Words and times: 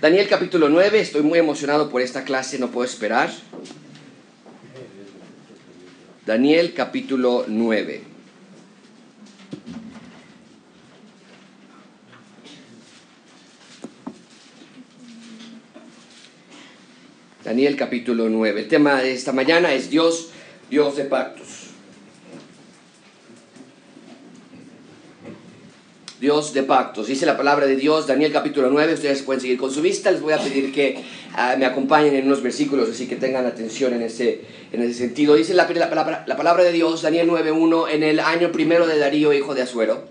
Daniel 0.00 0.28
capítulo 0.28 0.70
9, 0.70 0.98
estoy 0.98 1.20
muy 1.20 1.38
emocionado 1.38 1.90
por 1.90 2.00
esta 2.00 2.24
clase, 2.24 2.58
no 2.58 2.70
puedo 2.70 2.86
esperar. 2.86 3.30
Daniel 6.24 6.72
capítulo 6.72 7.44
9. 7.46 8.04
Daniel 17.44 17.76
capítulo 17.76 18.30
9. 18.30 18.58
El 18.62 18.68
tema 18.68 19.02
de 19.02 19.12
esta 19.12 19.32
mañana 19.32 19.74
es 19.74 19.90
Dios, 19.90 20.30
Dios 20.70 20.96
de 20.96 21.04
pactos. 21.04 21.59
Dios 26.20 26.52
de 26.52 26.62
pactos. 26.62 27.06
Dice 27.06 27.24
la 27.24 27.36
palabra 27.36 27.66
de 27.66 27.76
Dios, 27.76 28.06
Daniel 28.06 28.30
capítulo 28.30 28.68
9, 28.70 28.94
ustedes 28.94 29.22
pueden 29.22 29.40
seguir 29.40 29.56
con 29.56 29.70
su 29.70 29.80
vista, 29.80 30.10
les 30.10 30.20
voy 30.20 30.34
a 30.34 30.38
pedir 30.38 30.70
que 30.70 31.02
ah, 31.34 31.56
me 31.58 31.64
acompañen 31.64 32.14
en 32.14 32.26
unos 32.26 32.42
versículos, 32.42 32.90
así 32.90 33.06
que 33.06 33.16
tengan 33.16 33.46
atención 33.46 33.94
en 33.94 34.02
ese, 34.02 34.42
en 34.70 34.82
ese 34.82 34.94
sentido. 34.94 35.34
Dice 35.34 35.54
la, 35.54 35.66
la, 35.68 36.24
la 36.26 36.36
palabra 36.36 36.62
de 36.62 36.72
Dios, 36.72 37.00
Daniel 37.00 37.30
9.1, 37.30 37.90
en 37.90 38.02
el 38.02 38.20
año 38.20 38.52
primero 38.52 38.86
de 38.86 38.98
Darío, 38.98 39.32
hijo 39.32 39.54
de 39.54 39.62
Azuero 39.62 40.09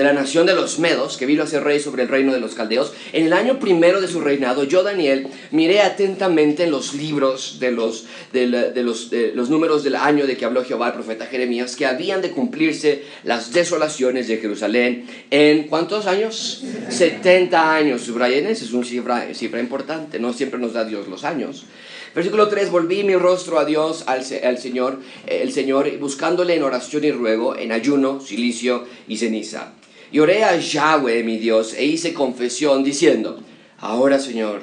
de 0.00 0.04
la 0.04 0.14
nación 0.14 0.46
de 0.46 0.54
los 0.54 0.78
Medos, 0.78 1.18
que 1.18 1.26
vino 1.26 1.42
a 1.42 1.46
ser 1.46 1.62
rey 1.62 1.78
sobre 1.78 2.04
el 2.04 2.08
reino 2.08 2.32
de 2.32 2.40
los 2.40 2.54
caldeos, 2.54 2.94
en 3.12 3.26
el 3.26 3.34
año 3.34 3.58
primero 3.58 4.00
de 4.00 4.08
su 4.08 4.22
reinado, 4.22 4.64
yo, 4.64 4.82
Daniel, 4.82 5.26
miré 5.50 5.82
atentamente 5.82 6.64
en 6.64 6.70
los 6.70 6.94
libros 6.94 7.58
de 7.60 7.70
los, 7.70 8.06
de, 8.32 8.46
los, 8.82 9.10
los 9.34 9.50
números 9.50 9.84
del 9.84 9.96
año 9.96 10.26
de 10.26 10.38
que 10.38 10.46
habló 10.46 10.64
Jehová 10.64 10.86
el 10.86 10.94
profeta 10.94 11.26
Jeremías, 11.26 11.76
que 11.76 11.84
habían 11.84 12.22
de 12.22 12.30
cumplirse 12.30 13.02
las 13.24 13.52
desolaciones 13.52 14.26
de 14.26 14.38
Jerusalén 14.38 15.06
en 15.30 15.64
¿cuántos 15.64 16.06
años? 16.06 16.64
70 16.88 17.74
años. 17.74 18.00
Subrayen, 18.00 18.46
es 18.46 18.72
una 18.72 18.86
cifra, 18.86 19.34
cifra 19.34 19.60
importante, 19.60 20.18
no 20.18 20.32
siempre 20.32 20.58
nos 20.58 20.72
da 20.72 20.86
Dios 20.86 21.08
los 21.08 21.24
años. 21.24 21.66
Versículo 22.14 22.48
3, 22.48 22.70
volví 22.70 23.04
mi 23.04 23.16
rostro 23.16 23.58
a 23.58 23.66
Dios, 23.66 24.04
al, 24.06 24.24
al, 24.44 24.58
Señor, 24.58 24.98
el 25.26 25.52
Señor, 25.52 25.94
buscándole 25.98 26.54
en 26.54 26.62
oración 26.62 27.04
y 27.04 27.12
ruego, 27.12 27.54
en 27.54 27.70
ayuno, 27.70 28.18
silicio 28.20 28.86
y 29.06 29.18
ceniza. 29.18 29.74
Y 30.12 30.18
oré 30.18 30.44
a 30.44 30.56
Yahweh, 30.56 31.22
mi 31.22 31.38
Dios, 31.38 31.74
e 31.74 31.84
hice 31.84 32.12
confesión 32.12 32.82
diciendo, 32.82 33.40
ahora 33.78 34.18
Señor, 34.18 34.62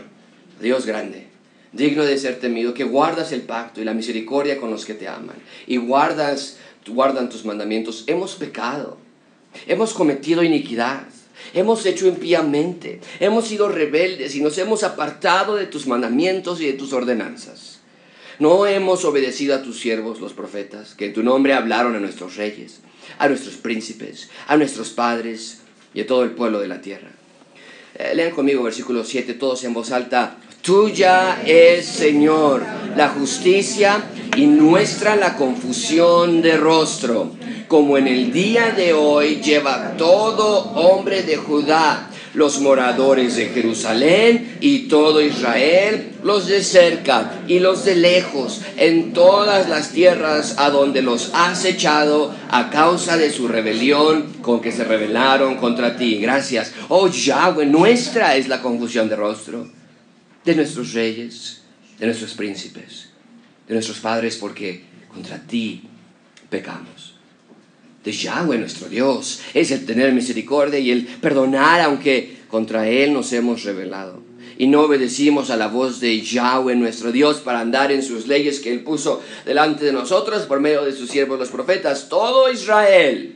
Dios 0.61 0.85
grande, 0.85 1.27
digno 1.71 2.03
de 2.03 2.17
ser 2.17 2.39
temido, 2.39 2.73
que 2.73 2.83
guardas 2.83 3.31
el 3.31 3.41
pacto 3.41 3.81
y 3.81 3.85
la 3.85 3.93
misericordia 3.93 4.57
con 4.59 4.71
los 4.71 4.85
que 4.85 4.93
te 4.93 5.07
aman, 5.07 5.37
y 5.65 5.77
guardas, 5.77 6.57
guardan 6.87 7.29
tus 7.29 7.45
mandamientos, 7.45 8.03
hemos 8.07 8.35
pecado, 8.35 8.97
hemos 9.67 9.93
cometido 9.93 10.43
iniquidad. 10.43 11.03
Hemos 11.53 11.85
hecho 11.85 12.07
impíamente, 12.07 12.99
hemos 13.19 13.47
sido 13.47 13.69
rebeldes 13.69 14.35
y 14.35 14.41
nos 14.41 14.57
hemos 14.57 14.83
apartado 14.83 15.55
de 15.55 15.67
tus 15.67 15.85
mandamientos 15.85 16.59
y 16.59 16.65
de 16.65 16.73
tus 16.73 16.93
ordenanzas. 16.93 17.79
No 18.39 18.65
hemos 18.65 19.05
obedecido 19.05 19.53
a 19.55 19.61
tus 19.61 19.79
siervos, 19.79 20.19
los 20.19 20.33
profetas, 20.33 20.95
que 20.95 21.05
en 21.05 21.13
tu 21.13 21.21
nombre 21.21 21.53
hablaron 21.53 21.95
a 21.95 21.99
nuestros 21.99 22.37
reyes 22.37 22.81
a 23.17 23.27
nuestros 23.27 23.55
príncipes, 23.55 24.29
a 24.47 24.57
nuestros 24.57 24.89
padres 24.89 25.59
y 25.93 26.01
a 26.01 26.07
todo 26.07 26.23
el 26.23 26.31
pueblo 26.31 26.59
de 26.59 26.67
la 26.67 26.81
tierra. 26.81 27.09
Eh, 27.95 28.13
lean 28.15 28.31
conmigo 28.31 28.63
versículo 28.63 29.03
7, 29.03 29.33
todos 29.33 29.63
en 29.63 29.73
voz 29.73 29.91
alta. 29.91 30.37
Tuya 30.61 31.41
es, 31.45 31.85
Señor, 31.85 32.63
la 32.95 33.09
justicia 33.09 34.03
y 34.35 34.45
nuestra 34.45 35.15
la 35.15 35.35
confusión 35.35 36.41
de 36.41 36.57
rostro, 36.57 37.31
como 37.67 37.97
en 37.97 38.07
el 38.07 38.31
día 38.31 38.71
de 38.71 38.93
hoy 38.93 39.41
lleva 39.41 39.95
todo 39.97 40.71
hombre 40.73 41.23
de 41.23 41.37
Judá 41.37 42.06
los 42.37 42.61
moradores 42.61 43.35
de 43.35 43.47
Jerusalén 43.47 44.59
y 44.61 44.87
todo 44.87 45.21
Israel, 45.21 46.11
los 46.21 46.45
de 46.45 46.63
cerca 46.63 47.41
y 47.47 47.57
los 47.57 47.83
de 47.83 47.95
lejos, 47.95 48.61
en 48.77 49.11
todas 49.11 49.67
las 49.67 49.89
tierras 49.89 50.53
a 50.59 50.69
donde 50.69 51.01
los 51.01 51.31
has 51.33 51.65
echado 51.65 52.31
a 52.51 52.69
causa 52.69 53.17
de 53.17 53.31
su 53.31 53.47
rebelión 53.47 54.33
con 54.43 54.61
que 54.61 54.71
se 54.71 54.83
rebelaron 54.83 55.57
contra 55.57 55.97
ti. 55.97 56.19
Gracias. 56.19 56.73
Oh 56.89 57.07
Yahweh, 57.07 57.65
nuestra 57.65 58.35
es 58.35 58.47
la 58.47 58.61
confusión 58.61 59.09
de 59.09 59.15
rostro 59.15 59.67
de 60.45 60.55
nuestros 60.55 60.93
reyes, 60.93 61.63
de 61.97 62.05
nuestros 62.05 62.35
príncipes, 62.35 63.09
de 63.67 63.73
nuestros 63.73 63.97
padres, 63.97 64.37
porque 64.37 64.83
contra 65.11 65.39
ti 65.39 65.81
pecamos 66.51 67.06
de 68.07 68.13
Yahweh 68.13 68.57
nuestro 68.57 68.87
Dios 68.87 69.41
es 69.53 69.69
el 69.71 69.85
tener 69.85 70.13
misericordia 70.13 70.79
y 70.79 70.91
el 70.91 71.05
perdonar 71.05 71.81
aunque 71.81 72.37
contra 72.47 72.87
Él 72.87 73.11
nos 73.11 73.33
hemos 73.33 73.65
rebelado. 73.65 74.21
Y 74.57 74.67
no 74.67 74.83
obedecimos 74.83 75.49
a 75.49 75.57
la 75.57 75.67
voz 75.67 75.99
de 75.99 76.21
Yahweh 76.21 76.77
nuestro 76.77 77.11
Dios 77.11 77.41
para 77.41 77.59
andar 77.59 77.91
en 77.91 78.01
sus 78.01 78.25
leyes 78.25 78.61
que 78.61 78.71
Él 78.71 78.85
puso 78.85 79.21
delante 79.45 79.83
de 79.83 79.91
nosotros 79.91 80.43
por 80.43 80.61
medio 80.61 80.85
de 80.85 80.93
sus 80.93 81.09
siervos 81.09 81.37
los 81.37 81.49
profetas. 81.49 82.07
Todo 82.07 82.49
Israel 82.49 83.35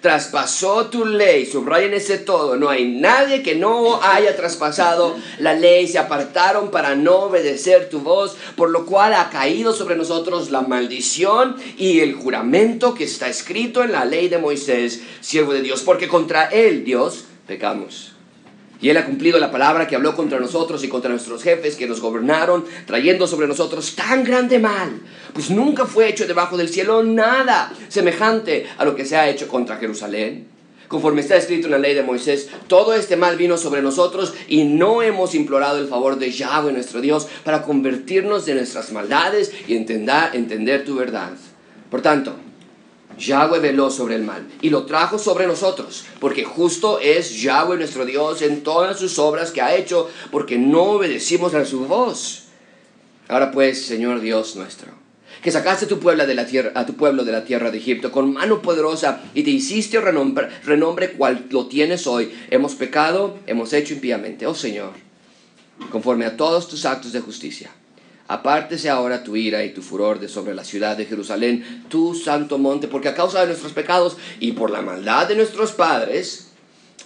traspasó 0.00 0.86
tu 0.86 1.04
ley, 1.04 1.46
subrayen 1.46 1.94
ese 1.94 2.18
todo, 2.18 2.56
no 2.56 2.68
hay 2.68 2.86
nadie 2.86 3.42
que 3.42 3.54
no 3.54 4.02
haya 4.02 4.36
traspasado 4.36 5.16
la 5.38 5.54
ley, 5.54 5.88
se 5.88 5.98
apartaron 5.98 6.70
para 6.70 6.94
no 6.94 7.16
obedecer 7.16 7.88
tu 7.88 8.00
voz, 8.00 8.36
por 8.56 8.70
lo 8.70 8.86
cual 8.86 9.14
ha 9.14 9.30
caído 9.30 9.72
sobre 9.72 9.96
nosotros 9.96 10.50
la 10.50 10.62
maldición 10.62 11.56
y 11.76 12.00
el 12.00 12.14
juramento 12.14 12.94
que 12.94 13.04
está 13.04 13.28
escrito 13.28 13.82
en 13.82 13.92
la 13.92 14.04
ley 14.04 14.28
de 14.28 14.38
Moisés, 14.38 15.02
siervo 15.20 15.52
de 15.52 15.62
Dios, 15.62 15.82
porque 15.82 16.08
contra 16.08 16.44
él, 16.44 16.84
Dios, 16.84 17.24
pecamos. 17.46 18.12
Y 18.80 18.90
Él 18.90 18.96
ha 18.96 19.04
cumplido 19.04 19.40
la 19.40 19.50
palabra 19.50 19.88
que 19.88 19.96
habló 19.96 20.14
contra 20.14 20.38
nosotros 20.38 20.84
y 20.84 20.88
contra 20.88 21.10
nuestros 21.10 21.42
jefes 21.42 21.74
que 21.74 21.88
nos 21.88 22.00
gobernaron, 22.00 22.64
trayendo 22.86 23.26
sobre 23.26 23.48
nosotros 23.48 23.96
tan 23.96 24.22
grande 24.22 24.60
mal. 24.60 25.00
Pues 25.38 25.50
nunca 25.50 25.86
fue 25.86 26.08
hecho 26.08 26.26
debajo 26.26 26.56
del 26.56 26.68
cielo 26.68 27.04
nada 27.04 27.72
semejante 27.86 28.66
a 28.76 28.84
lo 28.84 28.96
que 28.96 29.04
se 29.04 29.16
ha 29.16 29.30
hecho 29.30 29.46
contra 29.46 29.76
Jerusalén. 29.76 30.48
Conforme 30.88 31.20
está 31.20 31.36
escrito 31.36 31.68
en 31.68 31.70
la 31.70 31.78
ley 31.78 31.94
de 31.94 32.02
Moisés, 32.02 32.48
todo 32.66 32.92
este 32.92 33.14
mal 33.14 33.36
vino 33.36 33.56
sobre 33.56 33.80
nosotros 33.80 34.34
y 34.48 34.64
no 34.64 35.00
hemos 35.00 35.36
implorado 35.36 35.78
el 35.78 35.86
favor 35.86 36.18
de 36.18 36.32
Yahweh 36.32 36.72
nuestro 36.72 37.00
Dios 37.00 37.28
para 37.44 37.62
convertirnos 37.62 38.46
de 38.46 38.56
nuestras 38.56 38.90
maldades 38.90 39.52
y 39.68 39.76
entender, 39.76 40.30
entender 40.32 40.84
tu 40.84 40.96
verdad. 40.96 41.30
Por 41.88 42.02
tanto, 42.02 42.34
Yahweh 43.16 43.60
veló 43.60 43.92
sobre 43.92 44.16
el 44.16 44.24
mal 44.24 44.44
y 44.60 44.70
lo 44.70 44.86
trajo 44.86 45.20
sobre 45.20 45.46
nosotros, 45.46 46.04
porque 46.18 46.42
justo 46.42 46.98
es 46.98 47.40
Yahweh 47.40 47.76
nuestro 47.76 48.04
Dios 48.04 48.42
en 48.42 48.64
todas 48.64 48.98
sus 48.98 49.20
obras 49.20 49.52
que 49.52 49.62
ha 49.62 49.76
hecho, 49.76 50.10
porque 50.32 50.58
no 50.58 50.82
obedecimos 50.82 51.54
a 51.54 51.64
su 51.64 51.86
voz. 51.86 52.46
Ahora 53.28 53.52
pues, 53.52 53.86
Señor 53.86 54.20
Dios 54.20 54.56
nuestro, 54.56 54.97
que 55.42 55.50
sacaste 55.50 55.86
tu, 55.86 55.98
pueblo 55.98 56.26
de 56.26 56.34
la 56.34 56.46
tierra, 56.46 56.72
a 56.74 56.86
tu 56.86 56.94
pueblo 56.94 57.24
de 57.24 57.32
la 57.32 57.44
tierra 57.44 57.70
de 57.70 57.78
Egipto 57.78 58.10
con 58.12 58.32
mano 58.32 58.62
poderosa 58.62 59.20
y 59.34 59.42
te 59.42 59.50
hiciste 59.50 60.00
renombre, 60.00 60.48
renombre 60.64 61.12
cual 61.12 61.46
lo 61.50 61.66
tienes 61.66 62.06
hoy. 62.06 62.32
Hemos 62.50 62.74
pecado, 62.74 63.38
hemos 63.46 63.72
hecho 63.72 63.94
impíamente. 63.94 64.46
Oh 64.46 64.54
Señor, 64.54 64.92
conforme 65.90 66.26
a 66.26 66.36
todos 66.36 66.68
tus 66.68 66.84
actos 66.84 67.12
de 67.12 67.20
justicia 67.20 67.70
Apártese 68.28 68.90
ahora 68.90 69.24
tu 69.24 69.36
ira 69.36 69.64
y 69.64 69.72
tu 69.72 69.80
furor 69.80 70.20
de 70.20 70.28
sobre 70.28 70.54
la 70.54 70.62
ciudad 70.62 70.98
de 70.98 71.06
Jerusalén, 71.06 71.86
tu 71.88 72.14
santo 72.14 72.58
monte, 72.58 72.86
porque 72.86 73.08
a 73.08 73.14
causa 73.14 73.40
de 73.40 73.46
nuestros 73.46 73.72
pecados 73.72 74.18
y 74.38 74.52
por 74.52 74.70
la 74.70 74.82
maldad 74.82 75.26
de 75.26 75.34
nuestros 75.34 75.72
padres, 75.72 76.48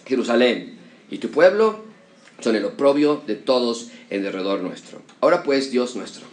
Jerusalén 0.05 0.79
y 1.13 1.19
tu 1.19 1.31
pueblo 1.31 1.85
son 2.41 2.57
el 2.57 2.65
oprobio 2.65 3.23
de 3.25 3.37
todos 3.37 3.91
en 4.11 4.25
derredor 4.25 4.63
nuestro. 4.63 5.01
Ahora 5.21 5.45
pues, 5.45 5.71
Dios 5.71 5.95
nuestro, 5.95 6.27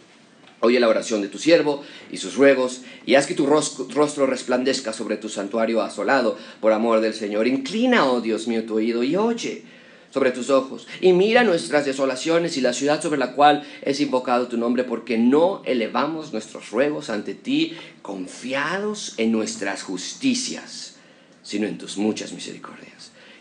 oye 0.62 0.80
la 0.80 0.88
oración 0.88 1.22
de 1.22 1.28
tu 1.28 1.40
siervo 1.40 1.84
y 2.12 2.18
sus 2.18 2.36
ruegos, 2.36 2.82
y 3.06 3.16
haz 3.16 3.28
que 3.28 3.36
tu 3.36 3.46
rostro 3.46 4.26
resplandezca 4.26 4.94
sobre 4.94 5.18
tu 5.18 5.30
santuario 5.30 5.82
asolado 5.82 6.38
por 6.62 6.74
amor 6.74 7.02
del 7.02 7.14
Señor. 7.14 7.48
Inclina, 7.48 8.06
oh 8.06 8.22
Dios 8.22 8.48
mío, 8.48 8.66
tu 8.66 8.76
oído 8.76 9.04
y 9.04 9.16
oye 9.16 9.64
sobre 10.12 10.32
tus 10.32 10.50
ojos 10.50 10.88
y 11.02 11.14
mira 11.14 11.44
nuestras 11.44 11.86
desolaciones 11.86 12.58
y 12.58 12.62
la 12.62 12.74
ciudad 12.74 13.02
sobre 13.02 13.20
la 13.20 13.34
cual 13.34 13.64
es 13.84 14.00
invocado 14.00 14.48
tu 14.48 14.58
nombre, 14.58 14.84
porque 14.84 15.18
no 15.18 15.62
elevamos 15.66 16.34
nuestros 16.34 16.72
ruegos 16.72 17.10
ante 17.10 17.36
ti 17.36 17.78
confiados 18.02 19.14
en 19.18 19.32
nuestras 19.32 19.84
justicias, 19.84 20.96
sino 21.44 21.68
en 21.68 21.78
tus 21.78 21.98
muchas 21.98 22.34
misericordias. 22.34 22.89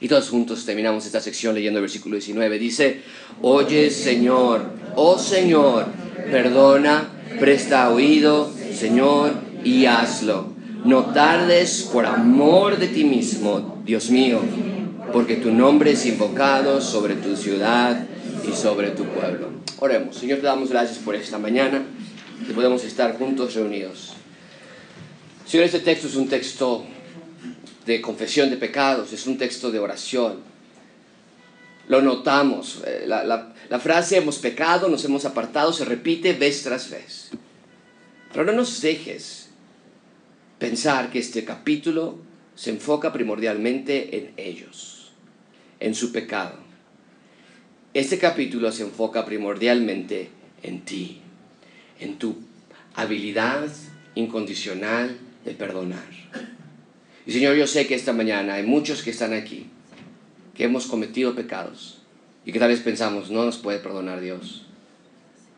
Y 0.01 0.09
todos 0.09 0.31
juntos 0.31 0.65
terminamos 0.65 1.07
esta 1.07 1.21
sección 1.21 1.55
leyendo 1.55 1.79
el 1.79 1.83
versículo 1.83 2.15
19. 2.15 2.59
Dice, 2.59 3.03
oye 3.43 3.91
Señor, 3.91 4.71
oh 4.95 5.19
Señor, 5.19 5.87
perdona, 6.31 7.09
presta 7.41 7.91
oído, 7.91 8.53
Señor, 8.75 9.33
y 9.65 9.87
hazlo. 9.87 10.53
No 10.85 11.07
tardes 11.07 11.89
por 11.93 12.07
amor 12.07 12.79
de 12.79 12.89
ti 12.89 13.05
mismo, 13.05 13.83
Dios 13.85 14.11
mío 14.11 14.41
porque 15.13 15.37
tu 15.37 15.51
nombre 15.51 15.93
es 15.93 16.07
invocado 16.07 16.81
sobre 16.81 17.15
tu 17.15 17.37
ciudad 17.37 18.07
y 18.49 18.55
sobre 18.55 18.91
tu 18.91 19.05
pueblo. 19.05 19.51
Oremos. 19.79 20.17
Señor, 20.17 20.39
te 20.39 20.47
damos 20.47 20.71
gracias 20.71 20.99
por 20.99 21.15
esta 21.15 21.39
mañana, 21.39 21.83
que 22.47 22.53
podemos 22.53 22.85
estar 22.85 23.17
juntos 23.17 23.55
reunidos. 23.55 24.15
Señor, 25.47 25.67
este 25.67 25.81
texto 25.81 26.09
es 26.09 26.17
un 26.17 26.29
texto 26.29 26.85
de 27.89 28.01
confesión 28.03 28.51
de 28.51 28.57
pecados, 28.59 29.13
es 29.13 29.27
un 29.27 29.39
texto 29.39 29.71
de 29.73 29.79
oración. 29.81 30.47
lo 31.89 32.03
notamos. 32.03 32.83
Eh, 32.87 33.05
La, 33.07 33.25
la- 33.25 33.55
la 33.71 33.81
frase 33.81 34.19
hemos 34.19 34.37
pecado, 34.39 34.89
nos 34.91 35.05
hemos 35.07 35.25
apartado 35.25 35.73
se 35.73 35.87
repite 35.87 36.35
vez 36.35 36.63
tras 36.63 36.91
vez. 36.91 37.31
Pero 38.31 38.45
no 38.45 38.53
nos 38.53 38.83
dejes 38.83 39.49
pensar 40.59 41.09
que 41.11 41.19
este 41.19 41.45
capítulo 41.47 42.19
se 42.55 42.71
enfoca 42.71 43.11
primordialmente 43.11 44.17
en 44.19 44.33
ellos, 44.37 45.13
en 45.81 45.95
su 45.95 46.13
pecado. 46.13 46.57
Este 47.95 48.19
capítulo 48.19 48.71
se 48.71 48.83
enfoca 48.83 49.25
primordialmente 49.25 50.29
en 50.63 50.85
ti, 50.85 51.23
en 52.01 52.19
tu 52.19 52.37
habilidad 52.97 53.67
incondicional 54.15 55.17
de 55.47 55.53
perdonar. 55.53 56.05
Y 57.29 57.33
Señor, 57.33 57.57
yo 57.57 57.67
sé 57.67 57.87
que 57.87 57.95
esta 57.95 58.15
mañana 58.15 58.55
hay 58.55 58.63
muchos 58.63 59.03
que 59.03 59.11
están 59.11 59.35
aquí, 59.35 59.67
que 60.55 60.65
hemos 60.65 60.87
cometido 60.87 61.35
pecados 61.35 61.99
y 62.47 62.53
que 62.53 62.59
tal 62.59 62.71
vez 62.71 62.81
pensamos, 62.81 63.31
no 63.31 63.45
nos 63.45 63.59
puede 63.59 63.81
perdonar 63.81 64.23
Dios. 64.23 64.65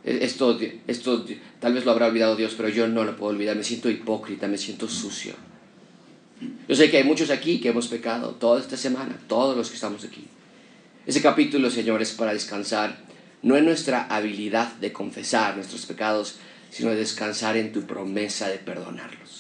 E- 0.05 0.19
Esto, 0.23 0.59
esto 0.89 1.25
tal 1.61 1.75
vez 1.75 1.85
lo 1.85 1.93
habrá 1.93 2.07
olvidado 2.09 2.35
Dios, 2.35 2.55
pero 2.57 2.69
yo 2.71 2.89
no 2.89 3.05
lo 3.05 3.17
puedo 3.17 3.31
olvidar. 3.33 3.55
Me 3.55 3.63
siento 3.63 3.89
hipócrita, 3.89 4.49
me 4.49 4.59
siento 4.59 4.89
sucio. 4.89 5.35
Yo 6.69 6.75
sé 6.75 6.91
que 6.91 6.97
hay 6.97 7.05
muchos 7.05 7.31
aquí 7.31 7.61
que 7.61 7.69
hemos 7.69 7.87
pecado 7.87 8.31
toda 8.31 8.61
esta 8.61 8.77
semana, 8.77 9.17
todos 9.29 9.57
los 9.57 9.69
que 9.69 9.77
estamos 9.77 10.03
aquí. 10.05 10.25
Ese 11.07 11.23
capítulo, 11.23 11.71
Señor, 11.71 12.03
es 12.03 12.11
para 12.11 12.33
descansar, 12.33 12.99
no 13.43 13.57
en 13.57 13.65
nuestra 13.65 14.07
habilidad 14.09 14.73
de 14.81 14.93
confesar 14.93 15.55
nuestros 15.55 15.87
pecados, 15.87 16.35
sino 16.71 16.91
de 16.91 16.97
descansar 16.97 17.57
en 17.57 17.71
tu 17.73 17.83
promesa 17.83 18.49
de 18.49 18.59
perdonarlos. 18.59 19.40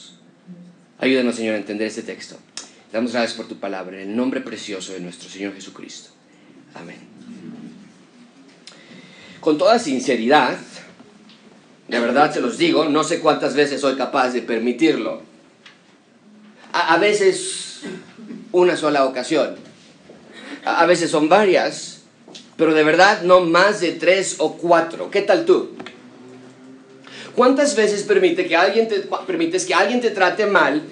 Ayúdanos, 1.00 1.36
Señor, 1.36 1.54
a 1.54 1.58
entender 1.58 1.86
este 1.86 2.02
texto. 2.02 2.36
Te 2.54 2.96
Damos 2.96 3.12
gracias 3.12 3.34
por 3.34 3.48
tu 3.48 3.58
palabra, 3.58 3.96
en 3.96 4.10
el 4.10 4.16
nombre 4.16 4.42
precioso 4.42 4.92
de 4.92 5.00
nuestro 5.00 5.30
Señor 5.30 5.54
Jesucristo. 5.54 6.10
Amén. 6.74 6.98
Con 9.40 9.56
toda 9.56 9.78
sinceridad, 9.78 10.58
de 11.88 12.00
verdad 12.00 12.32
se 12.34 12.42
los 12.42 12.58
digo, 12.58 12.84
no 12.84 13.02
sé 13.02 13.20
cuántas 13.20 13.54
veces 13.54 13.80
soy 13.80 13.96
capaz 13.96 14.30
de 14.32 14.42
permitirlo. 14.42 15.22
A, 16.72 16.94
a 16.94 16.98
veces 16.98 17.80
una 18.52 18.76
sola 18.76 19.06
ocasión. 19.06 19.56
A, 20.66 20.82
a 20.82 20.86
veces 20.86 21.10
son 21.10 21.30
varias, 21.30 22.02
pero 22.58 22.74
de 22.74 22.84
verdad 22.84 23.22
no 23.22 23.40
más 23.40 23.80
de 23.80 23.92
tres 23.92 24.36
o 24.38 24.58
cuatro. 24.58 25.10
¿Qué 25.10 25.22
tal 25.22 25.46
tú? 25.46 25.70
¿Cuántas 27.34 27.76
veces 27.76 28.02
permite 28.02 28.46
que 28.46 28.56
alguien 28.56 28.88
te, 28.88 29.00
permites 29.26 29.64
que 29.66 29.74
alguien 29.74 30.00
te 30.00 30.10
trate 30.10 30.46
mal 30.46 30.82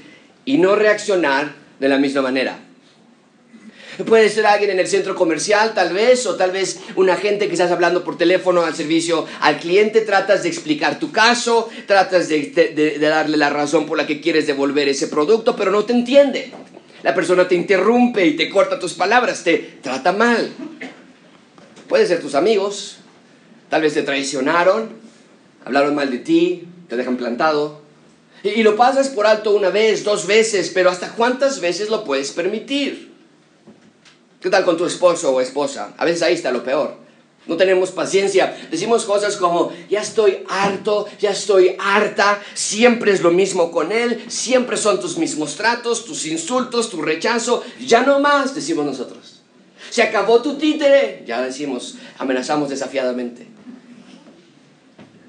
y 0.45 0.59
no 0.59 0.77
reaccionar 0.77 1.53
de 1.79 1.89
la 1.89 1.99
misma 1.99 2.23
manera? 2.23 2.59
Puede 4.07 4.29
ser 4.29 4.47
alguien 4.47 4.71
en 4.71 4.79
el 4.79 4.87
centro 4.87 5.17
comercial, 5.17 5.75
tal 5.75 5.93
vez, 5.93 6.25
o 6.27 6.37
tal 6.37 6.53
vez 6.53 6.79
un 6.95 7.11
agente 7.11 7.49
que 7.49 7.55
estás 7.55 7.73
hablando 7.73 8.05
por 8.05 8.17
teléfono 8.17 8.63
al 8.63 8.77
servicio 8.77 9.27
al 9.41 9.59
cliente, 9.59 10.03
tratas 10.03 10.45
de 10.45 10.49
explicar 10.51 11.01
tu 11.01 11.11
caso, 11.11 11.69
tratas 11.87 12.29
de, 12.29 12.39
de- 12.47 12.99
de 12.99 13.09
darle 13.09 13.37
la 13.37 13.51
razón 13.51 13.87
por 13.87 13.97
la 13.99 14.07
que 14.07 14.21
quieres 14.21 14.47
devolver 14.47 14.89
ese 14.89 15.09
producto, 15.09 15.57
pero 15.57 15.73
no 15.73 15.85
te 15.85 15.95
entiende. 15.95 16.53
La 17.03 17.13
persona 17.13 17.49
te 17.49 17.57
interrumpe 17.57 18.25
y 18.25 18.37
te 18.37 18.49
corta 18.49 18.79
tus 18.79 18.95
palabras, 18.95 19.43
te 19.43 19.79
trata 19.83 20.13
mal. 20.13 20.49
Puede 21.89 22.07
ser 22.07 22.21
tus 22.21 22.37
amigos, 22.37 22.99
tal 23.69 23.83
vez 23.83 23.95
te 23.95 24.03
traicionaron, 24.03 24.91
hablaron 25.69 25.95
mal 25.95 26.11
de 26.11 26.19
ti, 26.19 26.67
te 26.89 26.97
dejan 26.97 27.19
plantado. 27.19 27.83
Y, 28.43 28.49
y 28.49 28.63
lo 28.63 28.75
pasas 28.75 29.11
por 29.11 29.27
alto 29.27 29.55
una 29.55 29.69
vez, 29.69 30.03
dos 30.03 30.27
veces, 30.27 30.71
pero 30.73 30.89
¿hasta 30.89 31.11
cuántas 31.11 31.61
veces 31.61 31.91
lo 31.91 32.05
puedes 32.05 32.33
permitir? 32.33 33.13
¿Qué 34.41 34.49
tal 34.49 34.65
con 34.65 34.79
tu 34.79 34.87
esposo 34.87 35.31
o 35.35 35.43
esposa? 35.43 35.93
A 35.99 36.07
veces 36.07 36.23
ahí 36.23 36.33
está 36.33 36.51
lo 36.53 36.65
peor. 36.65 36.97
No 37.47 37.59
tenemos 37.59 37.91
paciencia. 37.91 38.57
Decimos 38.71 39.05
cosas 39.05 39.37
como, 39.37 39.73
ya 39.91 40.01
estoy 40.01 40.39
harto, 40.49 41.07
ya 41.21 41.33
estoy 41.33 41.77
harta, 41.79 42.43
siempre 42.55 43.13
es 43.13 43.21
lo 43.21 43.31
mismo 43.31 43.71
con 43.71 43.93
él, 43.93 44.25
siempre 44.29 44.79
son 44.79 45.01
tus 45.01 45.19
mismos 45.19 45.57
tratos, 45.57 46.07
tus 46.07 46.25
insultos, 46.25 46.89
tu 46.89 47.03
rechazo, 47.03 47.63
ya 47.79 48.03
no 48.05 48.21
más, 48.21 48.55
decimos 48.55 48.87
nosotros. 48.87 49.43
Se 49.91 50.03
acabó 50.03 50.41
tu 50.41 50.57
títere, 50.57 51.25
ya 51.27 51.43
decimos, 51.43 51.97
amenazamos 52.17 52.71
desafiadamente. 52.71 53.47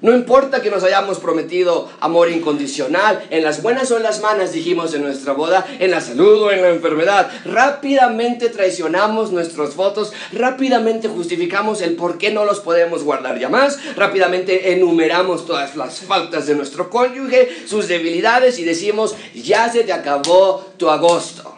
No 0.02 0.14
importa 0.14 0.62
que 0.62 0.70
nos 0.70 0.82
hayamos 0.82 1.18
prometido 1.18 1.90
amor 2.00 2.30
incondicional, 2.30 3.22
en 3.28 3.42
las 3.42 3.62
buenas 3.62 3.90
o 3.90 3.98
en 3.98 4.02
las 4.02 4.20
malas 4.20 4.54
dijimos 4.54 4.94
en 4.94 5.02
nuestra 5.02 5.34
boda, 5.34 5.66
en 5.78 5.90
la 5.90 6.00
salud 6.00 6.42
o 6.42 6.50
en 6.50 6.62
la 6.62 6.70
enfermedad, 6.70 7.30
rápidamente 7.44 8.48
traicionamos 8.48 9.30
nuestros 9.30 9.76
votos, 9.76 10.14
rápidamente 10.32 11.08
justificamos 11.08 11.82
el 11.82 11.96
por 11.96 12.16
qué 12.16 12.30
no 12.30 12.46
los 12.46 12.60
podemos 12.60 13.02
guardar 13.02 13.38
ya 13.38 13.50
más, 13.50 13.78
rápidamente 13.94 14.72
enumeramos 14.72 15.44
todas 15.44 15.76
las 15.76 16.00
faltas 16.00 16.46
de 16.46 16.54
nuestro 16.54 16.88
cónyuge, 16.88 17.50
sus 17.66 17.86
debilidades 17.86 18.58
y 18.58 18.64
decimos, 18.64 19.14
ya 19.34 19.70
se 19.70 19.84
te 19.84 19.92
acabó 19.92 20.64
tu 20.78 20.88
agosto. 20.88 21.56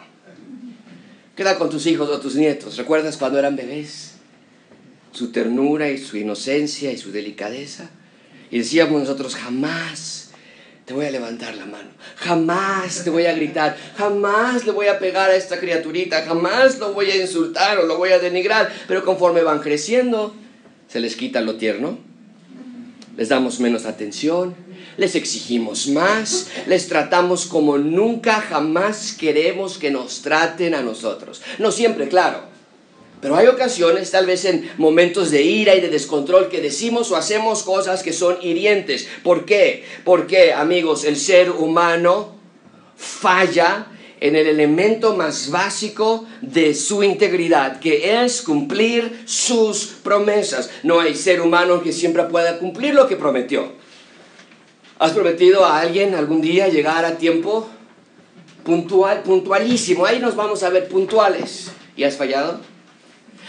Queda 1.33 1.57
con 1.57 1.69
tus 1.69 1.85
hijos 1.87 2.09
o 2.09 2.19
tus 2.19 2.35
nietos, 2.35 2.75
¿recuerdas 2.75 3.15
cuando 3.15 3.39
eran 3.39 3.55
bebés? 3.55 4.15
Su 5.13 5.31
ternura 5.31 5.89
y 5.89 5.97
su 5.97 6.17
inocencia 6.17 6.91
y 6.91 6.97
su 6.97 7.13
delicadeza. 7.13 7.89
Y 8.53 8.59
decíamos 8.59 9.01
nosotros, 9.01 9.33
jamás 9.33 10.29
te 10.85 10.93
voy 10.93 11.07
a 11.07 11.09
levantar 11.09 11.55
la 11.55 11.65
mano, 11.65 11.89
jamás 12.17 13.03
te 13.03 13.09
voy 13.09 13.25
a 13.25 13.33
gritar, 13.33 13.75
jamás 13.97 14.67
le 14.67 14.71
voy 14.71 14.85
a 14.85 14.99
pegar 14.99 15.31
a 15.31 15.35
esta 15.35 15.59
criaturita, 15.59 16.21
jamás 16.21 16.77
lo 16.77 16.93
voy 16.93 17.09
a 17.09 17.19
insultar 17.19 17.79
o 17.79 17.87
lo 17.87 17.97
voy 17.97 18.11
a 18.11 18.19
denigrar. 18.19 18.71
Pero 18.87 19.03
conforme 19.03 19.41
van 19.41 19.59
creciendo, 19.59 20.35
se 20.87 20.99
les 20.99 21.15
quita 21.15 21.41
lo 21.41 21.55
tierno, 21.55 21.97
les 23.17 23.29
damos 23.29 23.59
menos 23.59 23.87
atención, 23.87 24.53
les 24.97 25.15
exigimos 25.15 25.87
más, 25.87 26.49
les 26.67 26.87
tratamos 26.87 27.47
como 27.47 27.79
nunca 27.79 28.39
jamás 28.39 29.13
queremos 29.13 29.79
que 29.79 29.89
nos 29.89 30.21
traten 30.21 30.75
a 30.75 30.83
nosotros. 30.83 31.41
No 31.57 31.71
siempre, 31.71 32.07
claro. 32.07 32.52
Pero 33.23 33.37
hay 33.37 33.47
ocasiones, 33.47 34.11
tal 34.11 34.25
vez 34.25 34.43
en 34.43 34.69
momentos 34.77 35.31
de 35.31 35.43
ira 35.43 35.73
y 35.73 35.79
de 35.79 35.87
descontrol, 35.87 36.49
que 36.49 36.59
decimos 36.59 37.09
o 37.09 37.15
hacemos 37.15 37.63
cosas 37.63 38.03
que 38.03 38.11
son 38.11 38.37
hirientes. 38.41 39.07
¿Por 39.23 39.45
qué? 39.45 39.85
Porque, 40.03 40.51
amigos, 40.51 41.05
el 41.05 41.15
ser 41.15 41.49
humano 41.49 42.35
falla 42.97 43.87
en 44.19 44.35
el 44.35 44.47
elemento 44.47 45.15
más 45.15 45.49
básico 45.49 46.25
de 46.41 46.75
su 46.75 47.01
integridad, 47.01 47.79
que 47.79 48.25
es 48.25 48.41
cumplir 48.41 49.23
sus 49.23 49.85
promesas. 50.03 50.69
No 50.83 50.99
hay 50.99 51.15
ser 51.15 51.39
humano 51.39 51.81
que 51.81 51.93
siempre 51.93 52.23
pueda 52.23 52.59
cumplir 52.59 52.93
lo 52.93 53.07
que 53.07 53.15
prometió. 53.15 53.71
¿Has 54.99 55.13
prometido 55.13 55.63
a 55.63 55.79
alguien 55.79 56.13
algún 56.13 56.41
día 56.41 56.67
llegar 56.67 57.05
a 57.05 57.17
tiempo? 57.17 57.69
Puntual, 58.65 59.23
puntualísimo. 59.23 60.05
Ahí 60.05 60.19
nos 60.19 60.35
vamos 60.35 60.61
a 60.63 60.69
ver 60.69 60.89
puntuales. 60.89 61.71
¿Y 61.95 62.03
has 62.03 62.17
fallado? 62.17 62.72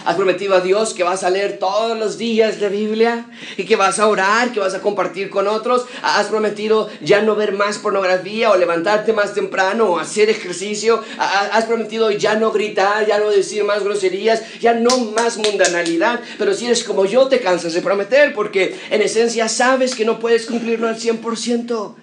Has 0.04 0.16
prometido 0.16 0.54
a 0.54 0.61
Dios 0.61 0.92
que 0.94 1.02
vas 1.02 1.25
a 1.25 1.30
leer 1.30 1.58
todos 1.58 1.99
los 1.99 2.18
días 2.18 2.61
la 2.61 2.68
Biblia 2.68 3.26
y 3.56 3.64
que 3.64 3.76
vas 3.76 3.99
a 3.99 4.06
orar, 4.06 4.52
que 4.52 4.61
vas 4.61 4.75
a 4.75 4.80
compartir 4.82 5.30
con 5.30 5.46
otros. 5.49 5.87
Has 6.02 6.26
prometido 6.26 6.88
ya 7.00 7.23
no 7.23 7.34
ver 7.37 7.52
más 7.52 7.78
pornografía 7.78 8.50
o 8.50 8.56
levantarte 8.56 9.12
más 9.12 9.34
temprano 9.34 9.84
o 9.87 9.99
hacer 9.99 10.28
ejercicio. 10.30 11.02
Ha- 11.18 11.50
Has 11.52 11.64
prometido 11.64 12.11
ya 12.11 12.34
no 12.34 12.52
gritar, 12.52 13.06
ya 13.06 13.18
no 13.18 13.30
decir 13.30 13.64
más 13.64 13.82
groserías, 13.82 14.42
ya 14.61 14.75
no 14.75 14.99
más 14.99 15.38
mundanalidad. 15.38 16.20
Pero 16.38 16.52
si 16.54 16.66
eres 16.66 16.84
como 16.84 17.04
yo, 17.06 17.28
te 17.28 17.40
cansas 17.40 17.73
de 17.73 17.80
prometer 17.82 18.34
porque 18.34 18.78
en 18.90 19.00
esencia 19.02 19.49
sabes 19.49 19.94
que 19.94 20.04
no 20.04 20.18
puedes 20.18 20.46
cumplirlo 20.46 20.88
al 20.88 20.96
100%. 20.99 21.94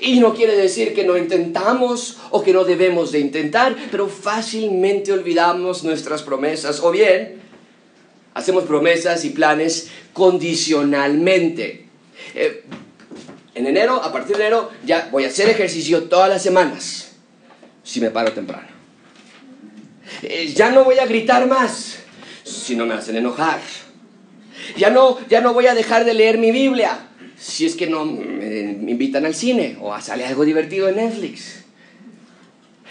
Y 0.00 0.20
no 0.20 0.34
quiere 0.34 0.56
decir 0.56 0.94
que 0.94 1.04
no 1.04 1.16
intentamos 1.16 2.18
o 2.30 2.42
que 2.42 2.52
no 2.52 2.64
debemos 2.64 3.12
de 3.12 3.20
intentar, 3.20 3.76
pero 3.90 4.08
fácilmente 4.08 5.12
olvidamos 5.12 5.84
nuestras 5.84 6.22
promesas 6.22 6.80
o 6.80 6.90
bien 6.90 7.42
hacemos 8.34 8.64
promesas 8.64 9.24
y 9.24 9.30
planes 9.30 9.90
condicionalmente. 10.12 11.86
Eh, 12.34 12.64
en 13.54 13.66
enero, 13.66 14.02
a 14.02 14.12
partir 14.12 14.36
de 14.36 14.46
enero, 14.46 14.70
ya 14.84 15.08
voy 15.12 15.24
a 15.24 15.28
hacer 15.28 15.48
ejercicio 15.50 16.04
todas 16.04 16.28
las 16.28 16.42
semanas, 16.42 17.12
si 17.82 18.00
me 18.00 18.10
paro 18.10 18.32
temprano. 18.32 18.68
Eh, 20.22 20.52
ya 20.54 20.70
no 20.70 20.84
voy 20.84 20.98
a 20.98 21.06
gritar 21.06 21.46
más, 21.46 21.98
si 22.44 22.76
no 22.76 22.86
me 22.86 22.94
hacen 22.94 23.16
enojar. 23.16 23.60
Ya 24.76 24.90
no, 24.90 25.18
ya 25.28 25.40
no 25.40 25.52
voy 25.52 25.66
a 25.66 25.74
dejar 25.74 26.04
de 26.04 26.14
leer 26.14 26.38
mi 26.38 26.50
Biblia 26.50 27.08
si 27.42 27.66
es 27.66 27.74
que 27.74 27.88
no 27.88 28.04
me, 28.04 28.78
invitan 28.86 29.26
al 29.26 29.34
cine 29.34 29.76
o 29.80 29.98
sale 30.00 30.24
algo 30.24 30.44
divertido 30.44 30.88
en 30.88 30.96
Netflix. 30.96 31.64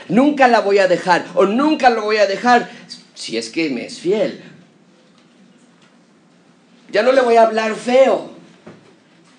Nunca 0.09 0.49
la 0.49 0.59
voy 0.59 0.79
a 0.79 0.87
dejar 0.87 1.25
o 1.35 1.45
nunca 1.45 1.89
lo 1.89 2.03
voy 2.03 2.17
a 2.17 2.27
dejar 2.27 2.69
si 3.15 3.37
es 3.37 3.49
que 3.49 3.69
me 3.69 3.85
es 3.85 3.99
fiel. 3.99 4.43
Ya 6.91 7.01
no 7.01 7.13
le 7.13 7.21
voy 7.21 7.37
a 7.37 7.43
hablar 7.43 7.75
feo 7.75 8.31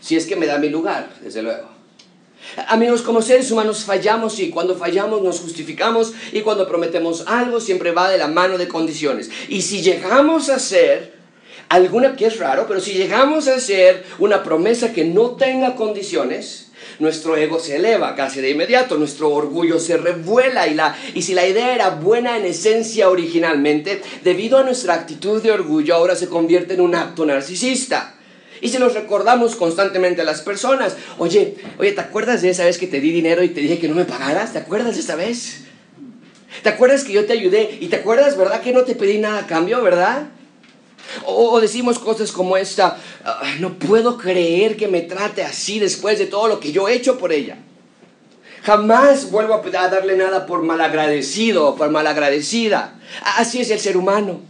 si 0.00 0.16
es 0.16 0.25
que 0.25 0.35
me 0.35 0.47
da 0.47 0.57
mi 0.57 0.71
lugar, 0.71 1.11
desde 1.21 1.42
luego. 1.42 1.69
Amigos, 2.69 3.02
como 3.02 3.21
seres 3.21 3.50
humanos 3.50 3.85
fallamos 3.85 4.40
y 4.40 4.49
cuando 4.49 4.76
fallamos 4.76 5.23
nos 5.23 5.40
justificamos 5.40 6.14
y 6.33 6.40
cuando 6.40 6.66
prometemos 6.66 7.25
algo 7.26 7.61
siempre 7.61 7.92
va 7.92 8.11
de 8.11 8.16
la 8.16 8.28
mano 8.28 8.57
de 8.57 8.66
condiciones. 8.66 9.31
Y 9.49 9.61
si 9.61 9.83
llegamos 9.83 10.49
a 10.49 10.57
hacer 10.57 11.12
alguna, 11.73 12.17
que 12.17 12.26
es 12.26 12.38
raro, 12.38 12.67
pero 12.69 12.81
si 12.81 12.93
llegamos 12.93 13.49
a 13.49 13.55
hacer 13.55 14.05
una 14.19 14.43
promesa 14.43 14.93
que 14.93 15.05
no 15.05 15.31
tenga 15.33 15.75
condiciones, 15.75 16.71
nuestro 16.99 17.35
ego 17.37 17.59
se 17.59 17.76
eleva 17.76 18.14
casi 18.14 18.43
de 18.43 18.50
inmediato, 18.50 18.99
nuestro 18.99 19.31
orgullo 19.31 19.81
se 19.81 19.97
revuela 19.97 20.69
y, 20.69 20.75
la, 20.75 20.95
y 21.14 21.23
si 21.23 21.33
la 21.33 21.47
idea 21.47 21.75
era 21.75 21.88
buena 21.91 22.37
en 22.37 22.45
esencia 22.45 23.09
originalmente, 23.09 24.02
debido 24.23 24.59
a 24.59 24.64
nuestra 24.64 24.95
actitud 24.95 25.43
de 25.43 25.50
orgullo 25.50 25.95
ahora 25.95 26.14
se 26.14 26.29
convierte 26.29 26.75
en 26.75 26.83
un 26.83 26.95
acto 26.95 27.25
narcisista. 27.25 28.17
Y 28.61 28.69
se 28.69 28.79
los 28.79 28.95
recordamos 28.95 29.57
constantemente 29.57 30.21
a 30.21 30.25
las 30.25 30.43
personas. 30.43 30.97
Oye, 31.19 31.57
oye, 31.79 31.93
¿te 31.93 32.00
acuerdas 32.00 32.43
de 32.43 32.50
esa 32.50 32.64
vez 32.64 32.79
que 32.79 32.87
te 32.87 33.00
di 33.00 33.11
dinero 33.11 33.43
y 33.43 33.49
te 33.49 33.61
dije 33.61 33.81
que 33.81 33.88
no 33.88 33.97
me 33.97 34.05
pagaras? 34.05 34.52
¿Te 34.52 34.59
acuerdas 34.59 34.95
de 34.95 35.00
esa 35.00 35.17
vez? 35.17 35.62
¿Te 36.62 36.69
acuerdas 36.69 37.02
que 37.02 37.12
yo 37.12 37.25
te 37.25 37.33
ayudé? 37.33 37.79
Y 37.81 37.88
te 37.88 37.97
acuerdas, 37.97 38.37
¿verdad? 38.37 38.61
Que 38.61 38.73
no 38.73 38.83
te 38.83 38.95
pedí 38.95 39.19
nada 39.19 39.41
a 39.41 39.47
cambio, 39.49 39.83
¿verdad? 39.83 40.29
O, 41.25 41.61
decimos 41.61 41.99
cosas 41.99 42.33
como 42.33 42.57
esta, 42.57 42.99
no 43.61 43.79
puedo 43.79 44.17
creer 44.17 44.77
que 44.77 44.89
me 44.89 45.03
trate 45.03 45.43
así 45.43 45.79
después 45.79 46.19
de 46.19 46.27
todo 46.27 46.49
lo 46.49 46.61
que 46.61 46.73
yo 46.73 46.89
he 46.89 46.95
hecho 46.95 47.19
por 47.19 47.33
ella. 47.33 47.59
Jamás 48.63 49.31
vuelvo 49.31 49.55
a 49.55 49.89
darle 49.89 50.17
nada 50.17 50.47
por 50.47 50.63
malagradecido 50.63 51.69
o 51.69 51.77
por 51.77 51.91
malagradecida. 51.91 52.95
Así 53.37 53.61
es 53.61 53.71
el 53.71 53.81
ser 53.81 53.97
humano. 53.97 54.41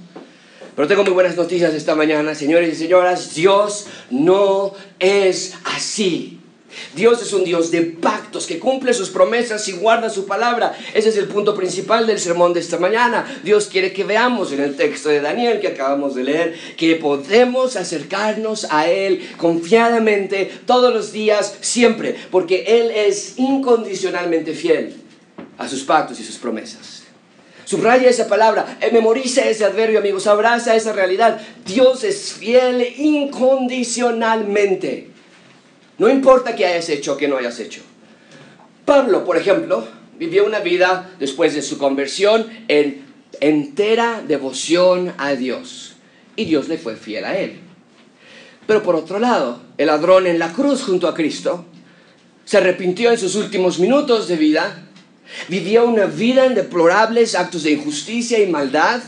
Pero 0.76 0.88
tengo 0.88 1.02
muy 1.02 1.12
buenas 1.12 1.36
noticias 1.36 1.72
esta 1.74 1.94
mañana, 1.94 2.34
señores 2.34 2.74
y 2.74 2.76
señoras. 2.76 3.34
Dios 3.34 3.86
no 4.10 4.74
es 4.98 5.54
así. 5.64 6.41
Dios 6.94 7.22
es 7.22 7.32
un 7.32 7.44
Dios 7.44 7.70
de 7.70 7.82
pactos 7.82 8.46
que 8.46 8.58
cumple 8.58 8.94
sus 8.94 9.10
promesas 9.10 9.66
y 9.68 9.72
guarda 9.72 10.10
su 10.10 10.26
palabra. 10.26 10.76
Ese 10.94 11.10
es 11.10 11.16
el 11.16 11.28
punto 11.28 11.54
principal 11.54 12.06
del 12.06 12.18
sermón 12.18 12.52
de 12.52 12.60
esta 12.60 12.78
mañana. 12.78 13.24
Dios 13.42 13.66
quiere 13.66 13.92
que 13.92 14.04
veamos 14.04 14.52
en 14.52 14.60
el 14.60 14.76
texto 14.76 15.08
de 15.08 15.20
Daniel 15.20 15.60
que 15.60 15.68
acabamos 15.68 16.14
de 16.14 16.24
leer 16.24 16.54
que 16.76 16.96
podemos 16.96 17.76
acercarnos 17.76 18.66
a 18.70 18.88
Él 18.88 19.28
confiadamente 19.36 20.50
todos 20.66 20.92
los 20.92 21.12
días, 21.12 21.56
siempre, 21.60 22.16
porque 22.30 22.64
Él 22.66 22.90
es 22.90 23.38
incondicionalmente 23.38 24.54
fiel 24.54 24.96
a 25.58 25.68
sus 25.68 25.82
pactos 25.82 26.18
y 26.20 26.24
sus 26.24 26.36
promesas. 26.36 27.02
Subraya 27.64 28.10
esa 28.10 28.28
palabra, 28.28 28.78
eh, 28.80 28.90
memoriza 28.92 29.48
ese 29.48 29.64
adverbio, 29.64 30.00
amigos, 30.00 30.26
abraza 30.26 30.76
esa 30.76 30.92
realidad. 30.92 31.40
Dios 31.64 32.04
es 32.04 32.34
fiel 32.34 32.86
incondicionalmente. 32.98 35.11
No 35.98 36.08
importa 36.08 36.56
qué 36.56 36.66
hayas 36.66 36.88
hecho 36.88 37.14
o 37.14 37.16
qué 37.16 37.28
no 37.28 37.36
hayas 37.36 37.58
hecho. 37.60 37.82
Pablo, 38.84 39.24
por 39.24 39.36
ejemplo, 39.36 39.86
vivió 40.18 40.44
una 40.44 40.60
vida 40.60 41.10
después 41.18 41.54
de 41.54 41.62
su 41.62 41.78
conversión 41.78 42.46
en 42.68 43.04
entera 43.40 44.22
devoción 44.26 45.14
a 45.18 45.32
Dios. 45.32 45.94
Y 46.36 46.46
Dios 46.46 46.68
le 46.68 46.78
fue 46.78 46.96
fiel 46.96 47.24
a 47.24 47.36
él. 47.36 47.60
Pero 48.66 48.82
por 48.82 48.96
otro 48.96 49.18
lado, 49.18 49.60
el 49.78 49.86
ladrón 49.86 50.26
en 50.26 50.38
la 50.38 50.52
cruz 50.52 50.82
junto 50.82 51.08
a 51.08 51.14
Cristo 51.14 51.66
se 52.44 52.58
arrepintió 52.58 53.10
en 53.10 53.18
sus 53.18 53.34
últimos 53.34 53.78
minutos 53.78 54.28
de 54.28 54.36
vida 54.36 54.88
Vivía 55.48 55.82
una 55.82 56.06
vida 56.06 56.46
en 56.46 56.54
deplorables 56.54 57.34
actos 57.34 57.62
de 57.62 57.72
injusticia 57.72 58.38
y 58.38 58.46
maldad, 58.46 59.02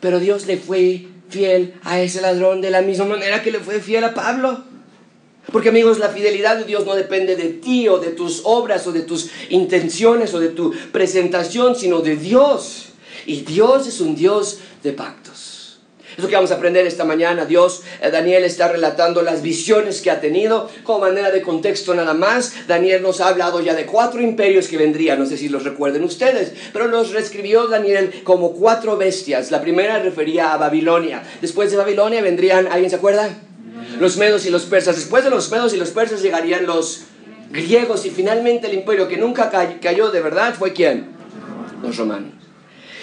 pero 0.00 0.18
Dios 0.18 0.46
le 0.46 0.56
fue 0.56 1.06
fiel 1.28 1.74
a 1.82 2.00
ese 2.00 2.20
ladrón 2.20 2.60
de 2.60 2.70
la 2.70 2.82
misma 2.82 3.04
manera 3.04 3.42
que 3.42 3.50
le 3.50 3.60
fue 3.60 3.80
fiel 3.80 4.04
a 4.04 4.14
Pablo. 4.14 4.64
Porque 5.54 5.68
amigos, 5.68 6.00
la 6.00 6.08
fidelidad 6.08 6.56
de 6.56 6.64
Dios 6.64 6.84
no 6.84 6.96
depende 6.96 7.36
de 7.36 7.44
ti 7.44 7.86
o 7.86 7.98
de 7.98 8.08
tus 8.08 8.40
obras 8.42 8.88
o 8.88 8.92
de 8.92 9.02
tus 9.02 9.30
intenciones 9.50 10.34
o 10.34 10.40
de 10.40 10.48
tu 10.48 10.74
presentación, 10.90 11.76
sino 11.76 12.00
de 12.00 12.16
Dios. 12.16 12.86
Y 13.24 13.42
Dios 13.42 13.86
es 13.86 14.00
un 14.00 14.16
Dios 14.16 14.58
de 14.82 14.92
pactos. 14.92 15.78
Es 16.16 16.24
lo 16.24 16.28
que 16.28 16.34
vamos 16.34 16.50
a 16.50 16.56
aprender 16.56 16.84
esta 16.88 17.04
mañana. 17.04 17.44
Dios, 17.44 17.82
eh, 18.02 18.10
Daniel 18.10 18.42
está 18.42 18.66
relatando 18.66 19.22
las 19.22 19.42
visiones 19.42 20.02
que 20.02 20.10
ha 20.10 20.20
tenido 20.20 20.68
como 20.82 20.98
manera 20.98 21.30
de 21.30 21.40
contexto 21.40 21.94
nada 21.94 22.14
más. 22.14 22.66
Daniel 22.66 23.00
nos 23.00 23.20
ha 23.20 23.28
hablado 23.28 23.60
ya 23.60 23.74
de 23.74 23.86
cuatro 23.86 24.20
imperios 24.20 24.66
que 24.66 24.76
vendrían, 24.76 25.20
no 25.20 25.26
sé 25.26 25.36
si 25.36 25.48
los 25.48 25.62
recuerden 25.62 26.02
ustedes, 26.02 26.52
pero 26.72 26.88
los 26.88 27.12
reescribió 27.12 27.68
Daniel 27.68 28.10
como 28.24 28.54
cuatro 28.54 28.96
bestias. 28.96 29.52
La 29.52 29.62
primera 29.62 30.00
refería 30.00 30.52
a 30.52 30.56
Babilonia. 30.56 31.22
Después 31.40 31.70
de 31.70 31.76
Babilonia 31.76 32.22
vendrían, 32.22 32.66
¿alguien 32.66 32.90
se 32.90 32.96
acuerda? 32.96 33.30
Los 33.98 34.16
medos 34.16 34.46
y 34.46 34.50
los 34.50 34.64
persas. 34.64 34.96
Después 34.96 35.24
de 35.24 35.30
los 35.30 35.50
medos 35.50 35.74
y 35.74 35.76
los 35.76 35.90
persas 35.90 36.22
llegarían 36.22 36.66
los 36.66 37.04
griegos 37.50 38.04
y 38.06 38.10
finalmente 38.10 38.66
el 38.66 38.74
imperio 38.74 39.08
que 39.08 39.16
nunca 39.16 39.50
cayó 39.80 40.10
de 40.10 40.20
verdad 40.20 40.54
fue 40.54 40.72
quién? 40.72 41.08
Los 41.82 41.96
romanos. 41.96 42.32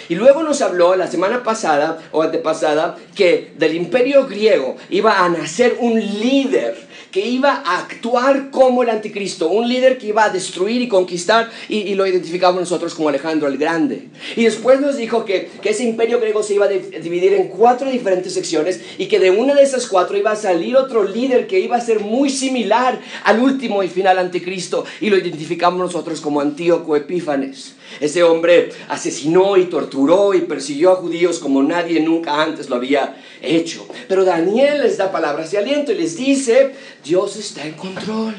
Y 0.08 0.14
luego 0.14 0.42
nos 0.42 0.60
habló 0.60 0.94
la 0.96 1.06
semana 1.06 1.42
pasada 1.42 1.98
o 2.10 2.22
antepasada 2.22 2.96
que 3.14 3.54
del 3.56 3.74
imperio 3.74 4.26
griego 4.26 4.76
iba 4.90 5.24
a 5.24 5.28
nacer 5.28 5.76
un 5.80 5.98
líder 5.98 6.76
que 7.12 7.28
iba 7.28 7.62
a 7.64 7.78
actuar 7.78 8.50
como 8.50 8.82
el 8.82 8.88
anticristo, 8.88 9.48
un 9.48 9.68
líder 9.68 9.98
que 9.98 10.08
iba 10.08 10.24
a 10.24 10.30
destruir 10.30 10.80
y 10.80 10.88
conquistar, 10.88 11.50
y, 11.68 11.94
lo 11.94 12.06
identificamos 12.06 12.58
nosotros 12.58 12.94
como 12.94 13.10
Alejandro 13.10 13.48
el 13.48 13.58
Grande. 13.58 14.08
Y 14.34 14.44
después 14.44 14.80
nos 14.80 14.96
dijo 14.96 15.26
que, 15.26 15.50
que 15.60 15.70
ese 15.70 15.84
imperio 15.84 16.18
griego 16.18 16.42
se 16.42 16.54
iba 16.54 16.64
a 16.64 16.68
dividir 16.68 17.34
en 17.34 17.48
cuatro 17.48 17.90
diferentes 17.90 18.32
secciones 18.32 18.80
y 18.96 19.06
que 19.06 19.18
de 19.18 19.30
una 19.30 19.54
de 19.54 19.62
esas 19.62 19.86
cuatro 19.86 20.16
iba 20.16 20.32
a 20.32 20.36
salir 20.36 20.74
otro 20.74 21.04
líder 21.04 21.46
que 21.46 21.60
iba 21.60 21.76
a 21.76 21.80
ser 21.82 22.00
muy 22.00 22.30
similar 22.30 22.98
al 23.24 23.40
último 23.40 23.82
y 23.82 23.88
final 23.88 24.18
anticristo, 24.18 24.86
y 25.02 25.10
lo 25.10 25.18
identificamos 25.18 25.78
nosotros 25.78 26.20
como 26.22 26.40
Antíoco 26.40 26.96
Epífanes. 26.96 27.74
Ese 28.00 28.22
hombre 28.22 28.70
asesinó 28.88 29.56
y 29.56 29.66
torturó 29.66 30.34
y 30.34 30.42
persiguió 30.42 30.92
a 30.92 30.96
judíos 30.96 31.38
como 31.38 31.62
nadie 31.62 32.00
nunca 32.00 32.42
antes 32.42 32.68
lo 32.68 32.76
había 32.76 33.16
hecho. 33.40 33.86
Pero 34.08 34.24
Daniel 34.24 34.82
les 34.82 34.96
da 34.96 35.12
palabras 35.12 35.50
de 35.50 35.58
aliento 35.58 35.92
y 35.92 35.96
les 35.96 36.16
dice, 36.16 36.74
Dios 37.04 37.36
está 37.36 37.66
en 37.66 37.74
control, 37.74 38.34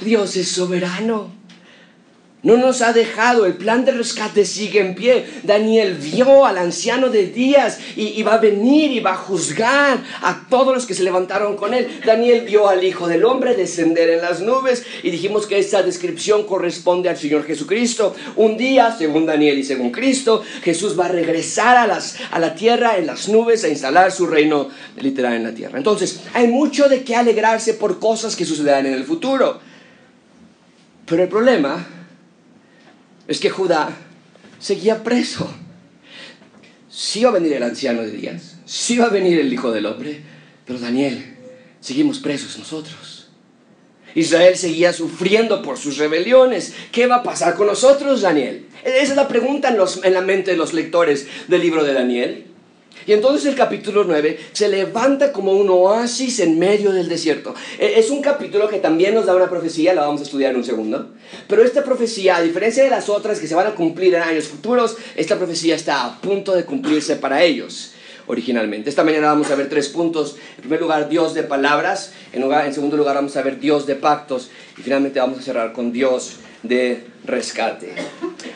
Dios 0.00 0.36
es 0.36 0.48
soberano. 0.48 1.35
No 2.46 2.56
nos 2.56 2.80
ha 2.80 2.92
dejado, 2.92 3.44
el 3.44 3.54
plan 3.54 3.84
de 3.84 3.90
rescate 3.90 4.44
sigue 4.44 4.78
en 4.78 4.94
pie. 4.94 5.26
Daniel 5.42 5.94
vio 5.94 6.46
al 6.46 6.58
anciano 6.58 7.08
de 7.08 7.26
días 7.26 7.80
y, 7.96 8.22
va 8.22 8.34
a 8.34 8.38
venir 8.38 8.92
y 8.92 9.00
va 9.00 9.14
a 9.14 9.16
juzgar 9.16 9.98
a 10.22 10.46
todos 10.48 10.72
los 10.72 10.86
que 10.86 10.94
se 10.94 11.02
levantaron 11.02 11.56
con 11.56 11.74
él. 11.74 12.00
Daniel 12.06 12.42
vio 12.46 12.68
al 12.68 12.84
Hijo 12.84 13.08
del 13.08 13.24
Hombre 13.24 13.56
descender 13.56 14.10
en 14.10 14.20
las 14.20 14.42
nubes 14.42 14.84
y 15.02 15.10
dijimos 15.10 15.48
que 15.48 15.58
esa 15.58 15.82
descripción 15.82 16.46
corresponde 16.46 17.08
al 17.08 17.16
Señor 17.16 17.42
Jesucristo. 17.42 18.14
Un 18.36 18.56
día, 18.56 18.94
según 18.96 19.26
Daniel 19.26 19.58
y 19.58 19.64
según 19.64 19.90
Cristo, 19.90 20.44
Jesús 20.62 20.96
va 20.96 21.06
a 21.06 21.08
regresar 21.08 21.76
a, 21.76 21.98
a 22.30 22.38
la 22.38 22.54
tierra 22.54 22.96
en 22.96 23.08
las 23.08 23.28
nubes 23.28 23.64
a 23.64 23.68
instalar 23.68 24.12
su 24.12 24.24
reino 24.24 24.68
literal 25.00 25.34
en 25.34 25.42
la 25.42 25.52
tierra. 25.52 25.78
Entonces, 25.78 26.20
hay 26.32 26.46
mucho 26.46 26.88
de 26.88 27.02
qué 27.02 27.16
alegrarse 27.16 27.74
por 27.74 27.98
cosas 27.98 28.36
que 28.36 28.44
sucederán 28.44 28.86
en 28.86 28.92
el 28.92 29.02
futuro. 29.02 29.58
Pero 31.06 31.24
el 31.24 31.28
problema 31.28 31.95
es 33.28 33.40
que 33.40 33.50
Judá 33.50 33.96
seguía 34.58 35.02
preso. 35.02 35.52
Sí 36.88 37.24
va 37.24 37.30
a 37.30 37.34
venir 37.34 37.52
el 37.52 37.62
anciano 37.62 38.02
de 38.02 38.10
días, 38.10 38.56
sí 38.64 38.96
va 38.96 39.06
a 39.06 39.10
venir 39.10 39.38
el 39.38 39.52
Hijo 39.52 39.70
del 39.70 39.86
Hombre, 39.86 40.22
pero 40.64 40.78
Daniel, 40.78 41.36
seguimos 41.80 42.18
presos 42.18 42.58
nosotros. 42.58 43.28
Israel 44.14 44.56
seguía 44.56 44.94
sufriendo 44.94 45.60
por 45.60 45.76
sus 45.76 45.98
rebeliones. 45.98 46.72
¿Qué 46.90 47.06
va 47.06 47.16
a 47.16 47.22
pasar 47.22 47.54
con 47.54 47.66
nosotros, 47.66 48.22
Daniel? 48.22 48.66
Esa 48.82 49.12
es 49.12 49.16
la 49.16 49.28
pregunta 49.28 49.68
en, 49.68 49.76
en 50.04 50.14
la 50.14 50.22
mente 50.22 50.52
de 50.52 50.56
los 50.56 50.72
lectores 50.72 51.26
del 51.48 51.60
libro 51.60 51.84
de 51.84 51.92
Daniel. 51.92 52.46
Y 53.06 53.12
entonces 53.12 53.46
el 53.46 53.54
capítulo 53.54 54.04
9 54.04 54.38
se 54.52 54.68
levanta 54.68 55.32
como 55.32 55.52
un 55.52 55.70
oasis 55.70 56.40
en 56.40 56.58
medio 56.58 56.92
del 56.92 57.08
desierto. 57.08 57.54
E, 57.78 57.98
es 57.98 58.10
un 58.10 58.20
capítulo 58.20 58.68
que 58.68 58.78
también 58.78 59.14
nos 59.14 59.26
da 59.26 59.36
una 59.36 59.48
profecía, 59.48 59.94
la 59.94 60.02
vamos 60.02 60.20
a 60.20 60.24
estudiar 60.24 60.50
en 60.50 60.56
un 60.56 60.64
segundo. 60.64 61.10
Pero 61.46 61.62
esta 61.62 61.84
profecía, 61.84 62.36
a 62.36 62.42
diferencia 62.42 62.82
de 62.82 62.90
las 62.90 63.08
otras 63.08 63.38
que 63.38 63.46
se 63.46 63.54
van 63.54 63.68
a 63.68 63.74
cumplir 63.74 64.14
en 64.14 64.22
años 64.22 64.48
futuros, 64.48 64.96
esta 65.14 65.36
profecía 65.36 65.76
está 65.76 66.04
a 66.04 66.20
punto 66.20 66.52
de 66.52 66.64
cumplirse 66.64 67.16
para 67.16 67.42
ellos 67.44 67.92
originalmente. 68.26 68.90
Esta 68.90 69.04
mañana 69.04 69.28
vamos 69.28 69.50
a 69.50 69.54
ver 69.54 69.68
tres 69.68 69.88
puntos. 69.88 70.36
En 70.56 70.62
primer 70.62 70.80
lugar, 70.80 71.08
Dios 71.08 71.32
de 71.34 71.44
palabras. 71.44 72.12
En, 72.32 72.42
en 72.42 72.74
segundo 72.74 72.96
lugar, 72.96 73.14
vamos 73.14 73.36
a 73.36 73.42
ver 73.42 73.60
Dios 73.60 73.86
de 73.86 73.94
pactos. 73.94 74.50
Y 74.76 74.82
finalmente 74.82 75.20
vamos 75.20 75.38
a 75.38 75.42
cerrar 75.42 75.72
con 75.72 75.92
Dios 75.92 76.36
de 76.64 77.04
rescate. 77.24 77.94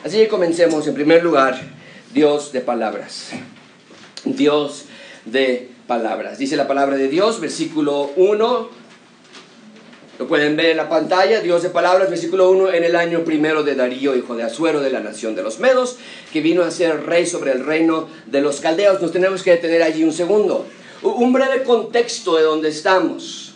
Así 0.05 0.17
que 0.17 0.27
comencemos. 0.27 0.89
En 0.89 0.95
primer 0.95 1.23
lugar, 1.23 1.61
Dios 2.13 2.53
de 2.53 2.61
palabras. 2.61 3.31
Dios 4.25 4.85
de 5.25 5.69
palabras. 5.87 6.39
Dice 6.39 6.57
la 6.57 6.69
palabra 6.69 6.97
de 6.97 7.09
Dios, 7.09 7.41
versículo 7.41 8.11
1. 8.17 8.81
Lo 10.19 10.29
pueden 10.29 10.55
ver 10.55 10.67
en 10.67 10.77
la 10.77 10.89
pantalla, 10.89 11.41
Dios 11.41 11.63
de 11.63 11.71
palabras, 11.71 12.11
versículo 12.11 12.51
1, 12.51 12.73
en 12.73 12.85
el 12.85 12.95
año 12.95 13.25
primero 13.25 13.63
de 13.63 13.75
Darío, 13.75 14.15
hijo 14.15 14.37
de 14.37 14.43
Azuero, 14.43 14.81
de 14.81 14.91
la 14.91 15.01
nación 15.01 15.35
de 15.35 15.43
los 15.43 15.61
Medos, 15.61 15.97
que 16.31 16.43
vino 16.43 16.63
a 16.63 16.71
ser 16.71 17.07
rey 17.07 17.25
sobre 17.25 17.53
el 17.53 17.65
reino 17.65 18.07
de 18.27 18.43
los 18.43 18.61
caldeos. 18.61 19.01
Nos 19.01 19.13
tenemos 19.13 19.43
que 19.43 19.53
detener 19.53 19.83
allí 19.83 20.05
un 20.05 20.13
segundo. 20.13 20.67
Un 21.03 21.33
breve 21.33 21.63
contexto 21.63 22.37
de 22.37 22.43
donde 22.43 22.69
estamos. 22.69 23.55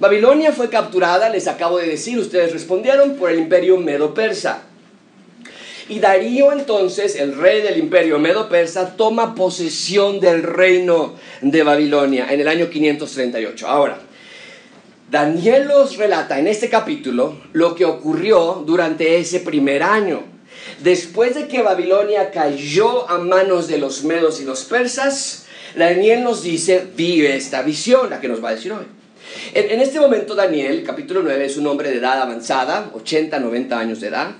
Babilonia 0.00 0.50
fue 0.50 0.70
capturada, 0.70 1.28
les 1.28 1.46
acabo 1.46 1.78
de 1.78 1.86
decir, 1.86 2.18
ustedes 2.18 2.52
respondieron, 2.52 3.14
por 3.14 3.30
el 3.30 3.38
imperio 3.38 3.76
medo-persa. 3.76 4.64
Y 5.90 5.98
Darío 5.98 6.52
entonces, 6.52 7.16
el 7.16 7.36
rey 7.36 7.62
del 7.62 7.76
imperio 7.76 8.20
medo-persa, 8.20 8.96
toma 8.96 9.34
posesión 9.34 10.20
del 10.20 10.44
reino 10.44 11.16
de 11.40 11.64
Babilonia 11.64 12.28
en 12.30 12.38
el 12.38 12.46
año 12.46 12.70
538. 12.70 13.66
Ahora, 13.66 13.98
Daniel 15.10 15.66
los 15.66 15.96
relata 15.96 16.38
en 16.38 16.46
este 16.46 16.70
capítulo 16.70 17.40
lo 17.54 17.74
que 17.74 17.84
ocurrió 17.84 18.62
durante 18.64 19.18
ese 19.18 19.40
primer 19.40 19.82
año. 19.82 20.22
Después 20.80 21.34
de 21.34 21.48
que 21.48 21.60
Babilonia 21.60 22.30
cayó 22.30 23.10
a 23.10 23.18
manos 23.18 23.66
de 23.66 23.78
los 23.78 24.04
medos 24.04 24.40
y 24.40 24.44
los 24.44 24.62
persas, 24.62 25.46
Daniel 25.74 26.22
nos 26.22 26.44
dice, 26.44 26.86
vive 26.94 27.34
esta 27.34 27.62
visión, 27.62 28.10
la 28.10 28.20
que 28.20 28.28
nos 28.28 28.42
va 28.42 28.50
a 28.50 28.54
decir 28.54 28.70
hoy. 28.70 28.86
En, 29.54 29.80
este 29.80 29.98
momento 29.98 30.36
Daniel, 30.36 30.84
capítulo 30.86 31.20
9, 31.24 31.46
es 31.46 31.56
un 31.56 31.66
hombre 31.66 31.90
de 31.90 31.96
edad 31.96 32.22
avanzada, 32.22 32.92
80, 32.94 33.40
90 33.40 33.76
años 33.76 34.00
de 34.00 34.06
edad. 34.06 34.36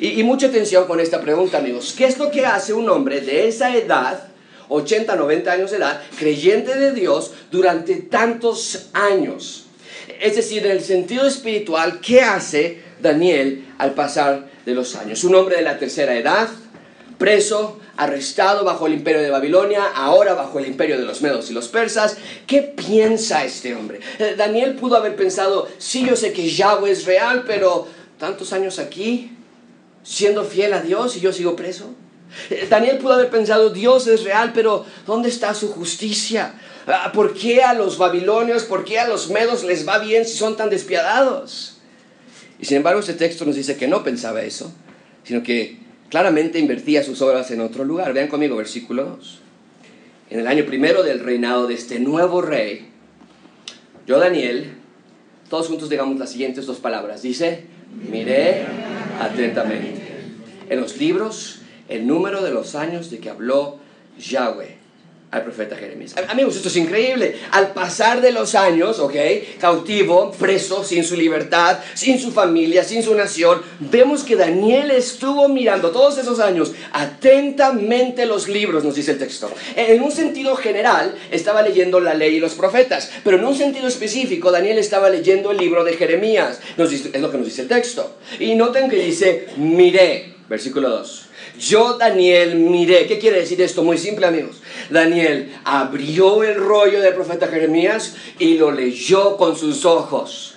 Y, 0.00 0.20
y 0.20 0.22
mucha 0.22 0.46
atención 0.46 0.86
con 0.86 1.00
esta 1.00 1.20
pregunta, 1.20 1.58
amigos. 1.58 1.94
¿Qué 1.96 2.06
es 2.06 2.18
lo 2.18 2.30
que 2.30 2.46
hace 2.46 2.72
un 2.72 2.88
hombre 2.88 3.20
de 3.20 3.48
esa 3.48 3.76
edad, 3.76 4.28
80, 4.68 5.16
90 5.16 5.52
años 5.52 5.70
de 5.70 5.76
edad, 5.78 6.02
creyente 6.18 6.74
de 6.76 6.92
Dios, 6.92 7.32
durante 7.50 7.96
tantos 7.96 8.88
años? 8.92 9.66
Es 10.20 10.36
decir, 10.36 10.64
en 10.64 10.72
el 10.72 10.82
sentido 10.82 11.26
espiritual, 11.26 12.00
¿qué 12.00 12.22
hace 12.22 12.80
Daniel 13.00 13.66
al 13.78 13.92
pasar 13.94 14.48
de 14.64 14.74
los 14.74 14.94
años? 14.96 15.24
Un 15.24 15.34
hombre 15.34 15.56
de 15.56 15.62
la 15.62 15.78
tercera 15.78 16.16
edad, 16.16 16.48
preso, 17.18 17.80
arrestado 17.96 18.64
bajo 18.64 18.86
el 18.86 18.94
imperio 18.94 19.20
de 19.20 19.30
Babilonia, 19.30 19.84
ahora 19.94 20.34
bajo 20.34 20.58
el 20.58 20.66
imperio 20.66 20.98
de 20.98 21.04
los 21.04 21.22
medos 21.22 21.50
y 21.50 21.54
los 21.54 21.68
persas. 21.68 22.16
¿Qué 22.46 22.62
piensa 22.62 23.44
este 23.44 23.74
hombre? 23.74 24.00
Eh, 24.18 24.34
Daniel 24.36 24.74
pudo 24.74 24.96
haber 24.96 25.16
pensado, 25.16 25.68
sí, 25.78 26.04
yo 26.06 26.16
sé 26.16 26.32
que 26.32 26.48
Yahweh 26.48 26.90
es 26.90 27.04
real, 27.04 27.44
pero 27.46 27.86
tantos 28.18 28.52
años 28.52 28.78
aquí, 28.78 29.32
siendo 30.02 30.44
fiel 30.44 30.72
a 30.74 30.82
Dios 30.82 31.16
y 31.16 31.20
yo 31.20 31.32
sigo 31.32 31.56
preso. 31.56 31.94
Eh, 32.50 32.66
Daniel 32.68 32.98
pudo 32.98 33.14
haber 33.14 33.30
pensado, 33.30 33.70
Dios 33.70 34.06
es 34.06 34.24
real, 34.24 34.52
pero 34.54 34.84
¿dónde 35.06 35.28
está 35.28 35.54
su 35.54 35.70
justicia? 35.70 36.54
Ah, 36.86 37.12
¿Por 37.12 37.34
qué 37.34 37.62
a 37.62 37.74
los 37.74 37.98
babilonios, 37.98 38.64
por 38.64 38.84
qué 38.84 38.98
a 38.98 39.06
los 39.06 39.30
medos 39.30 39.64
les 39.64 39.86
va 39.86 39.98
bien 39.98 40.24
si 40.24 40.36
son 40.36 40.56
tan 40.56 40.70
despiadados? 40.70 41.78
Y 42.58 42.64
sin 42.64 42.78
embargo, 42.78 43.00
este 43.00 43.14
texto 43.14 43.44
nos 43.44 43.56
dice 43.56 43.76
que 43.76 43.88
no 43.88 44.02
pensaba 44.02 44.42
eso, 44.42 44.72
sino 45.24 45.42
que 45.42 45.78
claramente 46.10 46.58
invertía 46.58 47.02
sus 47.02 47.20
obras 47.22 47.50
en 47.50 47.60
otro 47.60 47.84
lugar. 47.84 48.12
Vean 48.12 48.28
conmigo 48.28 48.56
versículo 48.56 49.04
2. 49.04 49.38
En 50.30 50.40
el 50.40 50.46
año 50.46 50.64
primero 50.64 51.02
del 51.02 51.20
reinado 51.20 51.66
de 51.66 51.74
este 51.74 51.98
nuevo 51.98 52.40
rey, 52.40 52.88
yo 54.06 54.18
Daniel, 54.18 54.74
todos 55.50 55.68
juntos 55.68 55.90
digamos 55.90 56.18
las 56.18 56.30
siguientes 56.30 56.66
dos 56.66 56.78
palabras. 56.78 57.22
Dice, 57.22 57.64
miré 58.10 58.64
atentamente. 59.20 60.02
En 60.68 60.80
los 60.80 60.98
libros 60.98 61.60
el 61.88 62.06
número 62.06 62.42
de 62.42 62.52
los 62.52 62.74
años 62.74 63.10
de 63.10 63.18
que 63.18 63.30
habló 63.30 63.78
Yahweh 64.18 64.81
al 65.32 65.44
profeta 65.44 65.76
Jeremías. 65.76 66.14
Amigos, 66.28 66.56
esto 66.56 66.68
es 66.68 66.76
increíble. 66.76 67.36
Al 67.52 67.72
pasar 67.72 68.20
de 68.20 68.32
los 68.32 68.54
años, 68.54 68.98
¿ok? 68.98 69.14
Cautivo, 69.58 70.30
preso, 70.32 70.84
sin 70.84 71.04
su 71.04 71.16
libertad, 71.16 71.78
sin 71.94 72.20
su 72.20 72.32
familia, 72.32 72.84
sin 72.84 73.02
su 73.02 73.14
nación, 73.14 73.62
vemos 73.80 74.24
que 74.24 74.36
Daniel 74.36 74.90
estuvo 74.90 75.48
mirando 75.48 75.90
todos 75.90 76.18
esos 76.18 76.38
años 76.38 76.72
atentamente 76.92 78.26
los 78.26 78.46
libros, 78.46 78.84
nos 78.84 78.94
dice 78.94 79.12
el 79.12 79.18
texto. 79.18 79.50
En 79.74 80.02
un 80.02 80.12
sentido 80.12 80.54
general, 80.54 81.14
estaba 81.30 81.62
leyendo 81.62 81.98
la 81.98 82.12
ley 82.12 82.36
y 82.36 82.40
los 82.40 82.52
profetas, 82.52 83.10
pero 83.24 83.38
en 83.38 83.44
un 83.46 83.56
sentido 83.56 83.88
específico, 83.88 84.52
Daniel 84.52 84.76
estaba 84.76 85.08
leyendo 85.08 85.50
el 85.50 85.56
libro 85.56 85.82
de 85.82 85.94
Jeremías. 85.94 86.60
es 86.76 87.20
lo 87.20 87.30
que 87.30 87.38
nos 87.38 87.46
dice 87.46 87.62
el 87.62 87.68
texto. 87.68 88.18
Y 88.38 88.54
noten 88.54 88.90
que 88.90 88.96
dice, 88.96 89.46
miré, 89.56 90.34
versículo 90.46 90.90
2. 90.90 91.28
Yo, 91.58 91.98
Daniel, 91.98 92.56
miré. 92.56 93.06
¿Qué 93.06 93.18
quiere 93.18 93.40
decir 93.40 93.60
esto? 93.60 93.82
Muy 93.82 93.98
simple, 93.98 94.26
amigos. 94.26 94.56
Daniel 94.90 95.52
abrió 95.64 96.42
el 96.42 96.56
rollo 96.56 97.00
del 97.00 97.14
profeta 97.14 97.48
Jeremías 97.48 98.14
y 98.38 98.58
lo 98.58 98.72
leyó 98.72 99.36
con 99.36 99.56
sus 99.56 99.84
ojos. 99.84 100.52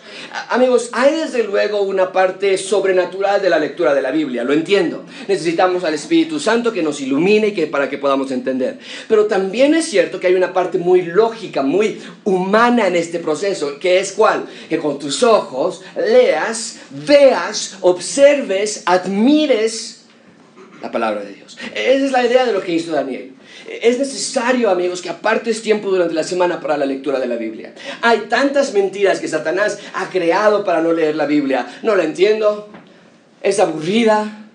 Amigos, 0.50 0.89
hay 0.91 1.15
desde 1.15 1.43
luego 1.43 1.82
una 1.82 2.12
parte 2.12 2.58
sobrenatural 2.58 3.41
de 3.41 3.50
la 3.50 3.60
lectura 3.60 3.93
de 3.93 4.02
la 4.02 4.12
Biblia, 4.12 4.43
lo 4.43 4.54
entiendo. 4.54 5.06
Necesitamos 5.28 5.84
al 5.84 5.93
Espíritu 5.93 6.39
Santo 6.39 6.74
que 6.74 6.84
nos 6.84 7.00
ilumine 7.00 7.48
y 7.48 7.54
que, 7.54 7.67
para 7.67 7.89
que 7.89 7.98
podamos 7.98 8.32
entender. 8.32 8.80
Pero 9.08 9.26
también 9.26 9.74
es 9.76 9.86
cierto 9.86 10.20
que 10.20 10.28
hay 10.28 10.36
una 10.36 10.52
parte 10.52 10.78
muy 10.78 11.04
lógica, 11.04 11.62
muy 11.62 12.02
humana 12.26 12.88
en 12.88 12.96
este 12.96 13.20
proceso, 13.20 13.80
que 13.80 14.00
es 14.00 14.12
cuál? 14.12 14.46
Que 14.67 14.78
con 14.78 15.00
tus 15.00 15.24
ojos 15.24 15.84
leas, 15.96 16.80
veas, 17.06 17.78
observes, 17.82 18.84
admires 18.86 19.95
la 20.86 20.91
palabra 20.91 21.24
de 21.24 21.34
Dios. 21.34 21.58
Esa 21.74 22.06
es 22.06 22.12
la 22.12 22.26
idea 22.26 22.45
de 22.45 22.54
lo 22.54 22.62
que 22.62 22.71
hizo 22.71 22.91
Daniel. 22.91 23.34
Es 23.82 23.98
necesario, 23.98 24.69
amigos, 24.69 25.02
que 25.02 25.10
apartes 25.10 25.63
tiempo 25.63 25.89
durante 25.89 26.13
la 26.13 26.24
semana 26.24 26.60
para 26.60 26.78
la 26.78 26.86
lectura 26.86 27.19
de 27.19 27.26
la 27.26 27.38
Biblia. 27.38 27.74
Hay 28.04 28.26
tantas 28.30 28.74
mentiras 28.74 29.19
que 29.19 29.28
Satanás 29.28 29.80
ha 29.95 30.10
creado 30.10 30.63
para 30.63 30.82
no 30.82 30.93
leer 30.93 31.15
la 31.15 31.26
Biblia. 31.26 31.65
No 31.82 31.95
la 31.95 32.04
entiendo. 32.04 32.69
Es 33.41 33.60
aburrida. 33.60 34.48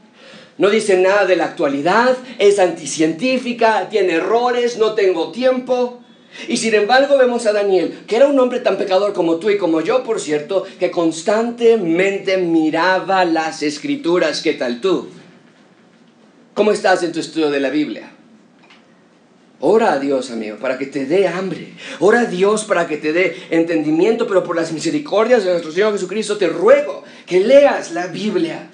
No 0.56 0.70
dice 0.70 0.98
nada 0.98 1.24
de 1.24 1.34
la 1.34 1.46
actualidad. 1.46 2.16
Es 2.38 2.60
anticientífica. 2.60 3.88
Tiene 3.88 4.14
errores. 4.14 4.78
No 4.78 4.94
tengo 4.94 5.32
tiempo. 5.32 6.00
Y 6.46 6.58
sin 6.58 6.74
embargo 6.74 7.18
vemos 7.18 7.44
a 7.46 7.52
Daniel, 7.52 8.04
que 8.06 8.14
era 8.14 8.28
un 8.28 8.38
hombre 8.38 8.60
tan 8.60 8.78
pecador 8.78 9.12
como 9.12 9.36
tú 9.40 9.50
y 9.50 9.58
como 9.58 9.80
yo, 9.80 10.04
por 10.04 10.20
cierto, 10.20 10.64
que 10.78 10.92
constantemente 10.92 12.36
miraba 12.36 13.24
las 13.24 13.64
escrituras. 13.64 14.40
¿Qué 14.40 14.52
tal 14.52 14.80
tú? 14.80 15.08
¿Cómo 16.54 16.72
estás 16.72 17.02
en 17.02 17.12
tu 17.12 17.20
estudio 17.20 17.50
de 17.50 17.60
la 17.60 17.70
Biblia? 17.70 18.10
Ora 19.60 19.92
a 19.92 19.98
Dios, 19.98 20.30
amigo, 20.30 20.56
para 20.56 20.78
que 20.78 20.86
te 20.86 21.04
dé 21.04 21.28
hambre. 21.28 21.74
Ora 21.98 22.20
a 22.20 22.24
Dios 22.24 22.64
para 22.64 22.86
que 22.88 22.96
te 22.96 23.12
dé 23.12 23.36
entendimiento, 23.50 24.26
pero 24.26 24.42
por 24.42 24.56
las 24.56 24.72
misericordias 24.72 25.44
de 25.44 25.50
nuestro 25.50 25.70
Señor 25.70 25.92
Jesucristo 25.92 26.38
te 26.38 26.48
ruego 26.48 27.04
que 27.26 27.40
leas 27.40 27.92
la 27.92 28.06
Biblia. 28.06 28.68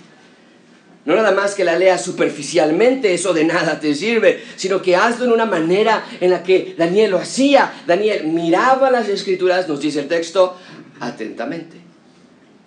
No 1.05 1.15
nada 1.15 1.33
más 1.33 1.55
que 1.55 1.65
la 1.65 1.79
leas 1.79 2.05
superficialmente, 2.05 3.15
eso 3.15 3.33
de 3.33 3.45
nada 3.45 3.79
te 3.79 3.95
sirve, 3.95 4.43
sino 4.57 4.81
que 4.81 4.97
hazlo 4.97 5.25
en 5.25 5.33
una 5.33 5.47
manera 5.47 6.05
en 6.21 6.31
la 6.31 6.43
que 6.43 6.75
Daniel 6.79 7.13
lo 7.13 7.19
hacía. 7.19 7.73
Daniel 7.87 8.27
miraba 8.29 8.91
las 8.91 9.09
escrituras, 9.09 9.69
nos 9.69 9.81
dice 9.81 10.01
el 10.01 10.09
texto, 10.09 10.57
atentamente. 11.01 11.86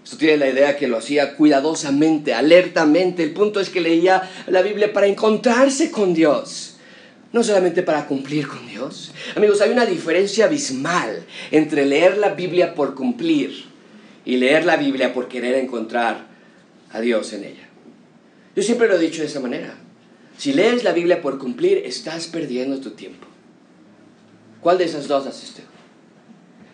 Esto 0.10 0.18
tiene 0.18 0.38
la 0.38 0.50
idea 0.50 0.76
que 0.76 0.88
lo 0.88 0.98
hacía 0.98 1.36
cuidadosamente, 1.36 2.34
alertamente. 2.34 3.22
El 3.22 3.32
punto 3.32 3.60
es 3.60 3.70
que 3.70 3.80
leía 3.80 4.28
la 4.48 4.64
Biblia 4.64 4.92
para 4.92 5.06
encontrarse 5.06 5.92
con 5.92 6.16
Dios 6.16 6.78
no 7.32 7.44
solamente 7.44 7.84
para 7.84 8.08
cumplir 8.08 8.48
con 8.48 8.68
Dios. 8.68 9.12
Amigos, 9.36 9.62
hay 9.62 9.70
una 9.70 9.86
diferencia 9.86 10.46
abismal 10.46 11.24
entre 11.52 11.86
leer 11.86 12.18
la 12.18 12.30
Biblia 12.30 12.74
por 12.74 12.96
cumplir 12.96 13.66
y 14.26 14.38
leer 14.38 14.66
la 14.66 14.78
Biblia 14.78 15.14
por 15.14 15.28
querer 15.28 15.54
encontrar 15.54 16.26
a 16.92 17.00
Dios 17.00 17.32
en 17.34 17.44
ella. 17.44 17.70
Yo 18.56 18.64
siempre 18.64 18.88
lo 18.88 18.96
he 18.96 19.00
dicho 19.00 19.22
de 19.22 19.28
esa 19.28 19.40
manera. 19.40 19.76
Si 20.40 20.54
lees 20.54 20.84
la 20.84 20.92
Biblia 20.92 21.22
por 21.22 21.38
cumplir, 21.38 21.84
estás 21.86 22.26
perdiendo 22.26 22.80
tu 22.80 22.90
tiempo. 22.96 23.28
¿Cuál 24.60 24.80
de 24.80 24.86
esas 24.86 25.08
dos 25.08 25.28
haces? 25.28 25.54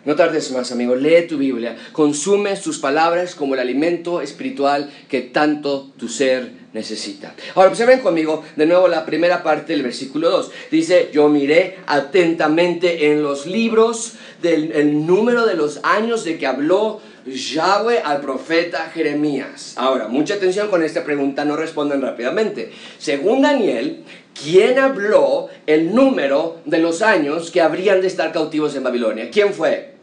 No 0.06 0.14
tardes 0.14 0.52
más, 0.52 0.70
amigo. 0.70 0.94
Lee 0.94 1.26
tu 1.28 1.36
Biblia. 1.36 1.76
Consume 1.90 2.54
sus 2.54 2.78
palabras 2.78 3.34
como 3.34 3.54
el 3.54 3.60
alimento 3.60 4.20
espiritual 4.20 4.88
que 5.08 5.20
tanto 5.20 5.90
tu 5.98 6.08
ser 6.08 6.52
necesita. 6.72 7.34
Ahora 7.56 7.70
observen 7.70 7.98
conmigo 7.98 8.44
de 8.54 8.66
nuevo 8.66 8.86
la 8.86 9.04
primera 9.04 9.42
parte 9.42 9.72
del 9.72 9.82
versículo 9.82 10.30
2. 10.30 10.52
Dice, 10.70 11.10
yo 11.12 11.28
miré 11.28 11.78
atentamente 11.88 13.10
en 13.10 13.24
los 13.24 13.46
libros 13.46 14.12
del 14.40 15.04
número 15.04 15.44
de 15.44 15.54
los 15.54 15.80
años 15.82 16.22
de 16.22 16.38
que 16.38 16.46
habló 16.46 17.00
Yahweh 17.26 18.02
al 18.04 18.20
profeta 18.20 18.92
Jeremías. 18.94 19.72
Ahora, 19.76 20.06
mucha 20.06 20.34
atención 20.34 20.68
con 20.68 20.84
esta 20.84 21.02
pregunta, 21.02 21.44
no 21.44 21.56
respondan 21.56 22.00
rápidamente. 22.00 22.70
Según 22.98 23.42
Daniel, 23.42 24.04
¿quién 24.40 24.78
habló 24.78 25.48
el 25.66 25.92
número 25.92 26.58
de 26.64 26.78
los 26.78 27.02
años 27.02 27.50
que 27.50 27.60
habrían 27.60 28.00
de 28.00 28.06
estar 28.06 28.30
cautivos 28.30 28.76
en 28.76 28.84
Babilonia? 28.84 29.30
¿Quién 29.32 29.52
fue? 29.52 29.95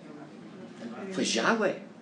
Fue 1.13 1.23
Yahweh. 1.23 1.93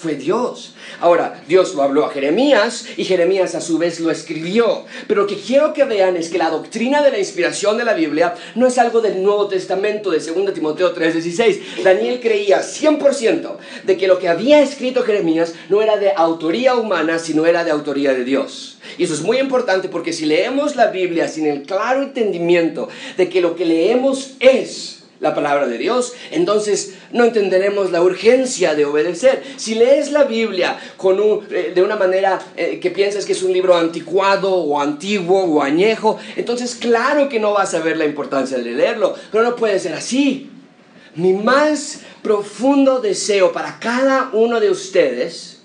Fue 0.00 0.14
Dios. 0.14 0.74
Ahora, 1.00 1.42
Dios 1.46 1.74
lo 1.74 1.82
habló 1.82 2.06
a 2.06 2.10
Jeremías 2.10 2.86
y 2.96 3.04
Jeremías 3.04 3.54
a 3.54 3.60
su 3.60 3.76
vez 3.76 4.00
lo 4.00 4.10
escribió. 4.10 4.86
Pero 5.06 5.22
lo 5.22 5.26
que 5.26 5.36
quiero 5.36 5.74
que 5.74 5.84
vean 5.84 6.16
es 6.16 6.30
que 6.30 6.38
la 6.38 6.48
doctrina 6.48 7.02
de 7.02 7.10
la 7.10 7.18
inspiración 7.18 7.76
de 7.76 7.84
la 7.84 7.92
Biblia 7.92 8.34
no 8.54 8.66
es 8.66 8.78
algo 8.78 9.02
del 9.02 9.22
Nuevo 9.22 9.46
Testamento 9.48 10.10
de 10.10 10.20
2 10.20 10.54
Timoteo 10.54 10.94
3:16. 10.94 11.82
Daniel 11.84 12.18
creía 12.20 12.62
100% 12.62 13.58
de 13.84 13.96
que 13.98 14.06
lo 14.06 14.18
que 14.18 14.28
había 14.28 14.62
escrito 14.62 15.02
Jeremías 15.02 15.52
no 15.68 15.82
era 15.82 15.98
de 15.98 16.12
autoría 16.16 16.76
humana, 16.76 17.18
sino 17.18 17.44
era 17.44 17.62
de 17.64 17.70
autoría 17.70 18.14
de 18.14 18.24
Dios. 18.24 18.78
Y 18.96 19.04
eso 19.04 19.12
es 19.12 19.20
muy 19.20 19.38
importante 19.38 19.90
porque 19.90 20.14
si 20.14 20.24
leemos 20.24 20.76
la 20.76 20.86
Biblia 20.86 21.28
sin 21.28 21.46
el 21.46 21.64
claro 21.64 22.02
entendimiento 22.02 22.88
de 23.18 23.28
que 23.28 23.42
lo 23.42 23.54
que 23.54 23.66
leemos 23.66 24.30
es 24.40 24.99
la 25.20 25.34
palabra 25.34 25.66
de 25.66 25.76
Dios, 25.76 26.14
entonces 26.30 26.94
no 27.12 27.24
entenderemos 27.24 27.92
la 27.92 28.02
urgencia 28.02 28.74
de 28.74 28.86
obedecer. 28.86 29.42
Si 29.56 29.74
lees 29.74 30.12
la 30.12 30.24
Biblia 30.24 30.78
con 30.96 31.20
un, 31.20 31.46
eh, 31.50 31.72
de 31.74 31.82
una 31.82 31.96
manera 31.96 32.40
eh, 32.56 32.80
que 32.80 32.90
piensas 32.90 33.26
que 33.26 33.32
es 33.32 33.42
un 33.42 33.52
libro 33.52 33.76
anticuado 33.76 34.54
o 34.54 34.80
antiguo 34.80 35.44
o 35.44 35.62
añejo, 35.62 36.18
entonces 36.36 36.74
claro 36.74 37.28
que 37.28 37.38
no 37.38 37.52
vas 37.52 37.74
a 37.74 37.80
ver 37.80 37.98
la 37.98 38.06
importancia 38.06 38.56
de 38.56 38.72
leerlo, 38.72 39.14
pero 39.30 39.44
no 39.44 39.56
puede 39.56 39.78
ser 39.78 39.92
así. 39.92 40.50
Mi 41.14 41.34
más 41.34 42.00
profundo 42.22 43.00
deseo 43.00 43.52
para 43.52 43.78
cada 43.78 44.30
uno 44.32 44.58
de 44.58 44.70
ustedes 44.70 45.62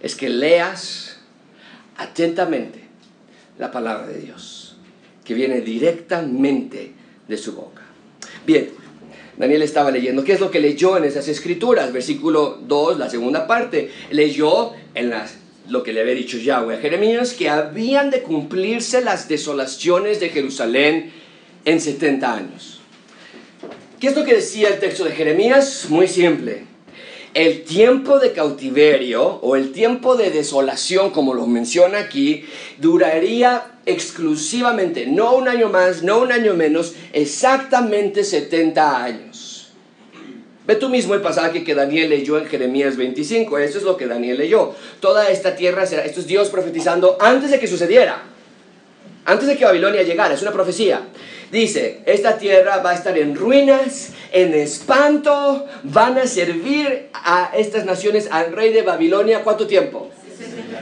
es 0.00 0.14
que 0.14 0.28
leas 0.28 1.18
atentamente 1.96 2.84
la 3.58 3.72
palabra 3.72 4.06
de 4.06 4.20
Dios, 4.20 4.76
que 5.24 5.34
viene 5.34 5.60
directamente 5.60 6.92
de 7.26 7.36
su 7.36 7.54
boca. 7.54 7.77
Bien, 8.48 8.70
Daniel 9.36 9.60
estaba 9.60 9.90
leyendo. 9.90 10.24
¿Qué 10.24 10.32
es 10.32 10.40
lo 10.40 10.50
que 10.50 10.58
leyó 10.58 10.96
en 10.96 11.04
esas 11.04 11.28
escrituras? 11.28 11.92
Versículo 11.92 12.58
2, 12.66 12.98
la 12.98 13.10
segunda 13.10 13.46
parte. 13.46 13.90
Leyó 14.10 14.72
en 14.94 15.10
las, 15.10 15.34
lo 15.68 15.82
que 15.82 15.92
le 15.92 16.00
había 16.00 16.14
dicho 16.14 16.38
Yahweh 16.38 16.76
a 16.76 16.80
Jeremías, 16.80 17.34
que 17.34 17.50
habían 17.50 18.08
de 18.08 18.22
cumplirse 18.22 19.02
las 19.02 19.28
desolaciones 19.28 20.18
de 20.18 20.30
Jerusalén 20.30 21.12
en 21.66 21.78
70 21.78 22.34
años. 22.34 22.80
¿Qué 24.00 24.06
es 24.06 24.16
lo 24.16 24.24
que 24.24 24.36
decía 24.36 24.68
el 24.68 24.80
texto 24.80 25.04
de 25.04 25.10
Jeremías? 25.10 25.84
Muy 25.90 26.08
simple. 26.08 26.64
El 27.34 27.62
tiempo 27.64 28.18
de 28.18 28.32
cautiverio 28.32 29.22
o 29.24 29.54
el 29.56 29.72
tiempo 29.72 30.16
de 30.16 30.30
desolación, 30.30 31.10
como 31.10 31.34
lo 31.34 31.46
menciona 31.46 31.98
aquí, 31.98 32.44
duraría 32.78 33.78
exclusivamente, 33.86 35.06
no 35.06 35.34
un 35.34 35.48
año 35.48 35.68
más, 35.68 36.02
no 36.02 36.18
un 36.18 36.32
año 36.32 36.54
menos, 36.54 36.94
exactamente 37.12 38.24
70 38.24 39.04
años. 39.04 39.72
Ve 40.66 40.76
tú 40.76 40.90
mismo 40.90 41.14
el 41.14 41.22
pasaje 41.22 41.64
que 41.64 41.74
Daniel 41.74 42.10
leyó 42.10 42.36
en 42.36 42.46
Jeremías 42.46 42.96
25, 42.98 43.58
eso 43.58 43.78
es 43.78 43.84
lo 43.84 43.96
que 43.96 44.06
Daniel 44.06 44.36
leyó. 44.36 44.74
Toda 45.00 45.30
esta 45.30 45.56
tierra 45.56 45.86
será, 45.86 46.04
esto 46.04 46.20
es 46.20 46.26
Dios 46.26 46.50
profetizando 46.50 47.16
antes 47.20 47.50
de 47.50 47.58
que 47.58 47.66
sucediera, 47.66 48.22
antes 49.24 49.48
de 49.48 49.56
que 49.56 49.64
Babilonia 49.64 50.02
llegara, 50.02 50.34
es 50.34 50.42
una 50.42 50.52
profecía. 50.52 51.08
Dice, 51.50 52.00
esta 52.04 52.36
tierra 52.36 52.78
va 52.78 52.90
a 52.90 52.94
estar 52.94 53.16
en 53.16 53.34
ruinas, 53.34 54.10
en 54.32 54.52
espanto, 54.52 55.66
van 55.82 56.18
a 56.18 56.26
servir 56.26 57.08
a 57.14 57.52
estas 57.56 57.86
naciones 57.86 58.28
al 58.30 58.52
rey 58.52 58.72
de 58.72 58.82
Babilonia, 58.82 59.42
¿cuánto 59.42 59.66
tiempo? 59.66 60.10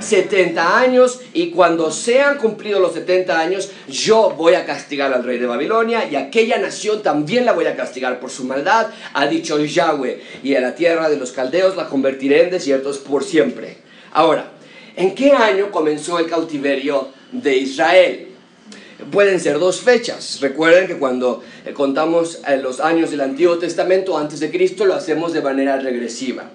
70 0.01 0.79
años 0.79 1.21
y 1.33 1.51
cuando 1.51 1.91
sean 1.91 2.39
cumplidos 2.39 2.81
los 2.81 2.95
70 2.95 3.39
años, 3.39 3.71
yo 3.89 4.31
voy 4.37 4.55
a 4.55 4.67
castigar 4.67 5.13
al 5.13 5.25
rey 5.25 5.39
de 5.39 5.47
Babilonia 5.47 6.09
y 6.11 6.17
aquella 6.17 6.59
nación 6.59 7.03
también 7.03 7.45
la 7.45 7.53
voy 7.53 7.67
a 7.67 7.77
castigar 7.77 8.21
por 8.21 8.31
su 8.31 8.45
maldad, 8.45 8.89
ha 9.15 9.27
dicho 9.27 9.59
Yahweh, 9.59 10.21
y 10.43 10.55
a 10.55 10.61
la 10.61 10.75
tierra 10.75 11.09
de 11.09 11.17
los 11.17 11.33
caldeos 11.33 11.77
la 11.77 11.89
convertiré 11.89 12.43
en 12.43 12.51
desiertos 12.51 12.99
por 12.99 13.25
siempre. 13.25 13.79
Ahora, 14.13 14.51
¿en 14.97 15.15
qué 15.15 15.33
año 15.33 15.71
comenzó 15.71 16.19
el 16.19 16.29
cautiverio 16.29 17.09
de 17.33 17.57
Israel? 17.57 18.26
Pueden 19.11 19.41
ser 19.41 19.59
dos 19.59 19.81
fechas. 19.81 20.39
Recuerden 20.41 20.87
que 20.87 20.99
cuando 20.99 21.43
contamos 21.75 22.41
eh, 22.49 22.57
los 22.57 22.81
años 22.81 23.11
del 23.11 23.21
Antiguo 23.21 23.59
Testamento 23.59 24.17
antes 24.17 24.41
de 24.41 24.51
Cristo 24.51 24.87
lo 24.87 24.95
hacemos 24.95 25.33
de 25.33 25.43
manera 25.43 25.79
regresiva 25.79 26.51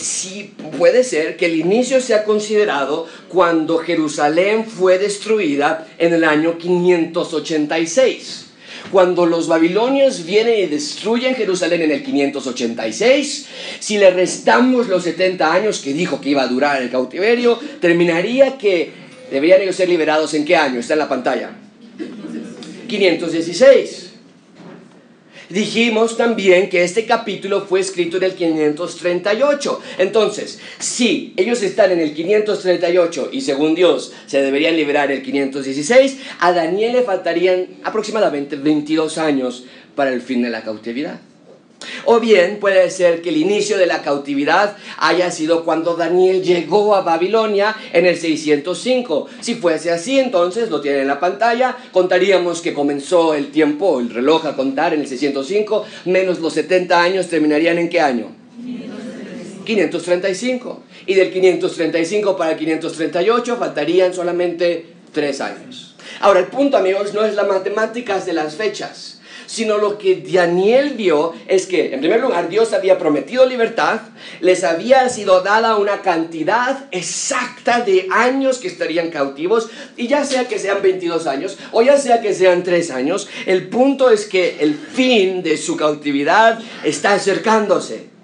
sí 0.00 0.54
puede 0.76 1.04
ser 1.04 1.36
que 1.36 1.46
el 1.46 1.56
inicio 1.56 2.00
sea 2.00 2.24
considerado 2.24 3.06
cuando 3.28 3.78
Jerusalén 3.78 4.64
fue 4.64 4.98
destruida 4.98 5.86
en 5.98 6.12
el 6.14 6.24
año 6.24 6.58
586. 6.58 8.44
Cuando 8.92 9.26
los 9.26 9.48
babilonios 9.48 10.24
vienen 10.24 10.60
y 10.60 10.66
destruyen 10.66 11.34
Jerusalén 11.34 11.82
en 11.82 11.90
el 11.90 12.02
586, 12.02 13.46
si 13.80 13.98
le 13.98 14.10
restamos 14.10 14.88
los 14.88 15.02
70 15.04 15.52
años 15.52 15.80
que 15.80 15.92
dijo 15.92 16.20
que 16.20 16.30
iba 16.30 16.42
a 16.42 16.48
durar 16.48 16.80
el 16.80 16.90
cautiverio, 16.90 17.58
terminaría 17.80 18.56
que 18.56 18.90
deberían 19.30 19.60
ellos 19.60 19.76
ser 19.76 19.90
liberados 19.90 20.32
en 20.32 20.46
qué 20.46 20.56
año? 20.56 20.80
Está 20.80 20.94
en 20.94 21.00
la 21.00 21.08
pantalla. 21.08 21.67
516. 22.88 24.08
Dijimos 25.48 26.18
también 26.18 26.68
que 26.68 26.84
este 26.84 27.06
capítulo 27.06 27.62
fue 27.62 27.80
escrito 27.80 28.18
en 28.18 28.24
el 28.24 28.34
538. 28.34 29.80
Entonces, 29.96 30.58
si 30.78 31.32
ellos 31.38 31.62
están 31.62 31.90
en 31.92 32.00
el 32.00 32.14
538 32.14 33.30
y 33.32 33.40
según 33.40 33.74
Dios 33.74 34.12
se 34.26 34.42
deberían 34.42 34.76
liberar 34.76 35.10
el 35.10 35.22
516, 35.22 36.18
a 36.40 36.52
Daniel 36.52 36.92
le 36.92 37.02
faltarían 37.02 37.66
aproximadamente 37.82 38.56
22 38.56 39.16
años 39.16 39.64
para 39.94 40.12
el 40.12 40.20
fin 40.20 40.42
de 40.42 40.50
la 40.50 40.62
cautividad. 40.62 41.20
O 42.04 42.20
bien 42.20 42.58
puede 42.58 42.90
ser 42.90 43.22
que 43.22 43.28
el 43.28 43.36
inicio 43.36 43.78
de 43.78 43.86
la 43.86 44.02
cautividad 44.02 44.76
haya 44.98 45.30
sido 45.30 45.64
cuando 45.64 45.94
Daniel 45.94 46.42
llegó 46.42 46.94
a 46.94 47.02
Babilonia 47.02 47.76
en 47.92 48.06
el 48.06 48.16
605. 48.16 49.26
Si 49.40 49.54
fuese 49.54 49.90
así, 49.90 50.18
entonces 50.18 50.70
lo 50.70 50.80
tienen 50.80 51.02
en 51.02 51.08
la 51.08 51.20
pantalla, 51.20 51.76
contaríamos 51.92 52.60
que 52.60 52.74
comenzó 52.74 53.34
el 53.34 53.50
tiempo, 53.50 54.00
el 54.00 54.10
reloj 54.10 54.46
a 54.46 54.56
contar 54.56 54.94
en 54.94 55.00
el 55.00 55.06
605, 55.06 55.84
menos 56.06 56.40
los 56.40 56.54
70 56.54 57.00
años 57.00 57.28
terminarían 57.28 57.78
en 57.78 57.88
qué 57.88 58.00
año? 58.00 58.34
535. 59.64 60.82
Y 61.06 61.14
del 61.14 61.30
535 61.30 62.36
para 62.36 62.52
el 62.52 62.58
538 62.58 63.56
faltarían 63.56 64.14
solamente 64.14 64.86
3 65.12 65.40
años. 65.42 65.94
Ahora, 66.20 66.40
el 66.40 66.46
punto, 66.46 66.76
amigos, 66.76 67.14
no 67.14 67.24
es 67.24 67.34
las 67.34 67.46
matemáticas 67.46 68.26
de 68.26 68.32
las 68.32 68.56
fechas 68.56 69.17
sino 69.48 69.78
lo 69.78 69.96
que 69.96 70.16
Daniel 70.16 70.90
vio 70.90 71.32
es 71.48 71.66
que, 71.66 71.94
en 71.94 72.00
primer 72.00 72.20
lugar, 72.20 72.50
Dios 72.50 72.74
había 72.74 72.98
prometido 72.98 73.46
libertad, 73.46 74.02
les 74.40 74.62
había 74.62 75.08
sido 75.08 75.40
dada 75.40 75.76
una 75.76 76.02
cantidad 76.02 76.84
exacta 76.92 77.80
de 77.80 78.08
años 78.12 78.58
que 78.58 78.68
estarían 78.68 79.10
cautivos, 79.10 79.70
y 79.96 80.06
ya 80.06 80.24
sea 80.24 80.46
que 80.46 80.58
sean 80.58 80.82
22 80.82 81.26
años 81.26 81.56
o 81.72 81.82
ya 81.82 81.96
sea 81.96 82.20
que 82.20 82.34
sean 82.34 82.62
3 82.62 82.90
años, 82.90 83.26
el 83.46 83.68
punto 83.68 84.10
es 84.10 84.26
que 84.26 84.58
el 84.60 84.74
fin 84.74 85.42
de 85.42 85.56
su 85.56 85.76
cautividad 85.76 86.60
está 86.84 87.14
acercándose. 87.14 88.17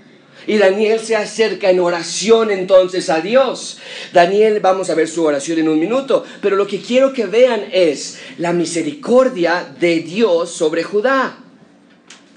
Y 0.47 0.59
Daniel 0.59 1.01
se 1.01 1.17
acerca 1.17 1.71
en 1.71 1.81
oración 1.81 2.51
entonces 2.51 3.09
a 3.11 3.21
Dios. 3.21 3.79
Daniel, 4.13 4.61
vamos 4.61 4.91
a 4.91 4.95
ver 4.95 5.09
su 5.09 5.25
oración 5.25 5.59
en 5.59 5.69
un 5.69 5.81
minuto, 5.81 6.25
pero 6.41 6.57
lo 6.57 6.67
que 6.67 6.81
quiero 6.81 7.13
que 7.13 7.27
vean 7.27 7.65
es 7.73 8.19
la 8.39 8.53
misericordia 8.53 9.67
de 9.79 10.01
Dios 10.01 10.51
sobre 10.51 10.83
Judá. 10.83 11.39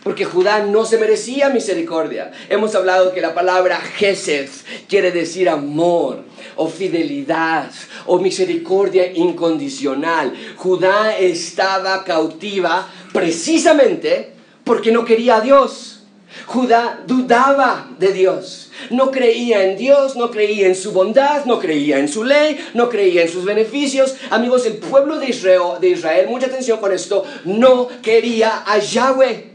Porque 0.04 0.24
Judá 0.24 0.63
no 0.63 0.86
se 0.86 0.98
merecía 0.98 1.50
misericordia. 1.50 2.32
Hemos 2.48 2.76
hablado 2.76 3.13
que 3.13 3.20
la 3.20 3.34
palabra 3.34 3.76
Gesed 3.76 4.48
quiere 4.88 5.12
decir 5.12 5.50
amor 5.50 6.24
o 6.56 6.70
fidelidad 6.70 7.70
o 8.06 8.17
misericordia 8.17 9.12
incondicional. 9.12 10.34
Judá 10.56 11.17
estaba 11.17 12.06
cautiva 12.06 12.88
precisamente 13.12 14.32
porque 14.63 14.93
no 14.93 15.04
quería 15.04 15.38
a 15.38 15.41
Dios. 15.41 15.97
Judá 16.46 17.04
dudaba 17.08 17.90
de 17.98 18.13
Dios. 18.13 18.72
No 18.90 19.12
creía 19.12 19.63
en 19.63 19.78
Dios, 19.78 20.16
no 20.16 20.30
creía 20.30 20.68
en 20.68 20.76
su 20.76 20.92
bondad, 20.92 21.46
no 21.46 21.60
creía 21.60 22.00
en 22.00 22.08
su 22.08 22.24
ley, 22.24 22.58
no 22.74 22.90
creía 22.90 23.24
en 23.24 23.30
sus 23.30 23.46
beneficios. 23.46 24.16
Amigos, 24.30 24.66
el 24.66 24.74
pueblo 24.74 25.20
de 25.20 25.30
Israel, 25.30 26.28
mucha 26.30 26.48
atención 26.48 26.80
con 26.80 26.92
esto, 26.92 27.24
no 27.46 27.88
quería 28.02 28.63
a 28.66 28.78
Yahweh. 28.78 29.52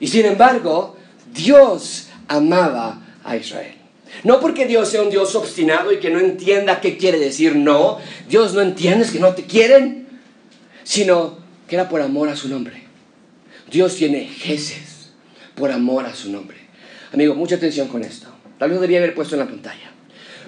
Y 0.00 0.08
sin 0.08 0.26
embargo, 0.26 0.96
Dios 1.32 2.08
amaba 2.26 3.02
a 3.22 3.36
Israel. 3.36 3.74
No 4.24 4.40
porque 4.40 4.66
Dios 4.66 4.88
sea 4.88 5.02
un 5.02 5.10
Dios 5.10 5.34
obstinado 5.34 5.92
y 5.92 5.98
que 5.98 6.10
no 6.10 6.18
entienda 6.18 6.80
qué 6.80 6.96
quiere 6.96 7.18
decir 7.18 7.54
no. 7.54 7.98
Dios 8.28 8.54
no 8.54 8.62
entiende 8.62 9.06
que 9.10 9.20
no 9.20 9.34
te 9.34 9.44
quieren, 9.44 10.08
sino 10.84 11.38
que 11.68 11.76
era 11.76 11.88
por 11.88 12.00
amor 12.00 12.28
a 12.30 12.36
su 12.36 12.48
nombre. 12.48 12.84
Dios 13.70 13.96
tiene 13.96 14.24
jeces 14.24 14.95
por 15.56 15.72
amor 15.72 16.06
a 16.06 16.14
su 16.14 16.30
nombre. 16.30 16.58
Amigo, 17.12 17.34
mucha 17.34 17.56
atención 17.56 17.88
con 17.88 18.02
esto. 18.02 18.28
Tal 18.58 18.70
vez 18.70 18.76
lo 18.76 18.82
debía 18.82 18.98
haber 18.98 19.14
puesto 19.14 19.34
en 19.34 19.40
la 19.40 19.46
pantalla. 19.46 19.90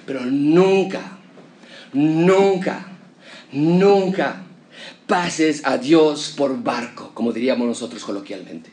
Pero 0.05 0.21
nunca, 0.21 1.17
nunca, 1.93 2.87
nunca 3.51 4.43
pases 5.07 5.65
a 5.65 5.77
Dios 5.77 6.33
por 6.37 6.63
barco, 6.63 7.11
como 7.13 7.33
diríamos 7.33 7.67
nosotros 7.67 8.03
coloquialmente. 8.03 8.69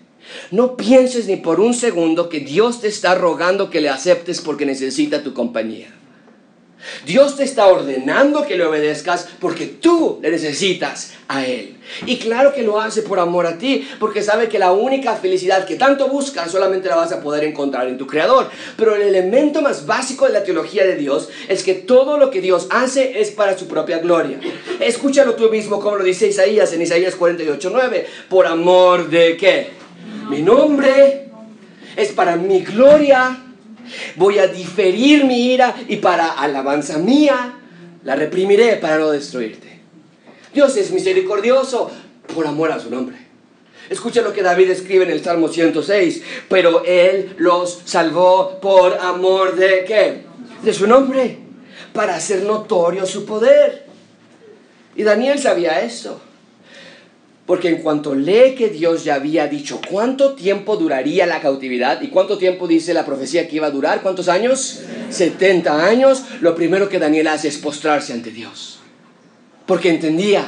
No 0.51 0.77
pienses 0.77 1.27
ni 1.27 1.37
por 1.37 1.61
un 1.61 1.75
segundo 1.75 2.29
que 2.29 2.41
Dios 2.41 2.81
te 2.81 2.89
está 2.89 3.15
rogando 3.15 3.71
que 3.71 3.81
le 3.81 3.89
aceptes 3.89 4.41
porque 4.41 4.67
necesita 4.67 5.23
tu 5.23 5.35
compañía. 5.35 5.89
Dios 7.05 7.37
te 7.37 7.45
está 7.45 7.67
ordenando 7.67 8.47
que 8.47 8.57
le 8.57 8.65
obedezcas 8.65 9.29
porque 9.41 9.67
tú 9.67 10.19
le 10.23 10.31
necesitas 10.31 11.13
a 11.29 11.45
Él. 11.45 11.77
Y 12.05 12.19
claro 12.19 12.53
que 12.53 12.63
lo 12.63 12.81
hace 12.81 13.03
por 13.03 13.21
amor 13.21 13.47
a 13.47 13.59
ti, 13.59 13.89
porque 14.01 14.23
sabe 14.23 14.49
que 14.49 14.59
la 14.59 14.73
única 14.73 15.15
felicidad 15.15 15.65
que 15.65 15.77
tanto 15.77 16.09
buscas 16.09 16.51
solamente 16.51 16.89
la 16.89 16.97
vas 16.97 17.13
a 17.13 17.21
poder 17.21 17.45
encontrar 17.45 17.89
en 17.89 17.99
tu 17.99 18.07
Creador. 18.07 18.51
Pero 18.77 18.95
el 18.95 19.03
elemento 19.03 19.63
más 19.63 19.87
básico 19.87 20.27
de 20.27 20.33
la 20.33 20.45
teología 20.45 20.85
de 20.85 20.97
Dios 20.97 21.29
es 21.49 21.63
que 21.63 21.75
todo 21.75 22.19
lo 22.19 22.31
que 22.31 22.41
Dios 22.41 22.67
hace 22.71 23.21
es 23.21 23.31
para 23.31 23.57
su 23.57 23.69
propia 23.69 23.99
gloria. 23.99 24.39
Escúchalo 24.81 25.35
tú 25.35 25.49
mismo 25.51 25.81
como 25.81 25.97
lo 25.97 26.05
dice 26.05 26.27
Isaías 26.27 26.73
en 26.73 26.83
Isaías 26.83 27.17
48.9. 27.19 28.05
¿Por 28.29 28.47
amor 28.47 29.09
de 29.09 29.37
qué? 29.37 29.87
mi 30.29 30.43
nombre, 30.43 31.29
es 31.97 32.13
para 32.13 32.37
mi 32.37 32.61
gloria. 32.61 33.46
Voy 34.17 34.39
a 34.39 34.47
diferir 34.47 35.25
mi 35.25 35.53
ira 35.53 35.75
y 35.89 35.97
para 35.97 36.33
alabanza 36.33 36.99
mía 36.99 37.55
la 38.05 38.17
reprimiré 38.17 38.77
para 38.77 38.99
no 38.99 39.11
destruirte. 39.11 39.81
Dios 40.55 40.77
es 40.77 40.91
misericordioso 40.91 41.91
por 42.35 42.47
amor 42.47 42.73
a 42.73 42.81
su 42.81 42.91
nombre. 42.91 43.27
Escucha 43.89 44.23
lo 44.23 44.33
que 44.33 44.43
David 44.43 44.71
escribe 44.71 45.05
en 45.05 45.11
el 45.11 45.23
Salmo 45.23 45.49
106. 45.49 46.23
Pero 46.49 46.85
Él 46.85 47.35
los 47.39 47.83
salvó 47.85 48.59
por 48.61 48.95
amor 48.95 49.57
de 49.57 49.85
qué? 49.87 50.23
De 50.63 50.73
su 50.73 50.87
nombre. 50.87 51.39
Para 51.93 52.17
hacer 52.17 52.43
notorio 52.43 53.07
su 53.07 53.25
poder. 53.25 53.87
Y 54.97 55.03
Daniel 55.03 55.39
sabía 55.39 55.83
eso. 55.83 56.21
Porque 57.47 57.69
en 57.69 57.77
cuanto 57.77 58.15
lee 58.15 58.57
que 58.57 58.71
Dios 58.71 59.05
ya 59.05 59.15
había 59.15 59.47
dicho 59.47 59.81
cuánto 59.89 60.35
tiempo 60.35 60.77
duraría 60.77 61.27
la 61.27 61.41
cautividad 61.41 62.03
y 62.03 62.09
cuánto 62.09 62.39
tiempo 62.39 62.67
dice 62.67 62.93
la 62.93 63.07
profecía 63.07 63.49
que 63.49 63.57
iba 63.57 63.69
a 63.69 63.71
durar, 63.71 64.03
¿cuántos 64.03 64.29
años? 64.29 64.81
70 65.11 65.87
años, 65.87 66.25
lo 66.41 66.57
primero 66.57 66.89
que 66.89 66.99
Daniel 66.99 67.29
hace 67.29 67.47
es 67.47 67.59
postrarse 67.59 68.13
ante 68.13 68.33
Dios. 68.33 68.81
Porque 69.65 69.91
entendía, 69.91 70.45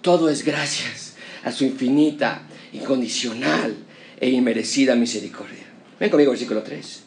todo 0.00 0.30
es 0.30 0.42
gracias 0.42 1.14
a 1.44 1.52
su 1.52 1.64
infinita, 1.64 2.42
incondicional 2.72 3.76
e 4.18 4.30
inmerecida 4.30 4.94
misericordia. 4.94 5.64
Ven 6.00 6.08
conmigo, 6.10 6.30
versículo 6.30 6.62
3. 6.62 7.02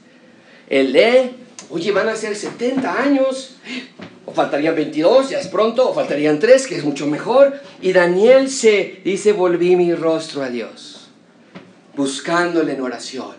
Él 0.70 0.94
lee, 0.94 1.32
oye, 1.70 1.92
van 1.92 2.10
a 2.10 2.16
ser 2.16 2.36
70 2.36 3.02
años, 3.02 3.56
o 4.26 4.32
faltarían 4.32 4.76
22, 4.76 5.30
ya 5.30 5.40
es 5.40 5.48
pronto, 5.48 5.90
o 5.90 5.94
faltarían 5.94 6.40
3, 6.40 6.68
que 6.68 6.78
es 6.78 6.84
mucho 6.84 7.08
mejor. 7.08 7.60
Y 7.82 7.94
Daniel 7.94 8.50
se 8.50 9.02
dice, 9.04 9.34
volví 9.34 9.76
mi 9.76 9.94
rostro 9.94 10.44
a 10.44 10.50
Dios, 10.50 11.10
buscándole 11.96 12.74
en 12.74 12.82
oración 12.82 13.36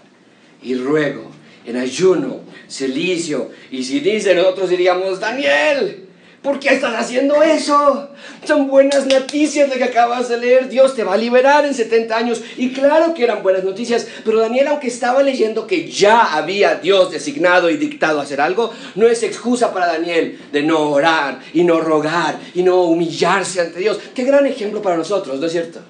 y 0.63 0.75
ruego, 0.77 1.31
en 1.65 1.77
ayuno, 1.77 2.41
celicio. 2.69 3.51
Y 3.71 3.85
si 3.85 4.01
dice, 4.01 4.35
nosotros 4.35 4.71
diríamos, 4.71 5.21
Daniel, 5.21 6.06
¿Por 6.47 6.61
qué 6.61 6.75
estás 6.75 6.95
haciendo 6.95 7.43
eso? 7.43 8.09
Son 8.45 8.69
buenas 8.69 9.05
noticias 9.05 9.69
de 9.69 9.79
que 9.79 9.83
acabas 9.83 10.29
de 10.29 10.39
leer. 10.39 10.69
Dios 10.69 10.95
te 10.95 11.03
va 11.03 11.15
a 11.15 11.17
liberar 11.17 11.65
en 11.67 11.75
70 11.75 12.17
años. 12.17 12.41
Y 12.57 12.73
claro 12.73 13.15
que 13.15 13.25
eran 13.25 13.43
buenas 13.43 13.65
noticias. 13.65 14.07
Pero 14.25 14.39
Daniel, 14.39 14.69
aunque 14.69 14.87
estaba 14.87 15.25
leyendo 15.25 15.67
que 15.67 15.91
ya 15.91 16.37
había 16.37 16.77
Dios 16.77 17.11
designado 17.11 17.69
y 17.69 17.77
dictado 17.77 18.21
hacer 18.21 18.41
algo, 18.41 18.73
no 18.95 19.09
es 19.09 19.25
excusa 19.25 19.75
para 19.75 19.89
Daniel 19.89 20.39
de 20.53 20.63
no 20.63 20.89
orar 20.91 21.41
y 21.53 21.65
no 21.65 21.81
rogar 21.81 22.39
y 22.55 22.63
no 22.63 22.83
humillarse 22.83 23.61
ante 23.61 23.81
Dios. 23.81 23.99
Qué 24.15 24.23
gran 24.23 24.47
ejemplo 24.47 24.81
para 24.81 24.97
nosotros, 24.97 25.41
¿no 25.41 25.47
es 25.47 25.53
cierto? 25.53 25.81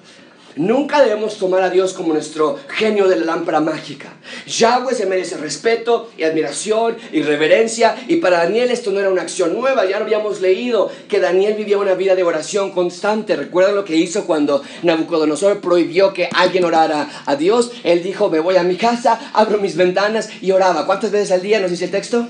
Nunca 0.57 1.01
debemos 1.01 1.37
tomar 1.37 1.61
a 1.61 1.69
Dios 1.69 1.93
como 1.93 2.13
nuestro 2.13 2.59
genio 2.67 3.07
de 3.07 3.15
la 3.17 3.25
lámpara 3.25 3.59
mágica. 3.59 4.13
Yahweh 4.47 4.95
se 4.95 5.05
merece 5.05 5.37
respeto 5.37 6.09
y 6.17 6.23
admiración 6.23 6.97
y 7.11 7.21
reverencia. 7.21 7.95
Y 8.07 8.17
para 8.17 8.39
Daniel 8.39 8.71
esto 8.71 8.91
no 8.91 8.99
era 8.99 9.09
una 9.09 9.21
acción 9.21 9.53
nueva. 9.53 9.85
Ya 9.85 9.99
lo 9.99 10.05
habíamos 10.05 10.41
leído 10.41 10.91
que 11.07 11.19
Daniel 11.19 11.53
vivía 11.53 11.77
una 11.77 11.93
vida 11.93 12.15
de 12.15 12.23
oración 12.23 12.71
constante. 12.71 13.35
¿Recuerdan 13.35 13.75
lo 13.75 13.85
que 13.85 13.95
hizo 13.95 14.25
cuando 14.25 14.63
Nabucodonosor 14.81 15.61
prohibió 15.61 16.11
que 16.13 16.27
alguien 16.33 16.65
orara 16.65 17.07
a 17.25 17.35
Dios? 17.35 17.71
Él 17.83 18.01
dijo, 18.01 18.29
me 18.29 18.39
voy 18.39 18.57
a 18.57 18.63
mi 18.63 18.77
casa, 18.77 19.31
abro 19.33 19.59
mis 19.59 19.75
ventanas 19.75 20.29
y 20.41 20.51
oraba. 20.51 20.87
¿Cuántas 20.87 21.11
veces 21.11 21.31
al 21.31 21.41
día 21.41 21.59
nos 21.59 21.69
dice 21.69 21.85
el 21.85 21.91
texto? 21.91 22.27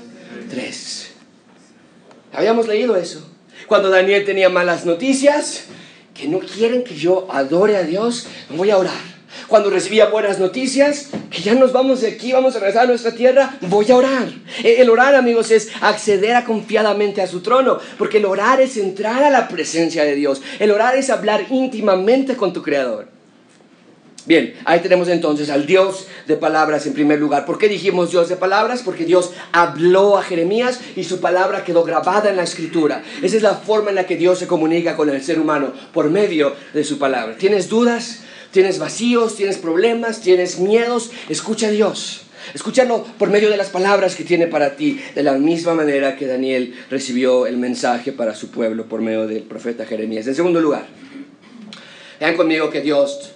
Tres. 0.50 1.12
Habíamos 2.32 2.68
leído 2.68 2.96
eso. 2.96 3.26
Cuando 3.66 3.90
Daniel 3.90 4.24
tenía 4.24 4.48
malas 4.48 4.84
noticias, 4.84 5.64
que 6.18 6.26
no 6.26 6.40
quieren 6.40 6.82
que 6.82 6.96
yo 6.96 7.28
adore 7.30 7.76
a 7.76 7.84
Dios, 7.84 8.26
voy 8.50 8.70
a 8.70 8.78
orar. 8.78 9.18
Cuando 9.46 9.70
recibía 9.70 10.06
buenas 10.06 10.40
noticias, 10.40 11.10
que 11.30 11.40
ya 11.42 11.54
nos 11.54 11.72
vamos 11.72 12.00
de 12.00 12.08
aquí, 12.08 12.32
vamos 12.32 12.56
a 12.56 12.58
regresar 12.58 12.84
a 12.84 12.88
nuestra 12.88 13.12
tierra, 13.12 13.56
voy 13.60 13.90
a 13.90 13.96
orar. 13.96 14.28
E, 14.64 14.80
el 14.80 14.90
orar, 14.90 15.14
amigos, 15.14 15.50
es 15.52 15.68
acceder 15.80 16.34
a 16.34 16.44
confiadamente 16.44 17.22
a 17.22 17.26
su 17.26 17.40
trono, 17.40 17.78
porque 17.98 18.18
el 18.18 18.24
orar 18.24 18.60
es 18.60 18.76
entrar 18.76 19.22
a 19.22 19.30
la 19.30 19.46
presencia 19.46 20.04
de 20.04 20.16
Dios. 20.16 20.42
El 20.58 20.72
orar 20.72 20.96
es 20.96 21.08
hablar 21.08 21.46
íntimamente 21.50 22.36
con 22.36 22.52
tu 22.52 22.62
Creador. 22.62 23.17
Bien, 24.28 24.52
ahí 24.66 24.80
tenemos 24.80 25.08
entonces 25.08 25.48
al 25.48 25.64
Dios 25.64 26.06
de 26.26 26.36
palabras 26.36 26.86
en 26.86 26.92
primer 26.92 27.18
lugar. 27.18 27.46
¿Por 27.46 27.56
qué 27.56 27.66
dijimos 27.66 28.10
Dios 28.10 28.28
de 28.28 28.36
palabras? 28.36 28.82
Porque 28.84 29.06
Dios 29.06 29.32
habló 29.52 30.18
a 30.18 30.22
Jeremías 30.22 30.80
y 30.96 31.04
su 31.04 31.18
palabra 31.20 31.64
quedó 31.64 31.82
grabada 31.82 32.28
en 32.28 32.36
la 32.36 32.42
escritura. 32.42 33.02
Esa 33.22 33.38
es 33.38 33.42
la 33.42 33.54
forma 33.54 33.88
en 33.88 33.94
la 33.94 34.06
que 34.06 34.18
Dios 34.18 34.38
se 34.38 34.46
comunica 34.46 34.96
con 34.96 35.08
el 35.08 35.22
ser 35.22 35.40
humano, 35.40 35.72
por 35.94 36.10
medio 36.10 36.54
de 36.74 36.84
su 36.84 36.98
palabra. 36.98 37.38
¿Tienes 37.38 37.70
dudas? 37.70 38.18
¿Tienes 38.50 38.78
vacíos? 38.78 39.34
¿Tienes 39.34 39.56
problemas? 39.56 40.20
¿Tienes 40.20 40.58
miedos? 40.58 41.10
Escucha 41.30 41.68
a 41.68 41.70
Dios. 41.70 42.24
Escúchalo 42.52 43.06
por 43.18 43.30
medio 43.30 43.48
de 43.48 43.56
las 43.56 43.70
palabras 43.70 44.14
que 44.14 44.24
tiene 44.24 44.46
para 44.46 44.76
ti, 44.76 45.00
de 45.14 45.22
la 45.22 45.38
misma 45.38 45.72
manera 45.72 46.16
que 46.16 46.26
Daniel 46.26 46.74
recibió 46.90 47.46
el 47.46 47.56
mensaje 47.56 48.12
para 48.12 48.34
su 48.34 48.50
pueblo 48.50 48.90
por 48.90 49.00
medio 49.00 49.26
del 49.26 49.44
profeta 49.44 49.86
Jeremías. 49.86 50.26
En 50.26 50.34
segundo 50.34 50.60
lugar, 50.60 50.86
vean 52.20 52.36
conmigo 52.36 52.68
que 52.68 52.82
Dios 52.82 53.32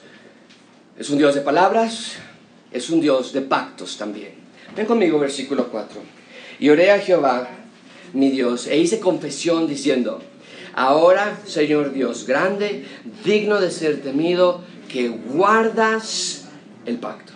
es 0.98 1.10
un 1.10 1.18
Dios 1.18 1.34
de 1.34 1.40
palabras, 1.40 2.14
es 2.70 2.90
un 2.90 3.00
Dios 3.00 3.32
de 3.32 3.40
pactos 3.40 3.96
también. 3.96 4.32
Ven 4.76 4.86
conmigo, 4.86 5.18
versículo 5.18 5.68
4. 5.68 6.00
Y 6.58 6.68
oré 6.68 6.90
a 6.90 6.98
Jehová, 6.98 7.48
mi 8.12 8.30
Dios, 8.30 8.66
e 8.66 8.78
hice 8.78 9.00
confesión 9.00 9.66
diciendo, 9.66 10.22
ahora, 10.74 11.38
Señor 11.46 11.92
Dios 11.92 12.26
grande, 12.26 12.84
digno 13.24 13.60
de 13.60 13.70
ser 13.70 14.02
temido, 14.02 14.62
que 14.88 15.08
guardas 15.08 16.44
el 16.86 16.98
pacto. 16.98 17.32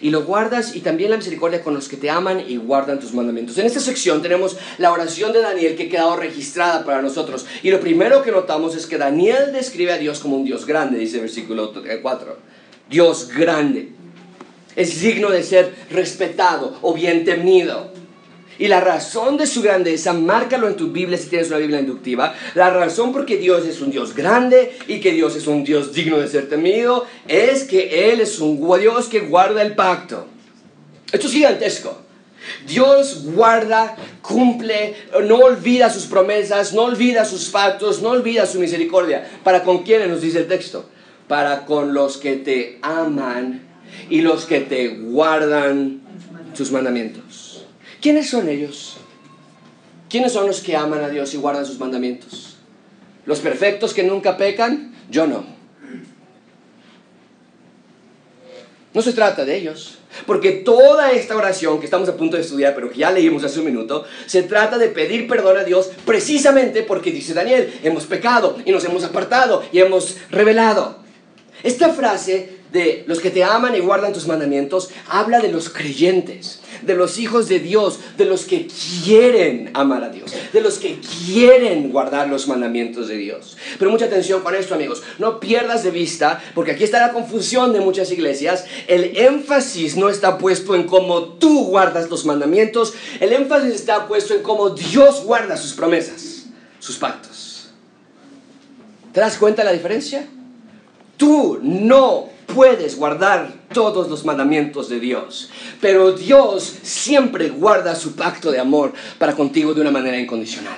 Y 0.00 0.10
lo 0.10 0.24
guardas 0.24 0.74
y 0.74 0.80
también 0.80 1.10
la 1.10 1.16
misericordia 1.16 1.62
con 1.62 1.74
los 1.74 1.88
que 1.88 1.96
te 1.96 2.10
aman 2.10 2.42
y 2.46 2.56
guardan 2.56 2.98
tus 2.98 3.14
mandamientos. 3.14 3.56
En 3.58 3.66
esta 3.66 3.78
sección 3.78 4.20
tenemos 4.20 4.56
la 4.78 4.92
oración 4.92 5.32
de 5.32 5.40
Daniel 5.40 5.76
que 5.76 5.84
ha 5.84 5.88
quedado 5.88 6.16
registrada 6.16 6.84
para 6.84 7.02
nosotros. 7.02 7.46
Y 7.62 7.70
lo 7.70 7.78
primero 7.78 8.22
que 8.22 8.32
notamos 8.32 8.74
es 8.74 8.86
que 8.86 8.98
Daniel 8.98 9.52
describe 9.52 9.92
a 9.92 9.98
Dios 9.98 10.18
como 10.18 10.36
un 10.36 10.44
Dios 10.44 10.66
grande, 10.66 10.98
dice 10.98 11.16
el 11.16 11.22
versículo 11.22 11.72
4. 12.02 12.51
Dios 12.92 13.30
grande. 13.34 13.88
Es 14.76 15.00
digno 15.00 15.30
de 15.30 15.42
ser 15.42 15.74
respetado 15.90 16.78
o 16.82 16.94
bien 16.94 17.24
temido. 17.24 17.90
Y 18.58 18.68
la 18.68 18.80
razón 18.80 19.38
de 19.38 19.46
su 19.46 19.62
grandeza, 19.62 20.12
márcalo 20.12 20.68
en 20.68 20.76
tu 20.76 20.92
Biblia 20.92 21.18
si 21.18 21.28
tienes 21.28 21.48
una 21.48 21.56
Biblia 21.56 21.80
inductiva, 21.80 22.34
la 22.54 22.70
razón 22.70 23.12
por 23.12 23.26
que 23.26 23.38
Dios 23.38 23.66
es 23.66 23.80
un 23.80 23.90
Dios 23.90 24.14
grande 24.14 24.76
y 24.86 25.00
que 25.00 25.12
Dios 25.12 25.34
es 25.34 25.46
un 25.46 25.64
Dios 25.64 25.92
digno 25.92 26.18
de 26.18 26.28
ser 26.28 26.48
temido, 26.48 27.06
es 27.26 27.64
que 27.64 28.12
Él 28.12 28.20
es 28.20 28.38
un 28.38 28.60
Dios 28.78 29.08
que 29.08 29.20
guarda 29.20 29.62
el 29.62 29.74
pacto. 29.74 30.26
Esto 31.10 31.26
es 31.26 31.32
gigantesco. 31.32 31.98
Dios 32.66 33.24
guarda, 33.24 33.96
cumple, 34.20 34.94
no 35.24 35.36
olvida 35.38 35.90
sus 35.90 36.04
promesas, 36.04 36.72
no 36.72 36.82
olvida 36.82 37.24
sus 37.24 37.48
pactos, 37.48 38.02
no 38.02 38.10
olvida 38.10 38.46
su 38.46 38.60
misericordia. 38.60 39.28
¿Para 39.42 39.62
con 39.62 39.82
quiénes 39.82 40.08
nos 40.08 40.20
dice 40.20 40.38
el 40.38 40.48
texto? 40.48 40.88
Para 41.28 41.64
con 41.64 41.94
los 41.94 42.16
que 42.16 42.36
te 42.36 42.78
aman 42.82 43.62
y 44.10 44.20
los 44.20 44.44
que 44.46 44.60
te 44.60 44.88
guardan 44.88 46.00
sus 46.54 46.70
mandamientos. 46.70 47.64
¿Quiénes 48.00 48.28
son 48.28 48.48
ellos? 48.48 48.96
¿Quiénes 50.08 50.32
son 50.32 50.46
los 50.46 50.60
que 50.60 50.76
aman 50.76 51.02
a 51.02 51.08
Dios 51.08 51.32
y 51.34 51.36
guardan 51.36 51.64
sus 51.64 51.78
mandamientos? 51.78 52.56
¿Los 53.24 53.40
perfectos 53.40 53.94
que 53.94 54.02
nunca 54.02 54.36
pecan? 54.36 54.94
Yo 55.10 55.26
no. 55.26 55.44
No 58.94 59.00
se 59.00 59.12
trata 59.12 59.44
de 59.44 59.56
ellos. 59.56 59.98
Porque 60.26 60.52
toda 60.52 61.12
esta 61.12 61.36
oración 61.36 61.78
que 61.80 61.86
estamos 61.86 62.08
a 62.08 62.16
punto 62.16 62.36
de 62.36 62.42
estudiar, 62.42 62.74
pero 62.74 62.90
que 62.90 62.98
ya 62.98 63.10
leímos 63.10 63.42
hace 63.44 63.60
un 63.60 63.66
minuto, 63.66 64.04
se 64.26 64.42
trata 64.42 64.76
de 64.76 64.88
pedir 64.88 65.26
perdón 65.26 65.56
a 65.56 65.64
Dios 65.64 65.90
precisamente 66.04 66.82
porque 66.82 67.10
dice 67.10 67.32
Daniel, 67.32 67.72
hemos 67.82 68.04
pecado 68.04 68.58
y 68.64 68.72
nos 68.72 68.84
hemos 68.84 69.04
apartado 69.04 69.62
y 69.72 69.78
hemos 69.78 70.18
revelado. 70.30 71.01
Esta 71.62 71.90
frase 71.90 72.62
de 72.72 73.04
los 73.06 73.20
que 73.20 73.30
te 73.30 73.44
aman 73.44 73.76
y 73.76 73.80
guardan 73.80 74.12
tus 74.12 74.26
mandamientos 74.26 74.90
habla 75.08 75.40
de 75.40 75.52
los 75.52 75.68
creyentes, 75.68 76.60
de 76.80 76.94
los 76.94 77.18
hijos 77.18 77.48
de 77.48 77.60
Dios, 77.60 78.00
de 78.16 78.24
los 78.24 78.46
que 78.46 78.66
quieren 79.04 79.70
amar 79.74 80.02
a 80.02 80.08
Dios, 80.08 80.32
de 80.52 80.60
los 80.60 80.78
que 80.78 80.98
quieren 80.98 81.92
guardar 81.92 82.28
los 82.28 82.48
mandamientos 82.48 83.08
de 83.08 83.16
Dios. 83.16 83.58
Pero 83.78 83.90
mucha 83.90 84.06
atención 84.06 84.42
con 84.42 84.54
esto, 84.54 84.74
amigos. 84.74 85.02
No 85.18 85.38
pierdas 85.38 85.84
de 85.84 85.90
vista, 85.90 86.42
porque 86.54 86.72
aquí 86.72 86.84
está 86.84 87.06
la 87.06 87.12
confusión 87.12 87.72
de 87.72 87.80
muchas 87.80 88.10
iglesias. 88.10 88.64
El 88.88 89.16
énfasis 89.16 89.96
no 89.96 90.08
está 90.08 90.38
puesto 90.38 90.74
en 90.74 90.84
cómo 90.84 91.24
tú 91.34 91.66
guardas 91.66 92.08
los 92.08 92.24
mandamientos, 92.24 92.94
el 93.20 93.32
énfasis 93.34 93.74
está 93.74 94.08
puesto 94.08 94.34
en 94.34 94.42
cómo 94.42 94.70
Dios 94.70 95.24
guarda 95.24 95.56
sus 95.56 95.74
promesas, 95.74 96.46
sus 96.80 96.96
pactos. 96.96 97.70
¿Te 99.12 99.20
das 99.20 99.36
cuenta 99.36 99.60
de 99.60 99.66
la 99.66 99.72
diferencia? 99.72 100.26
Tú 101.16 101.58
no 101.62 102.28
puedes 102.54 102.96
guardar 102.96 103.52
todos 103.72 104.08
los 104.08 104.24
mandamientos 104.24 104.88
de 104.88 105.00
Dios, 105.00 105.50
pero 105.80 106.12
Dios 106.12 106.74
siempre 106.82 107.48
guarda 107.48 107.94
su 107.94 108.14
pacto 108.14 108.50
de 108.50 108.60
amor 108.60 108.92
para 109.18 109.34
contigo 109.34 109.74
de 109.74 109.80
una 109.80 109.90
manera 109.90 110.18
incondicional. 110.18 110.76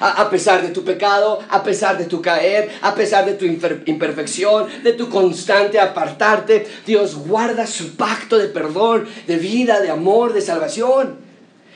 A, 0.00 0.28
pesar 0.30 0.62
de 0.62 0.68
tu 0.68 0.84
pecado, 0.84 1.40
a 1.48 1.62
pesar 1.62 1.98
de 1.98 2.04
tu 2.04 2.20
caer, 2.20 2.70
a 2.82 2.94
pesar 2.94 3.24
de 3.24 3.34
tu 3.34 3.44
imperfección, 3.46 4.66
de 4.84 4.92
tu 4.92 5.08
constante 5.08 5.80
apartarte, 5.80 6.66
Dios 6.86 7.16
guarda 7.16 7.66
su 7.66 7.96
pacto 7.96 8.36
de 8.38 8.48
perdón, 8.48 9.08
de 9.26 9.36
vida, 9.38 9.80
de 9.80 9.90
amor, 9.90 10.34
de 10.34 10.42
salvación. 10.42 11.27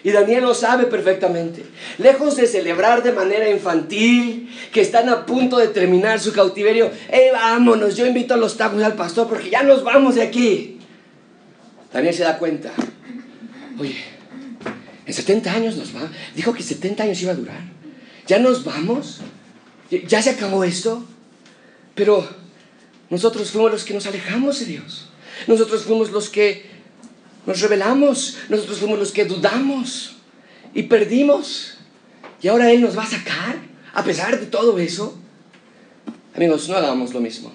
Y 0.05 0.11
Daniel 0.11 0.43
lo 0.43 0.55
sabe 0.55 0.87
perfectamente. 0.87 1.65
Lejos 1.99 2.37
de 2.37 2.47
celebrar 2.47 3.03
de 3.03 3.13
manera 3.13 3.49
infantil, 3.49 4.51
que 4.73 4.81
están 4.81 5.09
a 5.09 5.25
punto 5.25 5.59
de 5.59 5.69
terminar 5.69 6.19
su 6.19 6.33
cautiverio, 6.33 6.91
¡eh, 7.09 7.31
vámonos! 7.33 7.97
Yo 7.97 8.07
invito 8.07 8.35
a 8.35 8.37
los 8.37 8.57
tacos 8.57 8.83
al 8.83 8.95
pastor 8.95 9.29
porque 9.29 9.51
ya 9.51 9.63
nos 9.63 9.85
vamos 9.85 10.17
de 10.17 10.23
aquí. 10.23 10.79
Daniel 11.93 12.15
se 12.15 12.25
da 12.25 12.39
cuenta. 12.39 12.73
Oye, 13.79 13.97
en 15.07 15.15
70 15.15 15.53
años 15.53 15.77
nos 15.77 15.95
va. 15.95 16.11
Dijo 16.35 16.53
que 16.53 16.63
70 16.63 17.05
años 17.05 17.23
iba 17.23 17.33
a 17.33 17.37
durar. 17.37 17.61
¿Ya 18.27 18.39
nos 18.39 18.65
vamos? 18.65 19.21
¿Ya 19.91 20.23
se 20.23 20.31
acabó 20.31 20.65
esto? 20.65 21.05
Pero 21.95 22.27
nosotros 23.11 23.51
fuimos 23.51 23.71
los 23.71 23.85
que 23.85 23.95
nos 23.95 24.07
alejamos 24.07 24.61
de 24.61 24.67
Dios. 24.67 25.09
Nosotros 25.47 25.85
fuimos 25.85 26.11
los 26.11 26.29
que 26.29 26.72
nos 27.47 27.61
rebelamos, 27.61 28.39
nosotros 28.49 28.79
fuimos 28.79 28.99
los 28.99 29.13
que 29.13 29.25
dudamos 29.25 30.17
y 30.75 30.85
perdimos. 30.85 31.79
Y 32.41 32.49
ahora 32.49 32.71
Él 32.71 32.81
nos 32.81 32.97
va 32.97 33.03
a 33.05 33.07
sacar, 33.07 33.57
a 33.93 34.05
pesar 34.05 34.39
de 34.39 34.47
todo 34.47 34.79
eso. 34.79 35.17
Amigos, 36.35 36.69
no 36.69 36.77
hagamos 36.77 37.13
lo 37.13 37.21
mismo. 37.21 37.53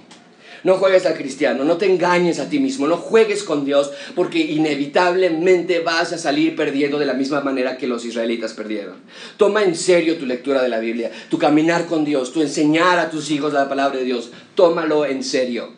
No 0.63 0.75
juegues 0.75 1.05
al 1.05 1.15
cristiano, 1.15 1.63
no 1.63 1.77
te 1.77 1.85
engañes 1.85 2.39
a 2.39 2.49
ti 2.49 2.59
mismo, 2.59 2.87
no 2.87 2.97
juegues 2.97 3.43
con 3.43 3.63
Dios, 3.63 3.91
porque 4.15 4.39
inevitablemente 4.39 5.79
vas 5.79 6.13
a 6.13 6.17
salir 6.17 6.55
perdiendo 6.55 6.99
de 6.99 7.05
la 7.05 7.13
misma 7.13 7.41
manera 7.41 7.77
que 7.77 7.87
los 7.87 8.03
israelitas 8.05 8.53
perdieron. 8.53 8.95
Toma 9.37 9.63
en 9.63 9.75
serio 9.75 10.17
tu 10.17 10.25
lectura 10.25 10.61
de 10.61 10.69
la 10.69 10.79
Biblia, 10.79 11.11
tu 11.29 11.37
caminar 11.37 11.85
con 11.85 12.03
Dios, 12.03 12.33
tu 12.33 12.41
enseñar 12.41 12.99
a 12.99 13.09
tus 13.09 13.29
hijos 13.31 13.53
la 13.53 13.69
palabra 13.69 13.99
de 13.99 14.05
Dios. 14.05 14.31
Tómalo 14.55 15.05
en 15.05 15.23
serio. 15.23 15.71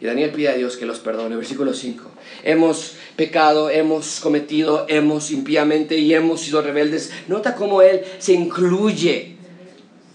Y 0.00 0.06
Daniel 0.06 0.30
pide 0.30 0.48
a 0.48 0.54
Dios 0.54 0.76
que 0.76 0.86
los 0.86 1.00
perdone. 1.00 1.36
Versículo 1.36 1.74
5. 1.74 2.04
Hemos 2.42 2.96
pecado, 3.16 3.70
hemos 3.70 4.20
cometido, 4.20 4.86
hemos 4.88 5.30
impíamente 5.30 5.96
y 5.96 6.14
hemos 6.14 6.40
sido 6.40 6.62
rebeldes. 6.62 7.10
Nota 7.26 7.54
cómo 7.54 7.82
Él 7.82 8.02
se 8.18 8.32
incluye 8.32 9.36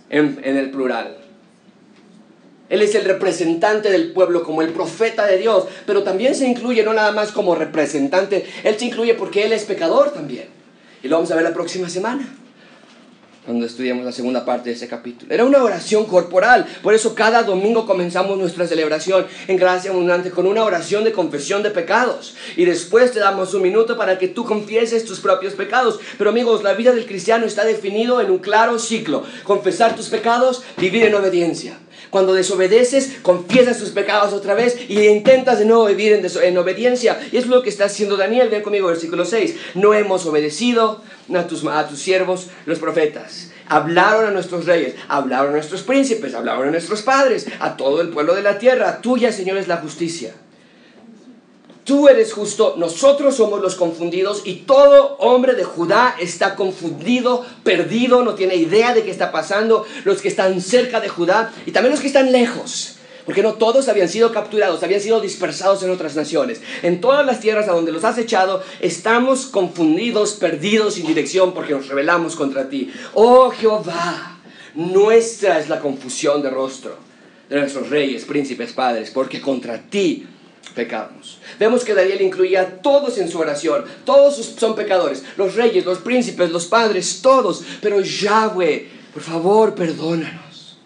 en, 0.09 0.39
en 0.43 0.57
el 0.57 0.71
plural. 0.71 1.17
Él 2.69 2.81
es 2.81 2.95
el 2.95 3.05
representante 3.05 3.91
del 3.91 4.13
pueblo 4.13 4.43
como 4.43 4.62
el 4.62 4.69
profeta 4.69 5.27
de 5.27 5.38
Dios, 5.38 5.65
pero 5.86 6.03
también 6.03 6.33
se 6.33 6.47
incluye 6.47 6.83
no 6.83 6.93
nada 6.93 7.12
más 7.12 7.31
como 7.31 7.55
representante, 7.55 8.45
Él 8.63 8.79
se 8.79 8.86
incluye 8.86 9.13
porque 9.13 9.45
Él 9.45 9.53
es 9.53 9.65
pecador 9.65 10.12
también. 10.12 10.47
Y 11.03 11.07
lo 11.07 11.17
vamos 11.17 11.31
a 11.31 11.36
ver 11.36 11.43
la 11.43 11.53
próxima 11.53 11.89
semana 11.89 12.42
cuando 13.45 13.65
estudiamos 13.65 14.06
la 14.06 14.12
segunda 14.12 14.45
parte 14.45 14.69
de 14.69 14.75
ese 14.75 14.88
capítulo. 14.88 15.34
Era 15.34 15.45
una 15.45 15.63
oración 15.63 16.06
corporal, 16.06 16.65
por 16.82 16.93
eso 16.93 17.13
cada 17.15 17.43
domingo 17.43 17.86
comenzamos 17.86 18.38
nuestra 18.38 18.67
celebración 18.67 19.25
en 19.47 19.58
gracia 19.58 19.91
abundante 19.91 20.32
con 20.32 20.47
una 20.47 20.63
oración 20.63 21.03
de 21.03 21.12
confesión 21.12 21.63
de 21.63 21.71
pecados. 21.71 22.36
Y 22.56 22.65
después 22.65 23.12
te 23.12 23.19
damos 23.19 23.53
un 23.53 23.62
minuto 23.62 23.97
para 23.97 24.17
que 24.17 24.27
tú 24.27 24.45
confieses 24.45 25.06
tus 25.06 25.19
propios 25.19 25.53
pecados. 25.53 25.99
Pero 26.17 26.29
amigos, 26.29 26.63
la 26.63 26.73
vida 26.73 26.93
del 26.93 27.06
cristiano 27.06 27.45
está 27.45 27.65
definido 27.65 28.21
en 28.21 28.32
un 28.32 28.39
claro 28.39 28.79
ciclo. 28.79 29.23
Confesar 29.43 29.95
tus 29.95 30.08
pecados, 30.08 30.63
vivir 30.77 31.03
en 31.03 31.15
obediencia. 31.15 31.77
Cuando 32.13 32.36
desobedeces, 32.36 33.15
confiesas 33.23 33.80
tus 33.80 33.89
pecados 33.89 34.34
otra 34.34 34.54
vez 34.54 34.78
y 34.88 35.08
intentas 35.08 35.58
de 35.58 35.65
nuevo 35.65 35.86
vivir 35.86 36.13
en, 36.13 36.23
en 36.43 36.58
obediencia. 36.60 37.19
Y 37.32 37.38
es 37.38 37.47
lo 37.47 37.63
que 37.63 37.69
está 37.69 37.86
haciendo 37.86 38.17
Daniel. 38.17 38.49
Ven 38.49 38.62
conmigo, 38.62 38.88
versículo 38.88 39.26
6. 39.26 39.56
No 39.73 39.95
hemos 39.95 40.23
obedecido 40.28 41.02
a 41.34 41.88
tus 41.88 41.99
siervos, 41.99 42.49
los 42.67 42.78
profetas. 42.78 43.49
Hablaron 43.67 44.28
a 44.28 44.30
nuestros 44.30 44.67
reyes, 44.67 44.93
hablaron 45.08 45.49
a 45.49 45.52
nuestros 45.54 45.82
príncipes, 45.82 46.36
hablaron 46.36 46.67
a 46.67 46.71
nuestros 46.71 47.02
padres, 47.02 47.47
a 47.60 47.78
todo 47.78 47.99
el 48.02 48.10
pueblo 48.10 48.36
de 48.36 48.43
la 48.43 48.60
tierra. 48.60 49.02
Tuya, 49.02 49.32
Señor, 49.32 49.58
es 49.58 49.67
la 49.67 49.78
justicia. 49.78 50.36
Tú 51.84 52.08
eres 52.08 52.32
justo, 52.32 52.76
nosotros 52.78 53.36
somos 53.36 53.62
los 53.62 53.76
confundidos 53.76 54.43
y 54.46 54.56
todo 54.56 55.17
hombre 55.19 55.54
de 55.54 55.65
Judá 55.65 56.15
está 56.17 56.56
confundido, 56.56 57.46
perdido, 57.63 58.24
no 58.24 58.36
tiene 58.36 58.56
idea 58.56 58.93
de 58.93 59.04
qué 59.04 59.12
está 59.12 59.34
pasando, 59.34 59.86
los 60.06 60.22
que 60.22 60.30
están 60.30 60.62
cerca 60.62 61.02
de 61.02 61.10
Judá 61.10 61.52
y 61.65 61.72
también 61.72 61.91
los 61.91 62.00
que 62.00 62.08
están 62.08 62.32
lejos. 62.32 62.96
Porque 63.26 63.43
no 63.43 63.56
todos 63.56 63.89
habían 63.89 64.08
sido 64.08 64.32
capturados, 64.32 64.82
habían 64.84 65.02
sido 65.02 65.19
dispersados 65.19 65.84
en 65.84 65.89
otras 65.89 66.15
naciones. 66.15 66.62
En 66.84 67.02
todas 67.02 67.26
las 67.26 67.41
tierras 67.41 67.67
a 67.67 67.74
donde 67.74 67.91
los 67.91 68.04
has 68.06 68.17
echado, 68.17 68.63
estamos 68.80 69.46
confundidos, 69.46 70.34
perdidos, 70.34 70.96
sin 70.96 71.08
dirección, 71.08 71.54
porque 71.54 71.74
nos 71.74 71.88
rebelamos 71.88 72.36
contra 72.36 72.69
ti. 72.69 72.91
Oh 73.13 73.50
Jehová, 73.50 74.39
nuestra 74.76 75.60
es 75.60 75.67
la 75.67 75.80
confusión 75.80 76.41
de 76.41 76.50
rostro 76.50 76.96
de 77.50 77.60
nuestros 77.60 77.89
reyes, 77.89 78.24
príncipes, 78.24 78.72
padres, 78.72 79.12
porque 79.12 79.41
contra 79.41 79.82
ti 79.82 80.28
pecamos. 80.69 81.39
Vemos 81.60 81.84
que 81.84 81.93
Daniel 81.93 82.21
incluía 82.21 82.62
a 82.62 82.69
todos 82.82 83.17
en 83.17 83.30
su 83.30 83.39
oración. 83.39 83.86
Todos 84.06 84.36
son 84.58 84.76
pecadores. 84.76 85.23
Los 85.38 85.56
reyes, 85.56 85.86
los 85.86 85.99
príncipes, 85.99 86.52
los 86.52 86.65
padres, 86.65 87.21
todos. 87.21 87.63
Pero 87.82 88.02
Yahweh, 88.02 88.88
por 89.13 89.23
favor, 89.23 89.76
perdónanos. 89.76 90.78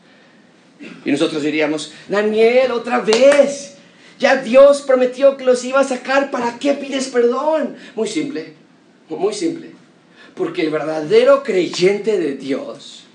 Y 1.06 1.12
nosotros 1.12 1.42
diríamos, 1.42 1.92
Daniel, 2.08 2.72
otra 2.72 3.00
vez. 3.00 3.76
Ya 4.20 4.38
Dios 4.38 4.82
prometió 4.82 5.38
que 5.38 5.46
los 5.46 5.64
iba 5.64 5.80
a 5.80 5.84
sacar. 5.84 6.32
¿Para 6.32 6.58
qué 6.60 6.74
pides 6.74 7.08
perdón? 7.08 7.76
Muy 7.96 8.08
simple. 8.08 8.54
Muy 9.10 9.34
simple. 9.34 9.72
Porque 10.36 10.64
el 10.64 10.70
verdadero 10.70 11.44
creyente 11.44 12.18
de 12.20 12.36
Dios 12.36 13.07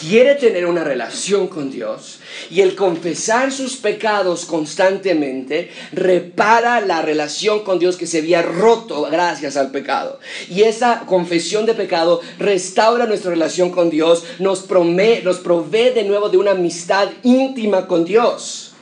quiere 0.00 0.34
tener 0.34 0.66
una 0.66 0.84
relación 0.84 1.48
con 1.48 1.70
Dios 1.70 2.20
y 2.50 2.60
el 2.60 2.74
confesar 2.74 3.52
sus 3.52 3.76
pecados 3.76 4.44
constantemente 4.44 5.70
repara 5.92 6.80
la 6.80 7.02
relación 7.02 7.60
con 7.64 7.78
Dios 7.78 7.96
que 7.96 8.06
se 8.06 8.18
había 8.18 8.42
roto 8.42 9.02
gracias 9.10 9.56
al 9.56 9.70
pecado. 9.70 10.18
Y 10.48 10.62
esa 10.62 11.04
confesión 11.06 11.66
de 11.66 11.74
pecado 11.74 12.20
restaura 12.38 13.06
nuestra 13.06 13.30
relación 13.30 13.70
con 13.70 13.90
Dios, 13.90 14.24
nos, 14.38 14.68
nos 14.68 15.38
provee 15.38 15.90
de 15.90 16.04
nuevo 16.04 16.28
de 16.28 16.38
una 16.38 16.52
amistad 16.52 17.08
íntima 17.22 17.86
con 17.86 18.04
Dios. 18.04 18.72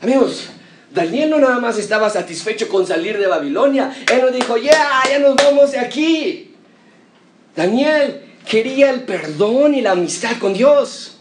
Amigos, 0.00 0.48
Daniel 0.92 1.30
no 1.30 1.38
nada 1.38 1.58
más 1.58 1.78
estaba 1.78 2.08
satisfecho 2.08 2.68
con 2.68 2.86
salir 2.86 3.18
de 3.18 3.26
Babilonia, 3.26 3.92
él 4.12 4.20
no 4.22 4.30
dijo, 4.30 4.56
ya, 4.56 5.02
ya 5.10 5.18
nos 5.18 5.34
vamos 5.34 5.72
de 5.72 5.78
aquí. 5.78 6.54
Daniel 7.56 8.33
quería 8.48 8.90
el 8.90 9.02
perdón 9.02 9.74
y 9.74 9.80
la 9.80 9.92
amistad 9.92 10.38
con 10.38 10.54
Dios. 10.54 11.14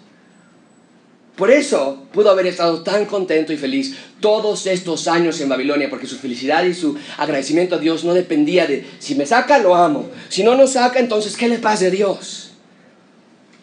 Por 1.35 1.49
eso 1.49 2.05
pudo 2.13 2.29
haber 2.29 2.45
estado 2.45 2.83
tan 2.83 3.05
contento 3.05 3.51
y 3.53 3.57
feliz 3.57 3.97
todos 4.19 4.67
estos 4.67 5.07
años 5.07 5.41
en 5.41 5.49
Babilonia, 5.49 5.89
porque 5.89 6.05
su 6.05 6.17
felicidad 6.17 6.63
y 6.63 6.75
su 6.75 6.95
agradecimiento 7.17 7.75
a 7.75 7.79
Dios 7.79 8.03
no 8.03 8.13
dependía 8.13 8.67
de 8.67 8.85
si 8.99 9.15
me 9.15 9.25
saca, 9.25 9.57
lo 9.57 9.75
amo. 9.75 10.09
Si 10.29 10.43
no 10.43 10.55
nos 10.55 10.73
saca, 10.73 10.99
entonces, 10.99 11.35
¿qué 11.35 11.47
le 11.47 11.57
pasa 11.57 11.87
a 11.87 11.89
Dios? 11.89 12.51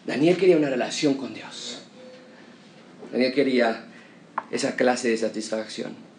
Daniel 0.05 0.35
quería 0.35 0.57
una 0.57 0.69
relación 0.69 1.13
con 1.13 1.33
Dios. 1.33 1.77
Daniel 3.11 3.33
quería 3.33 3.85
esa 4.51 4.75
clase 4.75 5.09
de 5.09 5.17
satisfacción. 5.17 6.10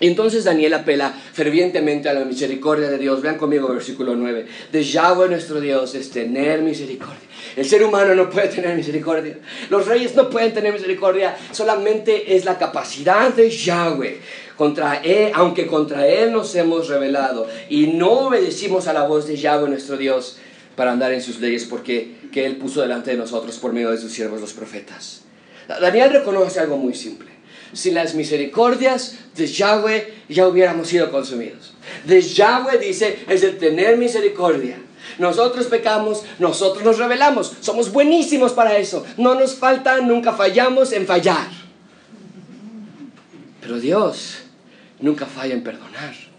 Entonces 0.00 0.44
Daniel 0.44 0.72
apela 0.72 1.12
fervientemente 1.12 2.08
a 2.08 2.14
la 2.14 2.24
misericordia 2.24 2.88
de 2.88 2.96
Dios. 2.96 3.20
Vean 3.20 3.36
conmigo 3.36 3.68
versículo 3.68 4.16
9. 4.16 4.46
De 4.72 4.82
Yahweh 4.82 5.28
nuestro 5.28 5.60
Dios 5.60 5.94
es 5.94 6.10
tener 6.10 6.62
misericordia. 6.62 7.28
El 7.54 7.66
ser 7.66 7.84
humano 7.84 8.14
no 8.14 8.30
puede 8.30 8.48
tener 8.48 8.74
misericordia. 8.74 9.38
Los 9.68 9.86
reyes 9.86 10.14
no 10.16 10.30
pueden 10.30 10.54
tener 10.54 10.72
misericordia. 10.72 11.36
Solamente 11.52 12.34
es 12.34 12.46
la 12.46 12.58
capacidad 12.58 13.32
de 13.34 13.50
Yahweh. 13.50 14.20
Contra 14.56 14.96
él, 14.96 15.32
aunque 15.34 15.66
contra 15.66 16.06
Él 16.06 16.32
nos 16.32 16.54
hemos 16.54 16.88
rebelado 16.88 17.48
y 17.70 17.86
no 17.86 18.26
obedecimos 18.26 18.88
a 18.88 18.92
la 18.92 19.06
voz 19.06 19.26
de 19.26 19.36
Yahweh 19.36 19.70
nuestro 19.70 19.96
Dios 19.96 20.36
para 20.76 20.92
andar 20.92 21.14
en 21.14 21.22
sus 21.22 21.40
leyes 21.40 21.64
porque 21.64 22.16
que 22.30 22.44
Él 22.44 22.56
puso 22.56 22.82
delante 22.82 23.10
de 23.10 23.16
nosotros 23.16 23.56
por 23.56 23.72
medio 23.72 23.90
de 23.90 23.96
sus 23.96 24.12
siervos 24.12 24.38
los 24.38 24.52
profetas. 24.52 25.22
Daniel 25.66 26.12
reconoce 26.12 26.60
algo 26.60 26.76
muy 26.76 26.94
simple 26.94 27.39
sin 27.72 27.94
las 27.94 28.14
misericordias 28.14 29.16
de 29.36 29.46
Yahweh 29.46 30.14
ya 30.28 30.48
hubiéramos 30.48 30.88
sido 30.88 31.10
consumidos. 31.10 31.74
De 32.04 32.20
Yahweh 32.20 32.78
dice 32.78 33.24
es 33.28 33.42
el 33.42 33.58
tener 33.58 33.96
misericordia. 33.96 34.78
Nosotros 35.18 35.66
pecamos, 35.66 36.22
nosotros 36.38 36.84
nos 36.84 36.98
rebelamos, 36.98 37.52
somos 37.60 37.92
buenísimos 37.92 38.52
para 38.52 38.78
eso. 38.78 39.04
No 39.16 39.34
nos 39.34 39.54
falta, 39.54 40.00
nunca 40.00 40.32
fallamos 40.32 40.92
en 40.92 41.06
fallar. 41.06 41.48
Pero 43.60 43.78
Dios 43.78 44.38
nunca 45.00 45.26
falla 45.26 45.54
en 45.54 45.62
perdonar 45.62 46.29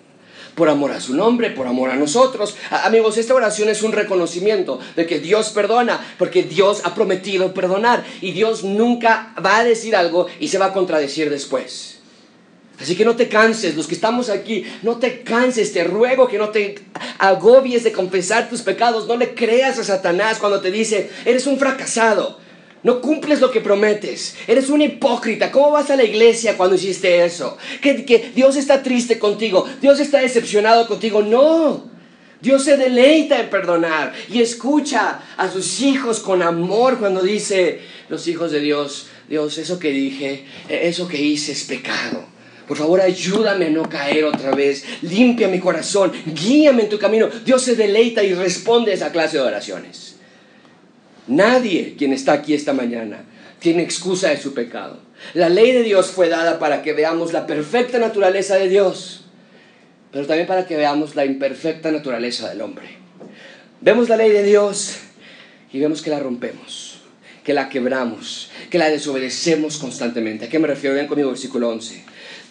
por 0.56 0.70
amor 0.70 0.92
a 0.92 1.00
su 1.00 1.14
nombre, 1.14 1.52
por 1.52 1.68
amor 1.68 1.90
a 1.90 1.96
nosotros. 1.96 2.56
amigos, 2.70 3.18
esta 3.18 3.34
oración 3.34 3.70
es 3.70 3.84
un 3.84 3.92
reconocimiento 3.92 4.80
de 4.96 5.06
que 5.06 5.20
Dios 5.20 5.50
perdona, 5.50 6.00
porque 6.18 6.44
Dios 6.44 6.82
ha 6.84 6.94
prometido 6.94 7.54
perdonar 7.54 8.04
y 8.22 8.32
Dios 8.32 8.64
nunca 8.64 9.34
va 9.44 9.58
a 9.58 9.64
decir 9.64 9.96
algo 9.96 10.28
y 10.40 10.50
se 10.50 10.58
va 10.58 10.68
a 10.68 10.74
contradecir 10.74 11.30
después. 11.30 11.98
Así 12.82 12.96
que 12.96 13.06
no 13.06 13.16
te 13.16 13.30
canses, 13.30 13.76
los 13.76 13.86
que 13.86 13.94
estamos 13.94 14.30
aquí, 14.30 14.66
no 14.82 14.98
te 14.98 15.22
canses, 15.22 15.72
te 15.72 15.84
ruego 15.84 16.28
que 16.28 16.40
no 16.40 16.50
te 16.50 16.80
agobies 17.20 17.84
de 17.84 17.92
confesar 17.92 18.50
tus 18.50 18.62
pecados, 18.64 19.08
no 19.08 19.18
le 19.18 19.36
creas 19.36 19.78
a 19.78 19.84
Satanás 19.84 20.40
cuando 20.40 20.62
te 20.62 20.72
dice, 20.72 21.12
eres 21.26 21.46
un 21.46 21.60
fracasado, 21.60 22.40
no 22.84 23.02
cumples 23.02 23.40
lo 23.40 23.52
que 23.52 23.62
prometes, 23.62 24.36
eres 24.48 24.70
un 24.70 24.82
hipócrita, 24.82 25.52
¿cómo 25.52 25.72
vas 25.72 25.90
a 25.90 25.96
la 25.96 26.04
iglesia 26.04 26.58
cuando 26.58 26.76
hiciste 26.76 27.24
eso? 27.24 27.58
Que, 27.82 28.06
que 28.06 28.32
Dios 28.36 28.56
está 28.56 28.82
triste 28.82 29.20
contigo, 29.20 29.68
Dios 29.82 30.00
está 30.00 30.20
decepcionado 30.20 30.88
contigo, 30.88 31.22
no. 31.22 31.92
Dios 32.42 32.64
se 32.64 32.76
deleita 32.76 33.40
en 33.40 33.52
perdonar 33.52 34.14
y 34.28 34.42
escucha 34.42 35.20
a 35.38 35.52
sus 35.52 35.82
hijos 35.82 36.20
con 36.20 36.42
amor 36.42 36.98
cuando 36.98 37.22
dice, 37.22 37.82
los 38.10 38.28
hijos 38.28 38.52
de 38.52 38.60
Dios, 38.60 39.08
Dios, 39.30 39.60
eso 39.60 39.78
que 39.78 39.92
dije, 39.92 40.46
eso 40.68 41.08
que 41.08 41.22
hice 41.22 41.52
es 41.52 41.64
pecado. 41.66 42.26
Por 42.68 42.78
favor, 42.78 43.02
ayúdame 43.02 43.66
a 43.66 43.70
no 43.70 43.88
caer 43.90 44.24
otra 44.24 44.52
vez. 44.52 44.86
Limpia 45.02 45.50
mi 45.50 45.60
corazón. 45.60 46.12
Guíame 46.26 46.84
en 46.84 46.90
tu 46.90 46.98
camino. 46.98 47.28
Dios 47.44 47.64
se 47.64 47.76
deleita 47.76 48.24
y 48.24 48.34
responde 48.34 48.92
a 48.92 48.94
esa 48.94 49.12
clase 49.12 49.38
de 49.38 49.44
oraciones. 49.44 50.11
Nadie 51.28 51.96
quien 51.98 52.14
está 52.14 52.34
aquí 52.34 52.54
esta 52.54 52.74
mañana 52.74 53.26
tiene 53.60 53.84
excusa 53.84 54.30
de 54.30 54.38
su 54.38 54.54
pecado. 54.54 55.00
La 55.34 55.50
ley 55.50 55.72
de 55.72 55.84
Dios 55.84 56.10
fue 56.12 56.30
dada 56.30 56.58
para 56.58 56.82
que 56.82 56.94
veamos 56.94 57.32
la 57.32 57.46
perfecta 57.46 58.00
naturaleza 58.00 58.56
de 58.56 58.68
Dios, 58.70 59.26
pero 60.12 60.26
también 60.26 60.48
para 60.48 60.66
que 60.66 60.76
veamos 60.76 61.16
la 61.16 61.26
imperfecta 61.26 61.92
naturaleza 61.92 62.50
del 62.50 62.62
hombre. 62.62 62.86
Vemos 63.82 64.10
la 64.10 64.18
ley 64.18 64.32
de 64.32 64.44
Dios 64.44 64.98
y 65.72 65.80
vemos 65.80 66.02
que 66.02 66.10
la 66.10 66.20
rompemos, 66.20 67.02
que 67.44 67.54
la 67.54 67.70
quebramos, 67.70 68.50
que 68.70 68.80
la 68.80 68.90
desobedecemos 68.90 69.78
constantemente. 69.78 70.46
¿A 70.46 70.50
qué 70.50 70.60
me 70.60 70.68
refiero? 70.68 70.96
Vean 70.96 71.08
conmigo 71.08 71.30
versículo 71.30 71.70
11. 71.70 72.04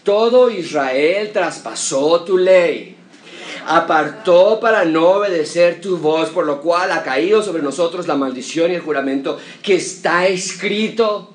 Todo 0.05 0.51
Israel 0.51 1.31
traspasó 1.33 2.23
tu 2.25 2.39
ley, 2.39 2.97
apartó 3.71 4.59
para 4.59 4.85
no 4.85 5.11
obedecer 5.11 5.81
tu 5.81 5.97
voz, 5.97 6.31
por 6.31 6.45
lo 6.45 6.61
cual 6.61 6.91
ha 6.91 7.05
caído 7.05 7.41
sobre 7.41 7.63
nosotros 7.63 8.09
la 8.09 8.17
maldición 8.17 8.73
y 8.73 8.75
el 8.75 8.81
juramento 8.81 9.39
que 9.63 9.77
está 9.77 10.27
escrito. 10.27 11.31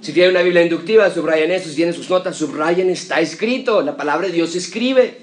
Si 0.00 0.12
tienen 0.12 0.30
una 0.30 0.42
Biblia 0.42 0.62
inductiva, 0.62 1.10
subrayen 1.10 1.50
esto, 1.50 1.68
si 1.68 1.74
tienen 1.74 1.92
sus 1.92 2.08
notas, 2.08 2.36
subrayen, 2.36 2.88
está 2.90 3.20
escrito, 3.20 3.82
la 3.82 3.96
palabra 3.96 4.28
de 4.28 4.32
Dios 4.32 4.52
se 4.52 4.58
escribe 4.58 5.18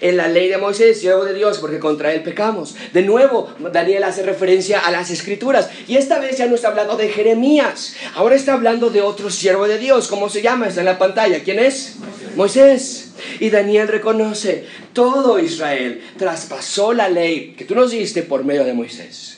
en 0.00 0.16
la 0.16 0.26
ley 0.28 0.48
de 0.48 0.56
Moisés, 0.56 0.98
siervo 0.98 1.22
de 1.26 1.34
Dios, 1.34 1.58
porque 1.58 1.78
contra 1.78 2.14
él 2.14 2.22
pecamos. 2.22 2.74
De 2.94 3.02
nuevo, 3.02 3.52
Daniel 3.70 4.04
hace 4.04 4.22
referencia 4.22 4.80
a 4.80 4.90
las 4.90 5.10
escrituras. 5.10 5.68
Y 5.86 5.98
esta 5.98 6.18
vez 6.18 6.38
ya 6.38 6.46
no 6.46 6.54
está 6.54 6.68
hablando 6.68 6.96
de 6.96 7.10
Jeremías, 7.10 7.94
ahora 8.14 8.36
está 8.36 8.54
hablando 8.54 8.88
de 8.88 9.02
otro 9.02 9.28
siervo 9.28 9.68
de 9.68 9.76
Dios. 9.76 10.08
¿Cómo 10.08 10.30
se 10.30 10.40
llama? 10.40 10.66
Está 10.66 10.80
en 10.80 10.86
la 10.86 10.98
pantalla. 10.98 11.44
¿Quién 11.44 11.58
es? 11.58 11.96
Moisés. 12.36 13.05
Y 13.40 13.50
Daniel 13.50 13.88
reconoce, 13.88 14.66
todo 14.92 15.38
Israel 15.38 16.02
traspasó 16.18 16.92
la 16.92 17.08
ley 17.08 17.54
que 17.56 17.64
tú 17.64 17.74
nos 17.74 17.90
diste 17.90 18.22
por 18.22 18.44
medio 18.44 18.64
de 18.64 18.74
Moisés 18.74 19.35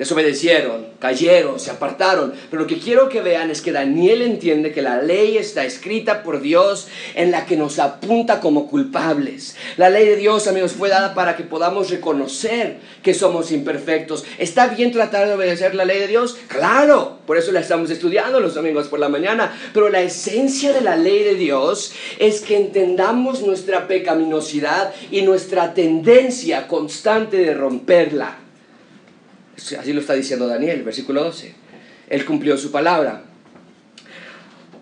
desobedecieron, 0.00 0.86
cayeron, 0.98 1.60
se 1.60 1.70
apartaron. 1.70 2.32
Pero 2.50 2.62
lo 2.62 2.66
que 2.66 2.78
quiero 2.78 3.10
que 3.10 3.20
vean 3.20 3.50
es 3.50 3.60
que 3.60 3.70
Daniel 3.70 4.22
entiende 4.22 4.72
que 4.72 4.80
la 4.80 5.02
ley 5.02 5.36
está 5.36 5.66
escrita 5.66 6.22
por 6.22 6.40
Dios 6.40 6.88
en 7.14 7.30
la 7.30 7.44
que 7.44 7.58
nos 7.58 7.78
apunta 7.78 8.40
como 8.40 8.66
culpables. 8.66 9.56
La 9.76 9.90
ley 9.90 10.06
de 10.06 10.16
Dios, 10.16 10.48
amigos, 10.48 10.72
fue 10.72 10.88
dada 10.88 11.12
para 11.12 11.36
que 11.36 11.44
podamos 11.44 11.90
reconocer 11.90 12.78
que 13.02 13.12
somos 13.12 13.52
imperfectos. 13.52 14.24
¿Está 14.38 14.68
bien 14.68 14.90
tratar 14.90 15.28
de 15.28 15.34
obedecer 15.34 15.74
la 15.74 15.84
ley 15.84 15.98
de 15.98 16.08
Dios? 16.08 16.38
Claro, 16.48 17.18
por 17.26 17.36
eso 17.36 17.52
la 17.52 17.60
estamos 17.60 17.90
estudiando 17.90 18.40
los 18.40 18.54
domingos 18.54 18.88
por 18.88 19.00
la 19.00 19.10
mañana. 19.10 19.54
Pero 19.74 19.90
la 19.90 20.00
esencia 20.00 20.72
de 20.72 20.80
la 20.80 20.96
ley 20.96 21.24
de 21.24 21.34
Dios 21.34 21.92
es 22.18 22.40
que 22.40 22.56
entendamos 22.56 23.42
nuestra 23.42 23.86
pecaminosidad 23.86 24.94
y 25.10 25.20
nuestra 25.20 25.74
tendencia 25.74 26.68
constante 26.68 27.36
de 27.36 27.52
romperla. 27.52 28.38
Así 29.78 29.92
lo 29.92 30.00
está 30.00 30.14
diciendo 30.14 30.46
Daniel, 30.46 30.82
versículo 30.82 31.22
12. 31.24 31.54
Él 32.08 32.24
cumplió 32.24 32.56
su 32.56 32.70
palabra, 32.70 33.22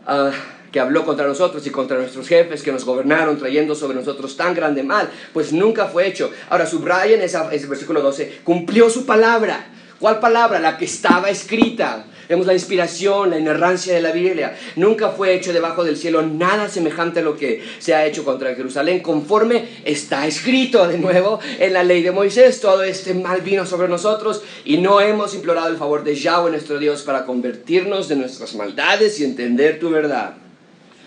ah, 0.06 0.30
que 0.72 0.80
habló 0.80 1.04
contra 1.04 1.26
nosotros 1.26 1.66
y 1.66 1.70
contra 1.70 1.98
nuestros 1.98 2.28
jefes 2.28 2.62
que 2.62 2.72
nos 2.72 2.84
gobernaron, 2.84 3.38
trayendo 3.38 3.74
sobre 3.74 3.96
nosotros 3.96 4.36
tan 4.36 4.54
grande 4.54 4.82
mal, 4.82 5.10
pues 5.32 5.52
nunca 5.52 5.86
fue 5.86 6.06
hecho. 6.06 6.30
Ahora 6.48 6.66
subrayen 6.66 7.20
ese 7.22 7.66
versículo 7.66 8.00
12, 8.02 8.40
cumplió 8.44 8.88
su 8.90 9.04
palabra. 9.04 9.66
¿Cuál 10.00 10.20
palabra? 10.20 10.60
La 10.60 10.78
que 10.78 10.84
estaba 10.84 11.28
escrita. 11.28 12.04
Vemos 12.28 12.46
la 12.46 12.52
inspiración, 12.52 13.30
la 13.30 13.38
inerrancia 13.38 13.94
de 13.94 14.02
la 14.02 14.12
Biblia. 14.12 14.56
Nunca 14.76 15.08
fue 15.08 15.34
hecho 15.34 15.52
debajo 15.52 15.82
del 15.82 15.96
cielo 15.96 16.22
nada 16.22 16.68
semejante 16.68 17.20
a 17.20 17.22
lo 17.22 17.36
que 17.36 17.64
se 17.78 17.94
ha 17.94 18.04
hecho 18.04 18.22
contra 18.22 18.54
Jerusalén, 18.54 19.00
conforme 19.00 19.66
está 19.84 20.26
escrito 20.26 20.86
de 20.86 20.98
nuevo 20.98 21.40
en 21.58 21.72
la 21.72 21.82
ley 21.82 22.02
de 22.02 22.12
Moisés. 22.12 22.60
Todo 22.60 22.82
este 22.82 23.14
mal 23.14 23.40
vino 23.40 23.64
sobre 23.64 23.88
nosotros 23.88 24.42
y 24.64 24.76
no 24.76 25.00
hemos 25.00 25.34
implorado 25.34 25.68
el 25.68 25.78
favor 25.78 26.04
de 26.04 26.14
Yahweh 26.14 26.50
nuestro 26.50 26.78
Dios 26.78 27.02
para 27.02 27.24
convertirnos 27.24 28.08
de 28.08 28.16
nuestras 28.16 28.54
maldades 28.54 29.18
y 29.18 29.24
entender 29.24 29.80
tu 29.80 29.90
verdad. 29.90 30.34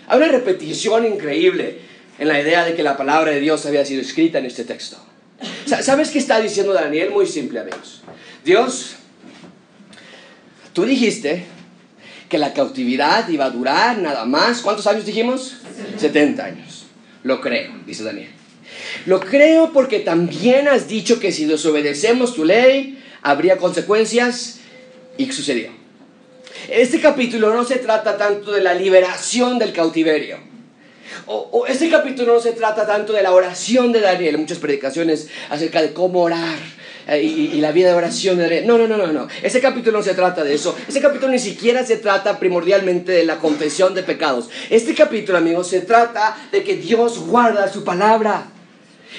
Hay 0.08 0.18
una 0.18 0.28
repetición 0.28 1.06
increíble 1.06 1.78
en 2.18 2.28
la 2.28 2.40
idea 2.40 2.64
de 2.64 2.74
que 2.74 2.82
la 2.82 2.96
palabra 2.96 3.30
de 3.30 3.40
Dios 3.40 3.64
había 3.64 3.84
sido 3.86 4.02
escrita 4.02 4.38
en 4.38 4.46
este 4.46 4.64
texto. 4.64 4.98
¿Sabes 5.66 6.10
qué 6.10 6.18
está 6.18 6.40
diciendo 6.40 6.72
Daniel? 6.72 7.10
Muy 7.10 7.26
simple, 7.26 7.60
amigos. 7.60 8.01
Dios 8.44 8.96
Tú 10.72 10.84
dijiste 10.84 11.44
que 12.28 12.38
la 12.38 12.54
cautividad 12.54 13.28
iba 13.28 13.44
a 13.44 13.50
durar 13.50 13.98
nada 13.98 14.24
más. 14.24 14.62
¿Cuántos 14.62 14.86
años 14.86 15.04
dijimos? 15.04 15.58
70 15.98 16.44
años. 16.44 16.86
Lo 17.24 17.40
creo, 17.40 17.72
dice 17.86 18.04
Daniel. 18.04 18.30
Lo 19.04 19.20
creo 19.20 19.72
porque 19.72 20.00
también 20.00 20.68
has 20.68 20.88
dicho 20.88 21.20
que 21.20 21.30
si 21.30 21.44
desobedecemos 21.44 22.34
tu 22.34 22.44
ley, 22.44 23.02
habría 23.20 23.58
consecuencias 23.58 24.60
y 25.18 25.30
sucedió. 25.30 25.70
Este 26.70 27.00
capítulo 27.00 27.54
no 27.54 27.64
se 27.64 27.76
trata 27.76 28.16
tanto 28.16 28.52
de 28.52 28.62
la 28.62 28.72
liberación 28.72 29.58
del 29.58 29.72
cautiverio. 29.72 30.38
O, 31.26 31.66
este 31.68 31.90
capítulo 31.90 32.34
no 32.34 32.40
se 32.40 32.52
trata 32.52 32.86
tanto 32.86 33.12
de 33.12 33.22
la 33.22 33.32
oración 33.32 33.92
de 33.92 34.00
Daniel, 34.00 34.38
muchas 34.38 34.58
predicaciones 34.58 35.28
acerca 35.50 35.82
de 35.82 35.92
cómo 35.92 36.22
orar 36.22 36.58
eh, 37.08 37.22
y, 37.22 37.60
la 37.60 37.72
vida 37.72 37.88
de 37.88 37.94
oración. 37.94 38.38
No, 38.66 38.78
no, 38.78 38.86
no, 38.86 38.96
no, 38.96 39.06
no. 39.08 39.28
Ese 39.42 39.60
capítulo 39.60 39.98
no 39.98 40.04
se 40.04 40.14
trata 40.14 40.44
de 40.44 40.54
eso. 40.54 40.76
Ese 40.88 41.00
capítulo 41.00 41.32
ni 41.32 41.38
siquiera 41.38 41.84
se 41.84 41.96
trata 41.96 42.38
primordialmente 42.38 43.12
de 43.12 43.24
la 43.24 43.38
confesión 43.38 43.94
de 43.94 44.02
pecados. 44.02 44.50
Este 44.70 44.94
capítulo, 44.94 45.38
amigos, 45.38 45.68
se 45.68 45.80
trata 45.80 46.36
de 46.50 46.62
que 46.62 46.76
Dios 46.76 47.18
guarda 47.18 47.72
su 47.72 47.84
palabra. 47.84 48.46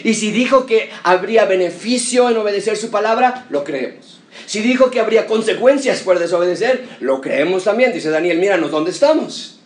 Y 0.03 0.15
si 0.15 0.31
dijo 0.31 0.65
que 0.65 0.89
habría 1.03 1.45
beneficio 1.45 2.29
en 2.29 2.37
obedecer 2.37 2.77
su 2.77 2.89
palabra, 2.89 3.45
lo 3.49 3.63
creemos. 3.63 4.19
Si 4.45 4.61
dijo 4.61 4.89
que 4.89 4.99
habría 4.99 5.27
consecuencias 5.27 6.01
por 6.01 6.19
desobedecer, 6.19 6.85
lo 6.99 7.21
creemos 7.21 7.63
también. 7.63 7.93
Dice 7.93 8.09
Daniel, 8.09 8.39
míranos 8.39 8.71
dónde 8.71 8.91
estamos. 8.91 9.59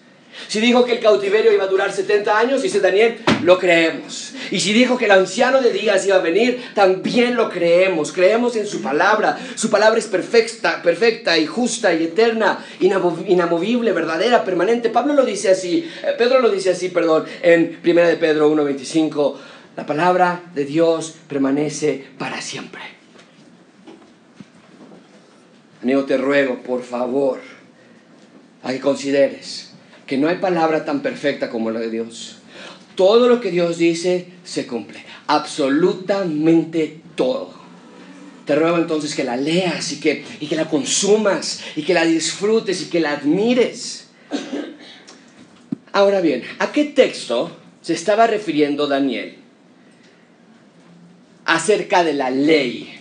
Si 0.48 0.60
dijo 0.60 0.86
que 0.86 0.94
el 0.94 1.00
cautiverio 1.00 1.52
iba 1.52 1.66
a 1.66 1.68
durar 1.68 1.92
70 1.92 2.38
años, 2.38 2.62
dice 2.62 2.80
Daniel, 2.80 3.18
lo 3.44 3.58
creemos. 3.60 4.34
Y 4.52 4.60
si 4.60 4.72
dijo 4.72 4.98
que 4.98 5.06
el 5.06 5.12
anciano 5.12 5.62
de 5.62 5.72
días 5.72 6.06
iba 6.06 6.18
a 6.18 6.22
venir, 6.22 6.72
también 6.74 7.36
lo 7.36 7.50
creemos. 7.50 8.12
Creemos 8.12 8.56
en 8.56 8.68
su 8.68 8.82
palabra. 8.82 9.38
Su 9.56 9.70
palabra 9.70 10.00
es 10.00 10.08
perfecta, 10.08 10.82
perfecta 10.82 11.38
y 11.38 11.46
justa 11.46 11.94
y 11.94 12.04
eterna, 12.04 12.64
inamovible, 12.80 13.92
verdadera, 13.92 14.44
permanente. 14.46 14.90
Pablo 14.90 15.14
lo 15.14 15.26
dice 15.26 15.50
así, 15.50 15.90
eh, 16.04 16.14
Pedro 16.18 16.40
lo 16.40 16.50
dice 16.50 16.70
así, 16.70 16.90
perdón, 16.90 17.26
en 17.42 17.80
1 17.84 18.02
de 18.02 18.16
Pedro 18.18 18.52
1.25. 18.54 19.36
La 19.76 19.86
palabra 19.86 20.42
de 20.56 20.66
Dios 20.66 21.16
permanece 21.28 22.06
para 22.18 22.42
siempre. 22.42 22.82
Amigo, 25.84 26.06
te 26.06 26.18
ruego, 26.18 26.64
por 26.64 26.84
favor, 26.84 27.40
a 28.64 28.72
que 28.72 28.80
consideres 28.80 29.67
que 30.08 30.18
no 30.18 30.30
hay 30.30 30.38
palabra 30.38 30.86
tan 30.86 31.02
perfecta 31.02 31.50
como 31.50 31.70
la 31.70 31.80
de 31.80 31.92
Dios. 31.92 32.38
Todo 32.96 33.28
lo 33.28 33.42
que 33.42 33.52
Dios 33.52 33.78
dice 33.78 34.28
se 34.44 34.66
cumple, 34.66 35.04
absolutamente 35.28 37.02
todo. 37.16 37.54
Te 38.46 38.56
ruego 38.56 38.78
entonces 38.78 39.14
que 39.14 39.26
la 39.26 39.36
leas 39.36 39.92
y 39.92 40.00
que, 40.00 40.24
y 40.40 40.48
que 40.48 40.56
la 40.56 40.70
consumas 40.70 41.62
y 41.76 41.84
que 41.84 41.94
la 41.94 42.06
disfrutes 42.06 42.82
y 42.82 42.86
que 42.86 43.02
la 43.02 43.12
admires. 43.12 44.08
Ahora 45.92 46.22
bien, 46.22 46.44
¿a 46.60 46.72
qué 46.72 46.86
texto 46.86 47.52
se 47.82 47.94
estaba 47.94 48.26
refiriendo 48.26 48.88
Daniel 48.88 49.36
acerca 51.46 52.04
de 52.04 52.14
la 52.14 52.30
ley 52.30 52.98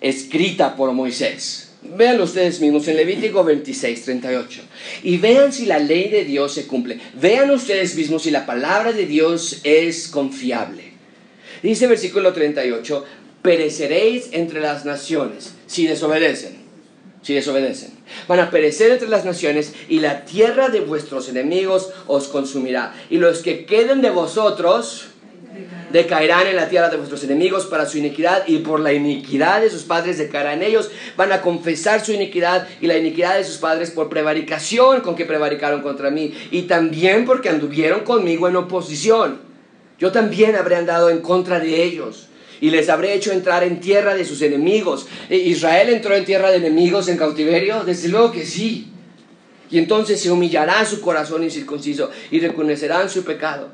escrita 0.00 0.76
por 0.76 0.92
Moisés? 0.92 1.69
Vean 1.82 2.20
ustedes 2.20 2.60
mismos 2.60 2.86
en 2.88 2.96
Levítico 2.96 3.42
26, 3.42 4.02
38. 4.02 4.60
Y 5.02 5.16
vean 5.16 5.52
si 5.52 5.64
la 5.64 5.78
ley 5.78 6.10
de 6.10 6.24
Dios 6.24 6.52
se 6.52 6.66
cumple. 6.66 7.00
Vean 7.14 7.50
ustedes 7.50 7.94
mismos 7.96 8.22
si 8.22 8.30
la 8.30 8.44
palabra 8.44 8.92
de 8.92 9.06
Dios 9.06 9.60
es 9.64 10.08
confiable. 10.08 10.92
Dice 11.62 11.86
versículo 11.86 12.32
38, 12.32 13.04
pereceréis 13.42 14.28
entre 14.32 14.60
las 14.60 14.84
naciones 14.84 15.54
si 15.66 15.86
desobedecen. 15.86 16.58
si 17.22 17.34
desobedecen. 17.34 17.90
Van 18.28 18.40
a 18.40 18.50
perecer 18.50 18.90
entre 18.92 19.08
las 19.08 19.26
naciones 19.26 19.74
y 19.88 20.00
la 20.00 20.24
tierra 20.24 20.70
de 20.70 20.80
vuestros 20.80 21.28
enemigos 21.28 21.90
os 22.06 22.28
consumirá. 22.28 22.94
Y 23.10 23.18
los 23.18 23.40
que 23.40 23.66
queden 23.66 24.00
de 24.00 24.08
vosotros 24.08 25.09
decaerán 25.92 26.46
en 26.46 26.56
la 26.56 26.68
tierra 26.68 26.88
de 26.88 26.96
vuestros 26.96 27.24
enemigos 27.24 27.66
para 27.66 27.86
su 27.86 27.98
iniquidad 27.98 28.44
y 28.46 28.58
por 28.58 28.80
la 28.80 28.92
iniquidad 28.92 29.60
de 29.60 29.70
sus 29.70 29.82
padres 29.82 30.18
decaerán 30.18 30.62
ellos. 30.62 30.90
Van 31.16 31.32
a 31.32 31.40
confesar 31.40 32.04
su 32.04 32.12
iniquidad 32.12 32.68
y 32.80 32.86
la 32.86 32.96
iniquidad 32.96 33.36
de 33.36 33.44
sus 33.44 33.58
padres 33.58 33.90
por 33.90 34.08
prevaricación 34.08 35.00
con 35.00 35.16
que 35.16 35.24
prevaricaron 35.24 35.82
contra 35.82 36.10
mí 36.10 36.32
y 36.50 36.62
también 36.62 37.24
porque 37.24 37.48
anduvieron 37.48 38.00
conmigo 38.00 38.48
en 38.48 38.56
oposición. 38.56 39.40
Yo 39.98 40.12
también 40.12 40.56
habré 40.56 40.76
andado 40.76 41.10
en 41.10 41.20
contra 41.20 41.60
de 41.60 41.82
ellos 41.82 42.28
y 42.60 42.70
les 42.70 42.88
habré 42.88 43.14
hecho 43.14 43.32
entrar 43.32 43.64
en 43.64 43.80
tierra 43.80 44.14
de 44.14 44.24
sus 44.24 44.42
enemigos. 44.42 45.06
¿E 45.28 45.36
¿Israel 45.36 45.88
entró 45.88 46.14
en 46.14 46.24
tierra 46.24 46.50
de 46.50 46.58
enemigos 46.58 47.08
en 47.08 47.16
cautiverio? 47.16 47.84
Desde 47.84 48.08
luego 48.08 48.32
que 48.32 48.46
sí. 48.46 48.88
Y 49.70 49.78
entonces 49.78 50.20
se 50.20 50.30
humillará 50.30 50.84
su 50.84 51.00
corazón 51.00 51.44
incircunciso 51.44 52.10
y 52.30 52.40
reconocerán 52.40 53.08
su 53.08 53.24
pecado. 53.24 53.70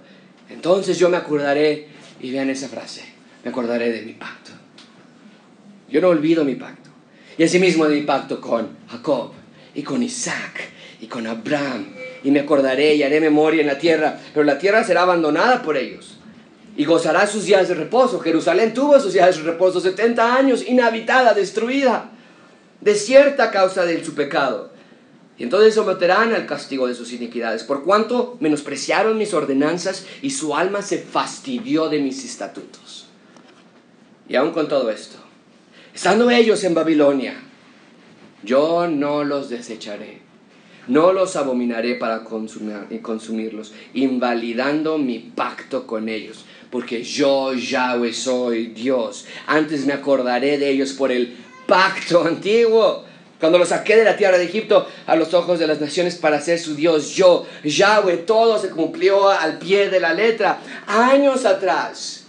Entonces 0.49 0.99
yo 0.99 1.09
me 1.09 1.17
acordaré, 1.17 1.89
y 2.21 2.31
vean 2.31 2.51
esa 2.51 2.69
frase, 2.69 3.05
me 3.45 3.51
acordaré 3.51 3.93
de 3.93 4.03
mi 4.03 4.13
pacto. 4.13 4.53
Yo 5.89 6.01
no 6.01 6.09
olvido 6.09 6.45
mi 6.45 6.55
pacto. 6.55 6.91
Y 7.39 7.45
asimismo 7.45 7.87
de 7.87 7.97
mi 7.97 8.03
pacto 8.03 8.41
con 8.41 8.69
Jacob 8.89 9.33
y 9.75 9.83
con 9.83 10.03
Isaac 10.03 10.61
y 11.01 11.07
con 11.07 11.27
Abraham. 11.27 11.95
Y 12.25 12.31
me 12.31 12.41
acordaré 12.41 12.95
y 12.95 13.03
haré 13.03 13.21
memoria 13.21 13.61
en 13.61 13.67
la 13.67 13.79
tierra, 13.79 14.19
pero 14.33 14.45
la 14.45 14.59
tierra 14.59 14.83
será 14.83 15.03
abandonada 15.03 15.63
por 15.63 15.77
ellos 15.77 16.17
y 16.77 16.85
gozará 16.85 17.27
sus 17.27 17.45
días 17.45 17.69
de 17.69 17.75
reposo. 17.75 18.21
Jerusalén 18.21 18.75
tuvo 18.75 19.01
sus 19.01 19.13
días 19.13 19.37
de 19.37 19.43
reposo, 19.43 19.81
70 19.81 20.35
años, 20.35 20.67
inhabitada, 20.67 21.33
destruida, 21.33 22.11
desierta 22.81 23.45
a 23.45 23.51
causa 23.51 23.85
de 23.85 24.05
su 24.05 24.15
pecado. 24.15 24.71
Y 25.39 25.43
entonces 25.43 25.74
someterán 25.74 26.32
al 26.34 26.47
castigo 26.47 26.87
de 26.87 26.95
sus 26.95 27.12
iniquidades, 27.12 27.62
por 27.64 27.84
cuanto 27.84 28.37
menospreciaron 28.41 29.18
mis 29.18 29.34
ordenanzas 29.34 30.07
y 30.22 30.30
su 30.30 30.57
alma 30.57 30.82
se 30.82 30.99
fastidió 30.99 31.89
de 31.89 31.99
mis 31.99 32.24
estatutos. 32.24 33.07
Y 34.28 34.37
aún 34.37 34.53
con 34.53 34.68
todo 34.68 34.91
esto, 34.91 35.18
estando 35.95 36.30
ellos 36.30 36.64
en 36.64 36.74
Babilonia, 36.74 37.34
yo 38.43 38.89
no 38.89 39.24
los 39.24 39.51
desecharé, 39.51 40.20
no 40.89 41.12
los 41.12 41.37
abominaré 41.37 41.97
para 41.97 42.24
consumirlos, 42.24 43.74
invalidando 43.93 44.99
mi 44.99 45.18
pacto 45.18 45.87
con 45.87 46.09
ellos 46.09 46.45
porque 46.76 47.03
yo 47.03 47.55
Yahweh 47.55 48.12
soy 48.12 48.66
Dios. 48.66 49.24
Antes 49.47 49.87
me 49.87 49.95
acordaré 49.95 50.59
de 50.59 50.68
ellos 50.68 50.93
por 50.93 51.11
el 51.11 51.34
pacto 51.66 52.24
antiguo. 52.26 53.06
Cuando 53.39 53.59
los 53.59 53.68
saqué 53.68 53.97
de 53.97 54.05
la 54.05 54.16
tierra 54.16 54.39
de 54.39 54.45
Egipto 54.45 54.87
a 55.07 55.14
los 55.14 55.34
ojos 55.34 55.59
de 55.59 55.66
las 55.66 55.80
naciones 55.80 56.16
para 56.16 56.41
ser 56.41 56.59
su 56.59 56.74
Dios, 56.74 57.11
yo, 57.11 57.47
Yahweh, 57.64 58.18
todo 58.18 58.59
se 58.59 58.70
cumplió 58.70 59.28
al 59.28 59.59
pie 59.59 59.91
de 59.91 60.01
la 60.01 60.14
letra. 60.14 60.59
Años 60.87 61.45
atrás, 61.45 62.24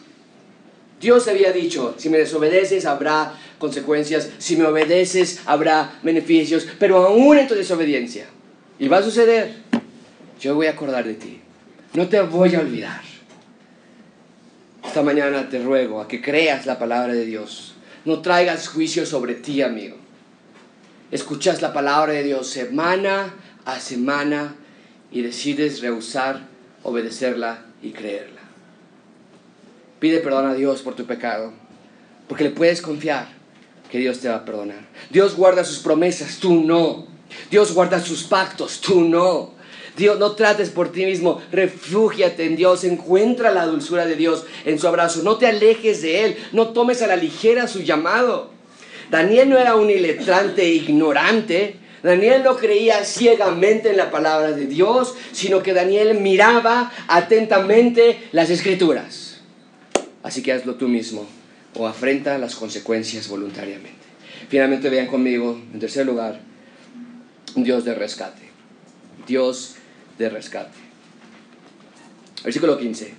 Dios 1.00 1.28
había 1.28 1.52
dicho, 1.52 1.96
si 1.98 2.10
me 2.10 2.18
desobedeces 2.18 2.86
habrá 2.86 3.34
consecuencias, 3.58 4.30
si 4.38 4.58
me 4.58 4.66
obedeces 4.66 5.42
habrá 5.46 5.98
beneficios, 6.04 6.68
pero 6.78 7.06
aún 7.06 7.38
en 7.38 7.48
tu 7.48 7.56
desobediencia, 7.56 8.26
y 8.78 8.88
va 8.88 8.98
a 8.98 9.04
suceder, 9.04 9.54
yo 10.40 10.56
voy 10.56 10.68
a 10.68 10.72
acordar 10.72 11.06
de 11.06 11.14
ti, 11.14 11.40
no 11.94 12.08
te 12.08 12.20
voy 12.22 12.54
a 12.56 12.60
olvidar. 12.60 13.02
Esta 14.86 15.04
mañana 15.04 15.50
te 15.50 15.60
ruego 15.60 16.02
a 16.02 16.08
que 16.08 16.22
creas 16.22 16.66
la 16.66 16.80
palabra 16.80 17.14
de 17.14 17.26
Dios. 17.26 17.76
No 18.06 18.22
traigas 18.22 18.70
juicio 18.70 19.06
sobre 19.06 19.36
ti, 19.36 19.62
amigo. 19.62 19.98
Escuchas 21.12 21.62
la 21.62 21.74
palabra 21.74 22.14
de 22.14 22.24
Dios 22.24 22.48
semana 22.48 23.34
a 23.66 23.80
semana 23.80 24.56
y 25.12 25.22
decides 25.22 25.82
rehusar 25.82 26.58
obedecerla 26.88 27.66
y 27.82 27.92
creerla. 27.92 28.42
Pide 30.00 30.20
perdón 30.20 30.48
a 30.48 30.54
Dios 30.54 30.82
por 30.82 30.96
tu 30.96 31.06
pecado, 31.06 31.52
porque 32.28 32.46
le 32.46 32.52
puedes 32.52 32.82
confiar 32.82 33.28
que 33.92 34.00
Dios 34.00 34.20
te 34.20 34.30
va 34.30 34.36
a 34.36 34.46
perdonar. 34.46 34.88
Dios 35.10 35.36
guarda 35.36 35.64
sus 35.64 35.80
promesas, 35.80 36.38
tú 36.38 36.64
no. 36.64 37.08
Dios 37.52 37.74
guarda 37.74 38.00
sus 38.00 38.24
pactos, 38.24 38.80
tú 38.80 39.02
no. 39.02 39.56
Dios, 39.98 40.20
no 40.20 40.34
trates 40.34 40.70
por 40.70 40.92
ti 40.92 41.06
mismo, 41.06 41.42
refúgiate 41.52 42.46
en 42.46 42.56
Dios, 42.56 42.84
encuentra 42.84 43.52
la 43.52 43.66
dulzura 43.66 44.06
de 44.06 44.16
Dios 44.16 44.46
en 44.64 44.78
su 44.78 44.88
abrazo, 44.88 45.24
no 45.24 45.38
te 45.38 45.48
alejes 45.48 46.04
de 46.04 46.24
Él, 46.24 46.38
no 46.52 46.70
tomes 46.70 47.02
a 47.02 47.08
la 47.08 47.16
ligera 47.16 47.68
su 47.68 47.82
llamado. 47.82 48.52
Daniel 49.10 49.50
no 49.50 49.58
era 49.58 49.76
un 49.76 49.90
iletrante 49.90 50.68
ignorante, 50.68 51.76
Daniel 52.04 52.44
no 52.44 52.56
creía 52.58 53.04
ciegamente 53.04 53.90
en 53.90 53.98
la 53.98 54.12
palabra 54.12 54.52
de 54.52 54.68
Dios, 54.68 55.16
sino 55.32 55.64
que 55.64 55.74
Daniel 55.74 56.20
miraba 56.20 56.92
atentamente 57.08 58.30
las 58.32 58.50
escrituras. 58.50 59.42
Así 60.24 60.44
que 60.44 60.54
hazlo 60.54 60.76
tú 60.76 60.88
mismo 60.88 61.26
o 61.76 61.88
afrenta 61.88 62.38
las 62.38 62.56
consecuencias 62.56 63.28
voluntariamente. 63.28 63.98
Finalmente 64.50 64.90
vean 64.90 65.08
conmigo, 65.08 65.60
en 65.74 65.80
tercer 65.80 66.06
lugar, 66.06 66.40
Dios 67.56 67.86
de 67.86 67.96
rescate. 67.96 68.44
Dios 69.26 69.76
de 70.18 70.30
rescate. 70.30 70.78
Versículo 72.44 72.78
15. 72.78 73.14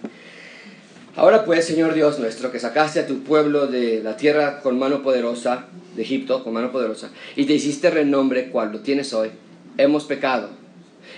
Ahora 1.18 1.44
pues, 1.44 1.64
Señor 1.64 1.94
Dios 1.94 2.20
nuestro, 2.20 2.52
que 2.52 2.60
sacaste 2.60 3.00
a 3.00 3.06
tu 3.08 3.24
pueblo 3.24 3.66
de 3.66 4.00
la 4.04 4.16
tierra 4.16 4.60
con 4.60 4.78
mano 4.78 5.02
poderosa, 5.02 5.64
de 5.96 6.02
Egipto, 6.02 6.44
con 6.44 6.52
mano 6.52 6.70
poderosa, 6.70 7.10
y 7.34 7.44
te 7.44 7.54
hiciste 7.54 7.90
renombre 7.90 8.50
cual 8.50 8.70
lo 8.70 8.78
tienes 8.82 9.12
hoy, 9.12 9.32
hemos 9.78 10.04
pecado, 10.04 10.50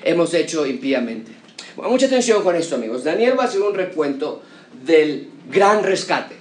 hemos 0.02 0.32
hecho 0.32 0.64
impíamente. 0.64 1.32
mucha 1.76 2.06
atención 2.06 2.42
con 2.42 2.56
esto, 2.56 2.76
amigos. 2.76 3.04
Daniel 3.04 3.38
va 3.38 3.42
a 3.42 3.46
hacer 3.48 3.60
un 3.60 3.74
recuento 3.74 4.40
del 4.86 5.28
gran 5.50 5.82
rescate. 5.82 6.34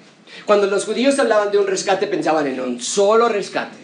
Cuando 0.45 0.68
los 0.68 0.86
judíos 0.86 1.20
hablaban 1.20 1.51
de 1.51 1.57
un 1.57 1.68
rescate, 1.68 2.07
pensaban 2.07 2.47
en 2.47 2.62
un 2.62 2.80
solo 2.80 3.28
rescate. 3.28 3.76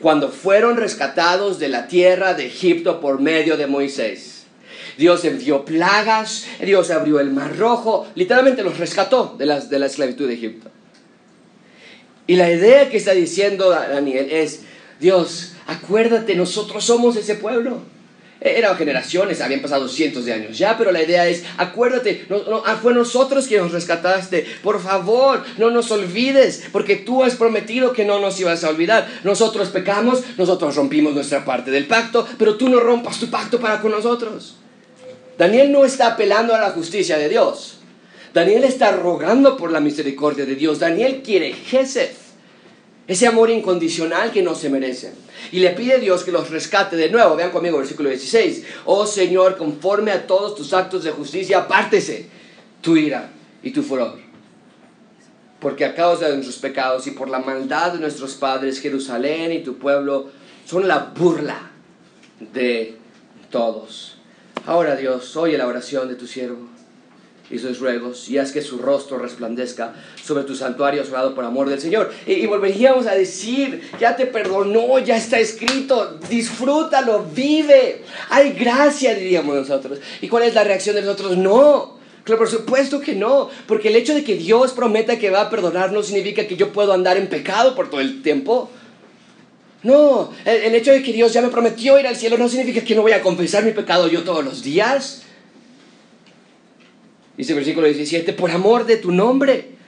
Cuando 0.00 0.30
fueron 0.30 0.78
rescatados 0.78 1.58
de 1.58 1.68
la 1.68 1.86
tierra 1.86 2.32
de 2.32 2.46
Egipto 2.46 2.98
por 2.98 3.20
medio 3.20 3.58
de 3.58 3.66
Moisés. 3.66 4.37
Dios 4.98 5.24
envió 5.24 5.64
plagas, 5.64 6.46
Dios 6.60 6.90
abrió 6.90 7.20
el 7.20 7.30
mar 7.30 7.56
rojo, 7.56 8.08
literalmente 8.16 8.64
los 8.64 8.78
rescató 8.78 9.36
de 9.38 9.46
la, 9.46 9.86
esclavitud 9.86 10.26
de 10.26 10.34
Egipto. 10.34 10.70
Y 12.26 12.34
la 12.34 12.50
idea 12.50 12.90
que 12.90 12.96
está 12.96 13.12
diciendo 13.12 13.70
Daniel 13.70 14.28
es, 14.28 14.62
Dios, 14.98 15.52
acuérdate, 15.68 16.34
nosotros 16.34 16.84
somos 16.84 17.14
ese 17.16 17.36
pueblo. 17.36 17.80
Eran 18.40 18.76
generaciones, 18.76 19.40
habían 19.40 19.62
pasado 19.62 19.88
cientos 19.88 20.24
de 20.24 20.32
años 20.32 20.58
ya, 20.58 20.76
pero 20.76 20.92
la 20.92 21.02
idea 21.02 21.28
es, 21.28 21.44
acuérdate, 21.56 22.26
ah, 22.64 22.78
fue 22.80 22.92
nosotros 22.92 23.46
quien 23.46 23.62
nos 23.62 23.72
rescataste. 23.72 24.46
Por 24.62 24.80
favor, 24.80 25.44
no 25.58 25.70
nos 25.70 25.92
olvides, 25.92 26.64
porque 26.72 26.96
tú 26.96 27.22
has 27.22 27.36
prometido 27.36 27.92
que 27.92 28.04
no 28.04 28.18
nos 28.18 28.38
ibas 28.40 28.64
a 28.64 28.70
olvidar. 28.70 29.08
Nosotros 29.22 29.68
pecamos, 29.68 30.22
nosotros 30.36 30.74
rompimos 30.74 31.14
nuestra 31.14 31.44
parte 31.44 31.70
del 31.70 31.86
pacto, 31.86 32.26
pero 32.36 32.56
tú 32.56 32.68
no 32.68 32.80
rompas 32.80 33.18
tu 33.18 33.28
pacto 33.28 33.60
para 33.60 33.80
con 33.80 33.92
nosotros. 33.92 34.56
Daniel 35.38 35.70
no 35.70 35.84
está 35.84 36.08
apelando 36.08 36.52
a 36.52 36.60
la 36.60 36.70
justicia 36.70 37.16
de 37.16 37.28
Dios. 37.28 37.78
Daniel 38.34 38.64
está 38.64 38.90
rogando 38.90 39.56
por 39.56 39.70
la 39.70 39.80
misericordia 39.80 40.44
de 40.44 40.56
Dios. 40.56 40.80
Daniel 40.80 41.22
quiere 41.22 41.52
Gesed, 41.52 42.10
ese 43.06 43.26
amor 43.26 43.48
incondicional 43.48 44.32
que 44.32 44.42
no 44.42 44.56
se 44.56 44.68
merecen. 44.68 45.12
Y 45.52 45.60
le 45.60 45.70
pide 45.70 45.94
a 45.94 45.98
Dios 45.98 46.24
que 46.24 46.32
los 46.32 46.50
rescate 46.50 46.96
de 46.96 47.08
nuevo. 47.08 47.36
Vean 47.36 47.52
conmigo 47.52 47.78
versículo 47.78 48.08
16. 48.10 48.64
Oh 48.84 49.06
Señor, 49.06 49.56
conforme 49.56 50.10
a 50.10 50.26
todos 50.26 50.56
tus 50.56 50.72
actos 50.72 51.04
de 51.04 51.12
justicia, 51.12 51.58
apártese 51.58 52.28
tu 52.82 52.96
ira 52.96 53.30
y 53.62 53.70
tu 53.70 53.84
furor. 53.84 54.18
Porque 55.60 55.84
a 55.84 55.94
causa 55.94 56.26
de 56.28 56.34
nuestros 56.34 56.58
pecados 56.58 57.06
y 57.06 57.12
por 57.12 57.30
la 57.30 57.38
maldad 57.38 57.92
de 57.92 58.00
nuestros 58.00 58.34
padres, 58.34 58.80
Jerusalén 58.80 59.52
y 59.52 59.60
tu 59.60 59.78
pueblo 59.78 60.30
son 60.66 60.86
la 60.86 60.98
burla 60.98 61.70
de 62.52 62.96
todos. 63.50 64.17
Ahora 64.68 64.96
Dios, 64.96 65.34
oye 65.38 65.56
la 65.56 65.66
oración 65.66 66.08
de 66.08 66.14
tu 66.14 66.26
siervo 66.26 66.58
y 67.50 67.58
sus 67.58 67.80
ruegos, 67.80 68.28
y 68.28 68.36
haz 68.36 68.52
que 68.52 68.60
su 68.60 68.76
rostro 68.76 69.16
resplandezca 69.16 69.94
sobre 70.22 70.44
tu 70.44 70.54
santuario 70.54 71.02
sagrado 71.06 71.34
por 71.34 71.46
amor 71.46 71.70
del 71.70 71.80
Señor. 71.80 72.12
Y, 72.26 72.44
volveríamos 72.44 73.06
a 73.06 73.14
decir, 73.14 73.80
ya 73.98 74.14
te 74.14 74.26
perdonó, 74.26 74.98
ya 74.98 75.16
está 75.16 75.38
escrito, 75.38 76.18
disfrútalo, 76.28 77.24
vive. 77.34 78.04
Hay 78.28 78.52
gracia, 78.52 79.14
diríamos 79.14 79.56
nosotros. 79.56 80.00
¿Y 80.20 80.28
cuál 80.28 80.42
es 80.42 80.54
la 80.54 80.64
reacción 80.64 80.96
de 80.96 81.00
nosotros? 81.00 81.38
No. 81.38 81.96
Claro, 82.24 82.40
por 82.40 82.50
supuesto 82.50 83.00
que 83.00 83.14
no, 83.14 83.48
porque 83.66 83.88
el 83.88 83.96
hecho 83.96 84.14
de 84.14 84.22
que 84.22 84.36
Dios 84.36 84.72
prometa 84.72 85.18
que 85.18 85.30
va 85.30 85.40
a 85.40 85.48
perdonar 85.48 85.92
no 85.92 86.02
significa 86.02 86.46
que 86.46 86.56
yo 86.56 86.74
puedo 86.74 86.92
andar 86.92 87.16
en 87.16 87.30
pecado 87.30 87.74
por 87.74 87.88
todo 87.88 88.02
el 88.02 88.20
tiempo. 88.20 88.70
No, 89.82 90.32
el, 90.44 90.74
hecho 90.74 90.92
de 90.92 91.02
que 91.02 91.12
Dios 91.12 91.32
ya 91.32 91.40
me 91.40 91.48
prometió 91.48 91.98
ir 92.00 92.06
al 92.06 92.16
cielo 92.16 92.36
no 92.36 92.48
significa 92.48 92.84
que 92.84 92.94
no 92.94 93.02
voy 93.02 93.12
a 93.12 93.22
confesar 93.22 93.64
mi 93.64 93.70
pecado 93.72 94.08
yo 94.08 94.24
todos 94.24 94.44
los 94.44 94.62
días. 94.62 95.22
Dice 97.36 97.52
el 97.52 97.56
versículo 97.56 97.86
17, 97.86 98.32
por 98.32 98.50
amor 98.50 98.86
de 98.86 98.96
tu 98.96 99.12
nombre. 99.12 99.78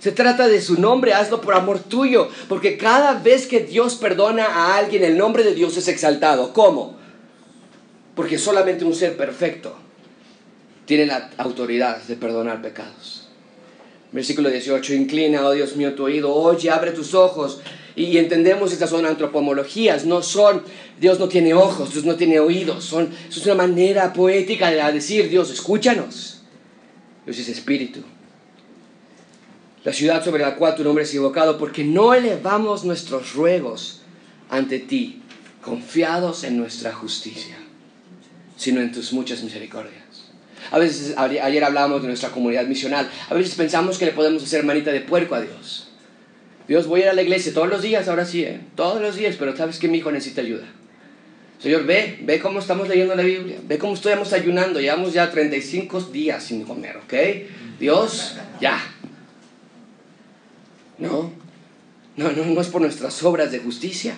Se 0.00 0.12
trata 0.12 0.48
de 0.48 0.60
su 0.60 0.80
nombre, 0.80 1.14
hazlo 1.14 1.40
por 1.40 1.54
amor 1.54 1.78
tuyo, 1.78 2.28
porque 2.48 2.76
cada 2.76 3.14
vez 3.14 3.46
que 3.46 3.60
Dios 3.60 3.94
perdona 3.94 4.46
a 4.46 4.76
alguien, 4.76 5.02
el 5.04 5.16
nombre 5.16 5.44
de 5.44 5.54
Dios 5.54 5.76
es 5.76 5.88
exaltado. 5.88 6.52
¿Cómo? 6.52 6.96
Porque 8.14 8.38
solamente 8.38 8.84
un 8.84 8.94
ser 8.94 9.16
perfecto 9.16 9.74
tiene 10.84 11.06
la 11.06 11.30
autoridad 11.38 12.02
de 12.02 12.16
perdonar 12.16 12.60
pecados. 12.62 13.28
Versículo 14.12 14.50
18, 14.50 14.94
inclina, 14.94 15.46
oh 15.46 15.52
Dios 15.52 15.76
mío, 15.76 15.94
tu 15.94 16.04
oído, 16.04 16.34
oye, 16.34 16.70
abre 16.70 16.92
tus 16.92 17.14
ojos. 17.14 17.60
Y 17.96 18.18
entendemos 18.18 18.72
estas 18.72 18.90
son 18.90 19.06
antropomologías, 19.06 20.04
no 20.04 20.22
son, 20.22 20.62
Dios 21.00 21.20
no 21.20 21.28
tiene 21.28 21.54
ojos, 21.54 21.92
Dios 21.92 22.04
no 22.04 22.16
tiene 22.16 22.40
oídos, 22.40 22.84
son, 22.84 23.10
es 23.28 23.44
una 23.44 23.54
manera 23.54 24.12
poética 24.12 24.70
de 24.70 24.92
decir, 24.92 25.28
Dios, 25.28 25.50
escúchanos. 25.50 26.42
Dios 27.24 27.38
es 27.38 27.48
espíritu 27.48 28.00
la 29.84 29.92
ciudad 29.92 30.24
sobre 30.24 30.42
la 30.42 30.56
cual 30.56 30.74
tu 30.74 30.82
nombre 30.82 31.04
es 31.04 31.14
invocado, 31.14 31.58
porque 31.58 31.84
no 31.84 32.14
elevamos 32.14 32.84
nuestros 32.84 33.34
ruegos 33.34 34.00
ante 34.48 34.78
ti, 34.78 35.20
confiados 35.62 36.44
en 36.44 36.56
nuestra 36.56 36.92
justicia, 36.92 37.56
sino 38.56 38.80
en 38.80 38.92
tus 38.92 39.12
muchas 39.12 39.42
misericordias. 39.42 40.02
A 40.70 40.78
veces, 40.78 41.14
ayer 41.18 41.62
hablábamos 41.62 42.00
de 42.00 42.08
nuestra 42.08 42.30
comunidad 42.30 42.66
misional, 42.66 43.10
a 43.28 43.34
veces 43.34 43.54
pensamos 43.54 43.98
que 43.98 44.06
le 44.06 44.12
podemos 44.12 44.42
hacer 44.42 44.64
manita 44.64 44.90
de 44.90 45.02
puerco 45.02 45.34
a 45.34 45.42
Dios. 45.42 45.88
Dios, 46.66 46.86
voy 46.86 47.00
a 47.00 47.04
ir 47.04 47.10
a 47.10 47.12
la 47.14 47.22
iglesia 47.22 47.52
todos 47.52 47.68
los 47.68 47.82
días, 47.82 48.08
ahora 48.08 48.24
sí, 48.24 48.42
¿eh? 48.42 48.60
todos 48.74 49.00
los 49.00 49.16
días, 49.16 49.36
pero 49.38 49.56
sabes 49.56 49.78
que 49.78 49.88
mi 49.88 49.98
hijo 49.98 50.10
necesita 50.10 50.40
ayuda. 50.40 50.66
Señor, 51.58 51.84
ve, 51.84 52.18
ve 52.22 52.40
cómo 52.40 52.58
estamos 52.58 52.88
leyendo 52.88 53.14
la 53.14 53.22
Biblia, 53.22 53.58
ve 53.66 53.78
cómo 53.78 53.94
estamos 53.94 54.32
ayunando, 54.32 54.80
llevamos 54.80 55.12
ya 55.12 55.30
35 55.30 56.00
días 56.02 56.42
sin 56.42 56.62
comer, 56.64 56.96
¿ok? 56.96 57.14
Dios, 57.78 58.36
ya, 58.60 58.80
no, 60.98 61.32
no, 62.16 62.32
no, 62.32 62.44
no 62.44 62.60
es 62.60 62.68
por 62.68 62.80
nuestras 62.80 63.22
obras 63.22 63.50
de 63.50 63.58
justicia. 63.58 64.16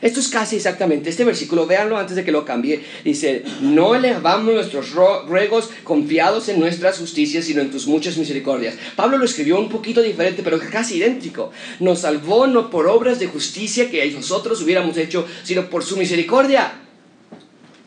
Esto 0.00 0.20
es 0.20 0.28
casi 0.28 0.56
exactamente 0.56 1.10
este 1.10 1.24
versículo, 1.24 1.66
véanlo 1.66 1.96
antes 1.98 2.16
de 2.16 2.24
que 2.24 2.32
lo 2.32 2.44
cambie. 2.44 2.84
Dice, 3.04 3.42
no 3.60 3.94
elevamos 3.94 4.54
nuestros 4.54 4.92
ruegos 4.92 5.70
confiados 5.84 6.48
en 6.48 6.60
nuestras 6.60 6.98
justicias, 6.98 7.44
sino 7.44 7.62
en 7.62 7.70
tus 7.70 7.86
muchas 7.86 8.16
misericordias. 8.16 8.76
Pablo 8.96 9.18
lo 9.18 9.24
escribió 9.24 9.58
un 9.58 9.68
poquito 9.68 10.00
diferente, 10.00 10.42
pero 10.42 10.58
casi 10.58 10.96
idéntico. 10.96 11.50
Nos 11.80 12.00
salvó 12.00 12.46
no 12.46 12.70
por 12.70 12.86
obras 12.86 13.18
de 13.18 13.26
justicia 13.26 13.90
que 13.90 14.08
nosotros 14.12 14.62
hubiéramos 14.62 14.96
hecho, 14.96 15.26
sino 15.42 15.68
por 15.68 15.84
su 15.84 15.96
misericordia. 15.96 16.72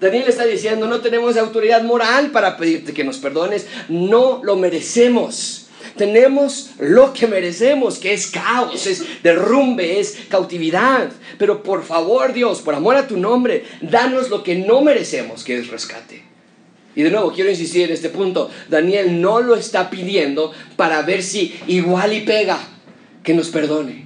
Daniel 0.01 0.25
está 0.27 0.45
diciendo, 0.45 0.87
no 0.87 0.99
tenemos 0.99 1.37
autoridad 1.37 1.83
moral 1.83 2.31
para 2.31 2.57
pedirte 2.57 2.91
que 2.91 3.03
nos 3.03 3.19
perdones, 3.19 3.67
no 3.87 4.41
lo 4.43 4.55
merecemos. 4.57 5.67
Tenemos 5.97 6.71
lo 6.79 7.13
que 7.13 7.27
merecemos, 7.27 7.97
que 7.99 8.13
es 8.13 8.27
caos, 8.27 8.87
es 8.87 9.03
derrumbe, 9.23 9.99
es 9.99 10.17
cautividad. 10.29 11.09
Pero 11.37 11.63
por 11.63 11.83
favor, 11.83 12.33
Dios, 12.33 12.61
por 12.61 12.75
amor 12.75 12.95
a 12.95 13.07
tu 13.07 13.17
nombre, 13.17 13.65
danos 13.81 14.29
lo 14.29 14.43
que 14.43 14.55
no 14.55 14.81
merecemos, 14.81 15.43
que 15.43 15.57
es 15.57 15.67
rescate. 15.67 16.23
Y 16.95 17.03
de 17.03 17.11
nuevo, 17.11 17.31
quiero 17.31 17.49
insistir 17.49 17.83
en 17.83 17.93
este 17.93 18.09
punto. 18.09 18.49
Daniel 18.69 19.21
no 19.21 19.41
lo 19.41 19.55
está 19.55 19.89
pidiendo 19.89 20.51
para 20.75 21.01
ver 21.03 21.23
si 21.23 21.55
igual 21.67 22.13
y 22.13 22.21
pega, 22.21 22.59
que 23.23 23.33
nos 23.33 23.49
perdone. 23.49 24.05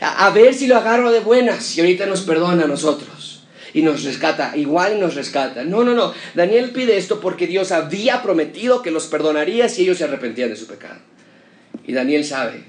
A, 0.00 0.30
ver 0.30 0.54
si 0.54 0.66
lo 0.66 0.76
agarro 0.76 1.12
de 1.12 1.20
buenas 1.20 1.76
y 1.76 1.80
ahorita 1.80 2.06
nos 2.06 2.22
perdona 2.22 2.64
a 2.64 2.68
nosotros 2.68 3.46
y 3.74 3.82
nos 3.82 4.02
rescata, 4.04 4.56
igual 4.56 4.98
nos 4.98 5.14
rescata. 5.14 5.64
No, 5.64 5.84
no, 5.84 5.94
no. 5.94 6.14
Daniel 6.34 6.70
pide 6.70 6.96
esto 6.96 7.20
porque 7.20 7.46
Dios 7.46 7.70
había 7.70 8.22
prometido 8.22 8.82
que 8.82 8.90
los 8.90 9.06
perdonaría 9.06 9.68
si 9.68 9.82
ellos 9.82 9.98
se 9.98 10.04
arrepentían 10.04 10.48
de 10.48 10.56
su 10.56 10.66
pecado. 10.66 11.00
Y 11.86 11.92
Daniel 11.92 12.24
sabe, 12.24 12.64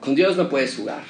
con 0.00 0.14
Dios 0.14 0.36
no 0.36 0.48
puedes 0.48 0.74
jugar. 0.74 1.02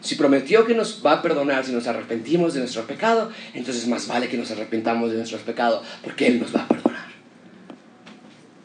Si 0.00 0.14
prometió 0.14 0.66
que 0.66 0.74
nos 0.74 1.02
va 1.04 1.12
a 1.12 1.22
perdonar 1.22 1.64
si 1.64 1.72
nos 1.72 1.86
arrepentimos 1.86 2.54
de 2.54 2.60
nuestro 2.60 2.86
pecado, 2.86 3.30
entonces 3.54 3.88
más 3.88 4.06
vale 4.06 4.28
que 4.28 4.36
nos 4.36 4.50
arrepentamos 4.50 5.10
de 5.10 5.16
nuestros 5.16 5.40
pecados, 5.42 5.84
porque 6.02 6.28
Él 6.28 6.38
nos 6.38 6.54
va 6.54 6.62
a 6.62 6.68
perdonar. 6.68 7.06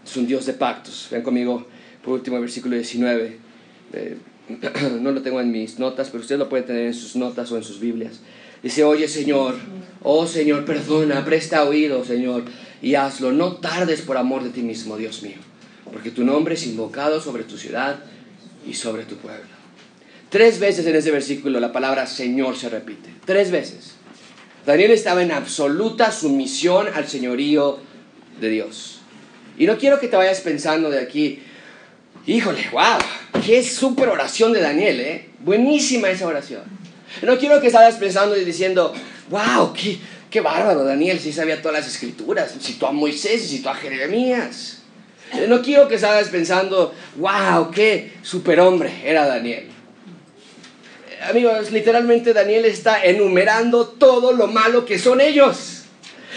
Es 0.06 0.18
un 0.18 0.28
Dios 0.28 0.46
de 0.46 0.54
pactos. 0.54 1.08
Vean 1.10 1.24
conmigo, 1.24 1.66
por 2.04 2.14
último, 2.14 2.40
versículo 2.40 2.76
19. 2.76 3.38
Eh, 3.94 4.18
no 5.02 5.12
lo 5.12 5.22
tengo 5.22 5.42
en 5.42 5.52
mis 5.52 5.80
notas, 5.80 6.10
pero 6.10 6.22
usted 6.22 6.38
lo 6.38 6.50
puede 6.50 6.64
tener 6.64 6.88
en 6.88 6.94
sus 6.94 7.16
notas 7.16 7.52
o 7.52 7.58
en 7.58 7.64
sus 7.64 7.80
Biblias. 7.80 8.20
Dice, 8.62 8.84
oye 8.84 9.08
Señor, 9.08 9.56
oh 10.04 10.28
Señor, 10.28 10.66
perdona, 10.66 11.26
presta 11.26 11.64
oído, 11.64 12.06
Señor, 12.06 12.44
y 12.82 12.94
hazlo. 12.96 13.32
No 13.32 13.54
tardes 13.54 14.02
por 14.02 14.18
amor 14.18 14.44
de 14.44 14.52
ti 14.52 14.62
mismo, 14.62 14.98
Dios 14.98 15.24
mío, 15.24 15.38
porque 15.92 16.12
tu 16.12 16.24
nombre 16.24 16.54
es 16.54 16.68
invocado 16.68 17.20
sobre 17.20 17.44
tu 17.44 17.58
ciudad 17.58 18.00
y 18.66 18.74
sobre 18.74 19.04
tu 19.04 19.16
pueblo. 19.18 19.62
Tres 20.30 20.60
veces 20.60 20.86
en 20.86 20.96
ese 20.96 21.12
versículo 21.12 21.60
la 21.60 21.72
palabra 21.72 22.08
Señor 22.08 22.58
se 22.58 22.70
repite. 22.70 23.10
Tres 23.26 23.52
veces. 23.52 23.96
Daniel 24.66 24.92
estaba 24.92 25.24
en 25.24 25.32
absoluta 25.32 26.12
sumisión 26.12 26.88
al 26.94 27.08
señorío 27.08 27.80
de 28.40 28.50
Dios. 28.50 29.00
Y 29.58 29.66
no 29.66 29.78
quiero 29.78 30.00
que 30.00 30.08
te 30.08 30.16
vayas 30.16 30.40
pensando 30.42 30.90
de 30.90 31.00
aquí, 31.00 31.40
híjole, 32.26 32.66
wow, 32.72 33.42
qué 33.46 33.64
súper 33.64 34.10
oración 34.10 34.54
de 34.54 34.62
Daniel, 34.62 35.00
¿eh? 35.00 35.30
Buenísima 35.40 36.10
esa 36.10 36.28
oración. 36.28 36.64
No 37.22 37.38
quiero 37.38 37.60
que 37.60 37.68
estés 37.68 37.96
pensando 37.96 38.38
y 38.38 38.46
diciendo, 38.46 38.94
wow, 39.30 39.74
qué, 39.74 39.98
qué 40.30 40.42
bárbaro 40.42 40.84
Daniel, 40.84 41.20
si 41.20 41.34
sabía 41.34 41.62
todas 41.62 41.80
las 41.80 41.88
escrituras, 41.94 42.56
citó 42.62 42.88
a 42.88 42.92
Moisés 42.92 43.44
y 43.46 43.58
citó 43.58 43.70
a 43.70 43.76
Jeremías. 43.76 44.81
No 45.48 45.62
quiero 45.62 45.88
que 45.88 45.98
salgas 45.98 46.30
pensando, 46.30 46.94
wow, 47.16 47.72
qué 47.72 48.14
superhombre 48.22 48.92
era 49.04 49.26
Daniel. 49.26 49.70
Amigos, 51.30 51.72
literalmente 51.72 52.34
Daniel 52.34 52.66
está 52.66 53.04
enumerando 53.06 53.88
todo 53.88 54.34
lo 54.34 54.48
malo 54.48 54.86
que 54.86 55.00
son 55.00 55.22
ellos. 55.22 55.84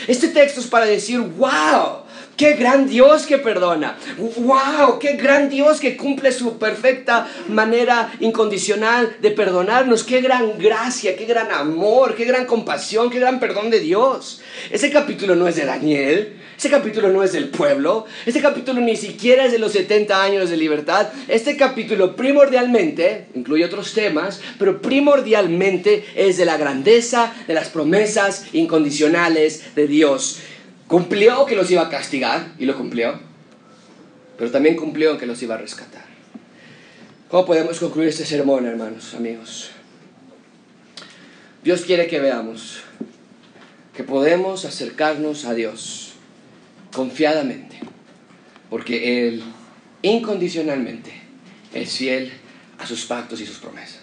Este 0.07 0.28
texto 0.28 0.61
es 0.61 0.66
para 0.66 0.84
decir, 0.84 1.18
wow, 1.20 2.03
Qué 2.37 2.55
gran 2.55 2.89
Dios 2.89 3.26
que 3.26 3.39
perdona. 3.39 3.97
¡Wow! 4.18 4.99
Qué 4.99 5.12
gran 5.12 5.49
Dios 5.49 5.78
que 5.78 5.97
cumple 5.97 6.32
su 6.32 6.59
perfecta 6.59 7.28
manera 7.49 8.12
incondicional 8.18 9.16
de 9.20 9.30
perdonarnos. 9.30 10.03
Qué 10.03 10.20
gran 10.20 10.59
gracia, 10.59 11.16
qué 11.16 11.26
gran 11.26 11.53
amor, 11.53 12.16
qué 12.16 12.24
gran 12.24 12.47
compasión, 12.47 13.09
qué 13.09 13.20
gran 13.20 13.39
perdón 13.39 13.70
de 13.70 13.78
Dios. 13.78 14.41
Ese 14.70 14.91
capítulo 14.91 15.37
no 15.37 15.47
es 15.47 15.55
de 15.55 15.64
Daniel. 15.64 16.41
Ese 16.59 16.70
capítulo 16.70 17.09
no 17.09 17.22
es 17.22 17.32
del 17.32 17.51
pueblo. 17.51 18.07
Este 18.26 18.41
capítulo 18.41 18.80
ni 18.80 18.97
siquiera 18.97 19.45
es 19.45 19.53
de 19.53 19.59
los 19.59 19.72
70 19.72 20.20
años 20.20 20.51
de 20.51 20.57
libertad. 20.57 21.09
Este 21.28 21.57
capítulo 21.57 22.16
primordialmente, 22.16 23.26
incluye 23.35 23.64
otros 23.64 23.93
temas, 23.93 24.41
pero 24.59 24.80
primordialmente 24.82 26.05
es 26.16 26.37
de 26.37 26.45
la 26.45 26.57
grandeza 26.57 27.32
de 27.47 27.55
las 27.55 27.68
promesas 27.68 28.47
incondicionales 28.53 29.74
de 29.76 29.87
Dios. 29.87 30.41
Cumplió 30.87 31.47
que 31.47 31.57
los 31.57 31.70
iba 31.70 31.82
a 31.82 31.89
castigar 31.89 32.53
y 32.59 32.66
lo 32.66 32.76
cumplió, 32.76 33.18
pero 34.37 34.51
también 34.51 34.76
cumplió 34.76 35.16
que 35.16 35.26
los 35.26 35.43
iba 35.43 35.55
a 35.55 35.59
rescatar. 35.59 36.05
¿Cómo 37.30 37.47
podemos 37.47 37.78
concluir 37.80 38.09
este 38.09 38.26
sermón, 38.26 38.66
hermanos, 38.66 39.14
amigos? 39.14 39.70
Dios 41.62 41.82
quiere 41.82 42.07
que 42.07 42.20
veamos 42.20 42.80
que 43.97 44.05
podemos 44.05 44.64
acercarnos 44.64 45.45
a 45.45 45.55
Dios 45.55 46.14
confiadamente, 46.93 47.78
porque 48.68 49.28
Él 49.28 49.43
incondicionalmente 50.03 51.12
es 51.72 51.97
fiel 51.97 52.32
a 52.78 52.87
sus 52.87 53.05
pactos 53.05 53.41
y 53.41 53.47
sus 53.47 53.59
promesas. 53.59 54.01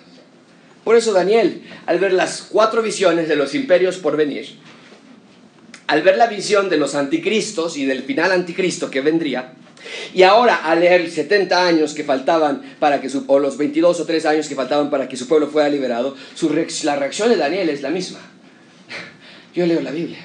Por 0.84 0.96
eso 0.96 1.14
Daniel, 1.14 1.64
al 1.86 2.00
ver 2.00 2.14
las 2.14 2.42
cuatro 2.42 2.82
visiones 2.82 3.28
de 3.28 3.36
los 3.36 3.54
imperios 3.54 3.98
por 3.98 4.18
venir, 4.18 4.58
al 5.92 6.04
ver 6.04 6.16
la 6.16 6.28
visión 6.28 6.70
de 6.70 6.78
los 6.78 6.96
anticristos 6.96 7.76
y 7.76 7.84
del 7.84 8.04
final 8.04 8.32
anticristo 8.32 8.90
que 8.90 9.02
vendría, 9.02 9.56
y 10.14 10.24
ahora 10.24 10.56
al 10.56 10.80
leer 10.80 11.12
70 11.12 11.68
años 11.68 11.94
que 11.94 12.06
faltaban 12.06 12.62
para 12.80 13.02
que 13.02 13.10
su, 13.10 13.26
o 13.28 13.40
los 13.40 13.58
22 13.58 14.00
o 14.00 14.06
3 14.06 14.26
años 14.28 14.48
que 14.48 14.56
faltaban 14.56 14.90
para 14.90 15.10
que 15.10 15.18
su 15.18 15.28
pueblo 15.28 15.50
fuera 15.50 15.68
liberado, 15.68 16.16
la 16.84 16.96
reacción 16.96 17.28
de 17.28 17.36
Daniel 17.36 17.68
es 17.68 17.82
la 17.82 17.90
misma. 17.90 18.20
Yo 19.54 19.66
leo 19.66 19.82
la 19.82 19.92
Biblia, 19.92 20.24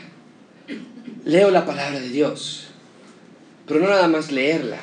leo 1.25 1.51
la 1.51 1.67
palabra 1.67 1.99
de 1.99 2.11
Dios, 2.11 2.69
pero 3.67 3.81
no 3.81 3.89
nada 3.89 4.07
más 4.07 4.31
leerla, 4.31 4.79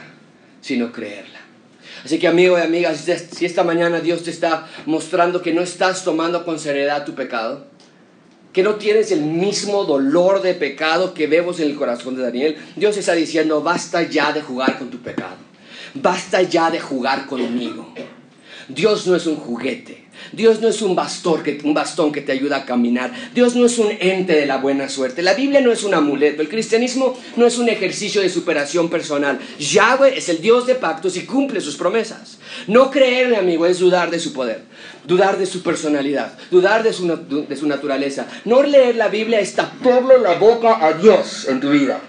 sino 0.60 0.92
creerla. 0.92 1.40
Así 2.04 2.20
que 2.20 2.28
amigo 2.28 2.60
y 2.60 2.62
amiga, 2.62 2.94
si 2.94 3.46
esta 3.46 3.64
mañana 3.64 4.02
Dios 4.02 4.24
te 4.24 4.32
está 4.32 4.68
mostrando 4.86 5.42
que 5.42 5.54
no 5.54 5.62
estás 5.62 6.04
tomando 6.04 6.44
con 6.44 6.60
seriedad 6.60 7.06
tu 7.06 7.14
pecado, 7.14 7.72
que 8.54 8.64
no 8.64 8.76
tienes 8.76 9.12
el 9.12 9.22
mismo 9.22 9.84
dolor 9.84 10.42
de 10.42 10.54
pecado 10.54 11.14
que 11.14 11.28
vemos 11.28 11.60
en 11.60 11.70
el 11.70 11.76
corazón 11.76 12.16
de 12.16 12.22
Daniel, 12.22 12.58
Dios 12.76 12.96
está 12.96 13.14
diciendo, 13.14 13.62
basta 13.62 14.04
ya 14.04 14.32
de 14.32 14.42
jugar 14.42 14.78
con 14.78 14.90
tu 14.90 15.00
pecado, 15.00 15.38
basta 15.96 16.44
ya 16.44 16.70
de 16.70 16.80
jugar 16.80 17.26
conmigo. 17.26 17.94
Dios 18.68 19.08
no 19.08 19.16
es 19.16 19.26
un 19.26 19.36
juguete. 19.36 20.04
Dios 20.32 20.62
no 20.62 20.68
es 20.68 20.82
un 20.82 20.96
bastón, 20.96 21.44
que, 21.44 21.60
un 21.64 21.74
bastón 21.74 22.12
que 22.12 22.22
te 22.22 22.32
ayuda 22.32 22.58
a 22.58 22.66
caminar. 22.66 23.12
Dios 23.34 23.56
no 23.56 23.66
es 23.66 23.78
un 23.78 23.90
ente 24.00 24.34
de 24.34 24.46
la 24.46 24.58
buena 24.58 24.90
suerte. 24.90 25.22
La 25.22 25.34
Biblia 25.34 25.62
no 25.62 25.72
es 25.72 25.84
un 25.84 25.94
amuleto. 25.94 26.42
El 26.42 26.50
cristianismo 26.50 27.18
no 27.36 27.46
es 27.46 27.58
un 27.58 27.70
ejercicio 27.70 28.22
de 28.22 28.30
superación 28.30 28.90
personal. 28.90 29.40
Yahweh 29.60 30.18
es 30.18 30.30
el 30.30 30.42
Dios 30.42 30.66
de 30.66 30.76
pactos 30.76 31.18
y 31.18 31.26
cumple 31.26 31.62
sus 31.62 31.76
promesas. 31.76 32.38
No 32.68 32.90
creerle, 32.92 33.38
amigo, 33.38 33.66
es 33.66 33.80
dudar 33.80 34.12
de 34.12 34.20
su 34.20 34.34
poder, 34.34 34.62
dudar 35.06 35.38
de 35.38 35.46
su 35.46 35.62
personalidad, 35.62 36.38
dudar 36.52 36.84
de 36.84 36.94
su, 36.94 37.68
naturaleza. 37.68 38.28
No 38.46 38.64
leer 38.64 38.96
la 38.96 39.10
Biblia 39.10 39.40
es 39.40 39.54
taparle 39.54 40.20
la 40.20 40.36
boca 40.36 40.86
a 40.86 40.94
Dios 40.94 41.48
en 41.50 41.60
tu 41.60 41.70
vida 41.70 42.00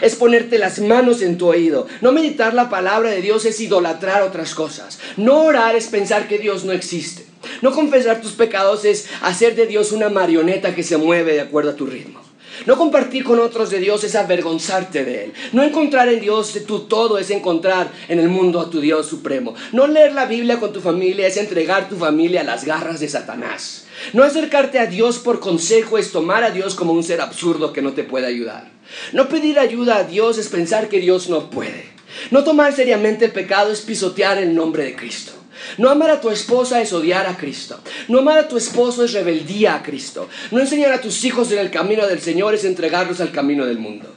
es 0.00 0.16
ponerte 0.16 0.58
las 0.58 0.78
manos 0.80 1.22
en 1.22 1.38
tu 1.38 1.48
oído. 1.48 1.86
No 2.00 2.12
meditar 2.12 2.54
la 2.54 2.68
palabra 2.68 3.10
de 3.10 3.22
Dios 3.22 3.44
es 3.44 3.60
idolatrar 3.60 4.22
otras 4.22 4.54
cosas. 4.54 4.98
No 5.16 5.44
orar 5.44 5.76
es 5.76 5.86
pensar 5.86 6.28
que 6.28 6.38
Dios 6.38 6.64
no 6.64 6.72
existe. 6.72 7.26
No 7.62 7.72
confesar 7.72 8.20
tus 8.20 8.32
pecados 8.32 8.84
es 8.84 9.06
hacer 9.22 9.54
de 9.54 9.66
Dios 9.66 9.92
una 9.92 10.08
marioneta 10.08 10.74
que 10.74 10.82
se 10.82 10.96
mueve 10.96 11.34
de 11.34 11.40
acuerdo 11.40 11.70
a 11.70 11.76
tu 11.76 11.86
ritmo. 11.86 12.25
No 12.66 12.76
compartir 12.76 13.22
con 13.22 13.38
otros 13.38 13.70
de 13.70 13.78
Dios 13.78 14.02
es 14.02 14.16
avergonzarte 14.16 15.04
de 15.04 15.24
Él. 15.24 15.32
No 15.52 15.62
encontrar 15.62 16.08
en 16.08 16.20
Dios 16.20 16.52
tu 16.66 16.80
todo 16.80 17.16
es 17.16 17.30
encontrar 17.30 17.92
en 18.08 18.18
el 18.18 18.28
mundo 18.28 18.60
a 18.60 18.70
tu 18.70 18.80
Dios 18.80 19.06
supremo. 19.06 19.54
No 19.72 19.86
leer 19.86 20.12
la 20.12 20.26
Biblia 20.26 20.58
con 20.58 20.72
tu 20.72 20.80
familia 20.80 21.28
es 21.28 21.36
entregar 21.36 21.88
tu 21.88 21.96
familia 21.96 22.40
a 22.40 22.44
las 22.44 22.64
garras 22.64 22.98
de 22.98 23.08
Satanás. 23.08 23.86
No 24.12 24.24
acercarte 24.24 24.80
a 24.80 24.86
Dios 24.86 25.18
por 25.20 25.38
consejo 25.38 25.96
es 25.96 26.10
tomar 26.10 26.42
a 26.42 26.50
Dios 26.50 26.74
como 26.74 26.92
un 26.92 27.04
ser 27.04 27.20
absurdo 27.20 27.72
que 27.72 27.82
no 27.82 27.92
te 27.92 28.02
puede 28.02 28.26
ayudar. 28.26 28.68
No 29.12 29.28
pedir 29.28 29.60
ayuda 29.60 29.98
a 29.98 30.04
Dios 30.04 30.36
es 30.36 30.48
pensar 30.48 30.88
que 30.88 30.98
Dios 30.98 31.28
no 31.28 31.50
puede. 31.50 31.86
No 32.32 32.42
tomar 32.42 32.72
seriamente 32.72 33.26
el 33.26 33.32
pecado 33.32 33.72
es 33.72 33.80
pisotear 33.80 34.38
el 34.38 34.54
nombre 34.54 34.84
de 34.84 34.96
Cristo. 34.96 35.32
No 35.78 35.90
amar 35.90 36.10
a 36.10 36.20
tu 36.20 36.30
esposa 36.30 36.80
es 36.80 36.92
odiar 36.92 37.26
a 37.26 37.36
Cristo. 37.36 37.80
No 38.08 38.18
amar 38.18 38.38
a 38.38 38.48
tu 38.48 38.56
esposo 38.56 39.04
es 39.04 39.12
rebeldía 39.12 39.74
a 39.74 39.82
Cristo. 39.82 40.28
No 40.50 40.60
enseñar 40.60 40.92
a 40.92 41.00
tus 41.00 41.24
hijos 41.24 41.50
en 41.52 41.58
el 41.58 41.70
camino 41.70 42.06
del 42.06 42.20
Señor 42.20 42.54
es 42.54 42.64
entregarlos 42.64 43.20
al 43.20 43.32
camino 43.32 43.66
del 43.66 43.78
mundo. 43.78 44.14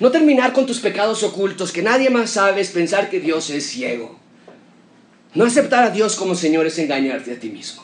No 0.00 0.10
terminar 0.10 0.52
con 0.52 0.66
tus 0.66 0.80
pecados 0.80 1.22
ocultos 1.22 1.72
que 1.72 1.82
nadie 1.82 2.10
más 2.10 2.30
sabe 2.30 2.60
es 2.60 2.70
pensar 2.70 3.08
que 3.08 3.20
Dios 3.20 3.50
es 3.50 3.66
ciego. 3.66 4.18
No 5.34 5.44
aceptar 5.44 5.84
a 5.84 5.90
Dios 5.90 6.16
como 6.16 6.34
Señor 6.34 6.66
es 6.66 6.78
engañarte 6.78 7.32
a 7.32 7.38
ti 7.38 7.48
mismo. 7.48 7.82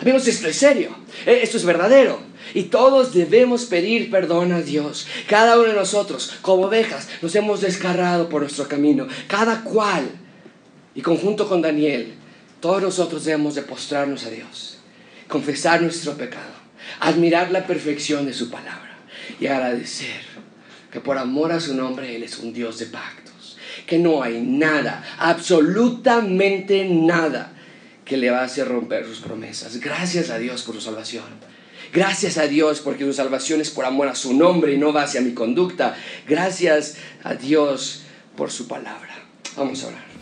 Amigos, 0.00 0.26
esto 0.26 0.48
es 0.48 0.56
serio, 0.56 0.96
eh, 1.24 1.40
esto 1.42 1.56
es 1.56 1.64
verdadero. 1.64 2.18
Y 2.52 2.64
todos 2.64 3.14
debemos 3.14 3.64
pedir 3.64 4.10
perdón 4.10 4.52
a 4.52 4.60
Dios. 4.60 5.06
Cada 5.28 5.58
uno 5.58 5.68
de 5.68 5.74
nosotros, 5.74 6.34
como 6.42 6.64
ovejas, 6.64 7.08
nos 7.22 7.34
hemos 7.36 7.60
descarrado 7.60 8.28
por 8.28 8.42
nuestro 8.42 8.68
camino. 8.68 9.06
Cada 9.28 9.62
cual. 9.62 10.10
Y 10.94 11.00
conjunto 11.00 11.48
con 11.48 11.62
Daniel, 11.62 12.14
todos 12.64 12.80
nosotros 12.80 13.26
debemos 13.26 13.54
de 13.54 13.60
postrarnos 13.60 14.24
a 14.24 14.30
Dios, 14.30 14.78
confesar 15.28 15.82
nuestro 15.82 16.14
pecado, 16.14 16.54
admirar 16.98 17.50
la 17.50 17.66
perfección 17.66 18.24
de 18.24 18.32
su 18.32 18.48
palabra 18.48 19.00
y 19.38 19.48
agradecer 19.48 20.22
que 20.90 20.98
por 20.98 21.18
amor 21.18 21.52
a 21.52 21.60
su 21.60 21.74
nombre 21.74 22.16
Él 22.16 22.22
es 22.22 22.38
un 22.38 22.54
Dios 22.54 22.78
de 22.78 22.86
pactos, 22.86 23.58
que 23.86 23.98
no 23.98 24.22
hay 24.22 24.40
nada, 24.40 25.04
absolutamente 25.18 26.86
nada 26.86 27.52
que 28.02 28.16
le 28.16 28.30
va 28.30 28.38
a 28.40 28.44
hacer 28.44 28.66
romper 28.66 29.04
sus 29.04 29.20
promesas. 29.20 29.78
Gracias 29.78 30.30
a 30.30 30.38
Dios 30.38 30.62
por 30.62 30.76
su 30.76 30.80
salvación. 30.80 31.24
Gracias 31.92 32.38
a 32.38 32.46
Dios 32.46 32.80
porque 32.80 33.04
su 33.04 33.12
salvación 33.12 33.60
es 33.60 33.68
por 33.68 33.84
amor 33.84 34.08
a 34.08 34.14
su 34.14 34.32
nombre 34.32 34.72
y 34.72 34.78
no 34.78 34.90
va 34.90 35.02
hacia 35.02 35.20
mi 35.20 35.34
conducta. 35.34 35.98
Gracias 36.26 36.96
a 37.24 37.34
Dios 37.34 38.04
por 38.38 38.50
su 38.50 38.66
palabra. 38.68 39.22
Vamos 39.54 39.84
a 39.84 39.88
orar. 39.88 40.13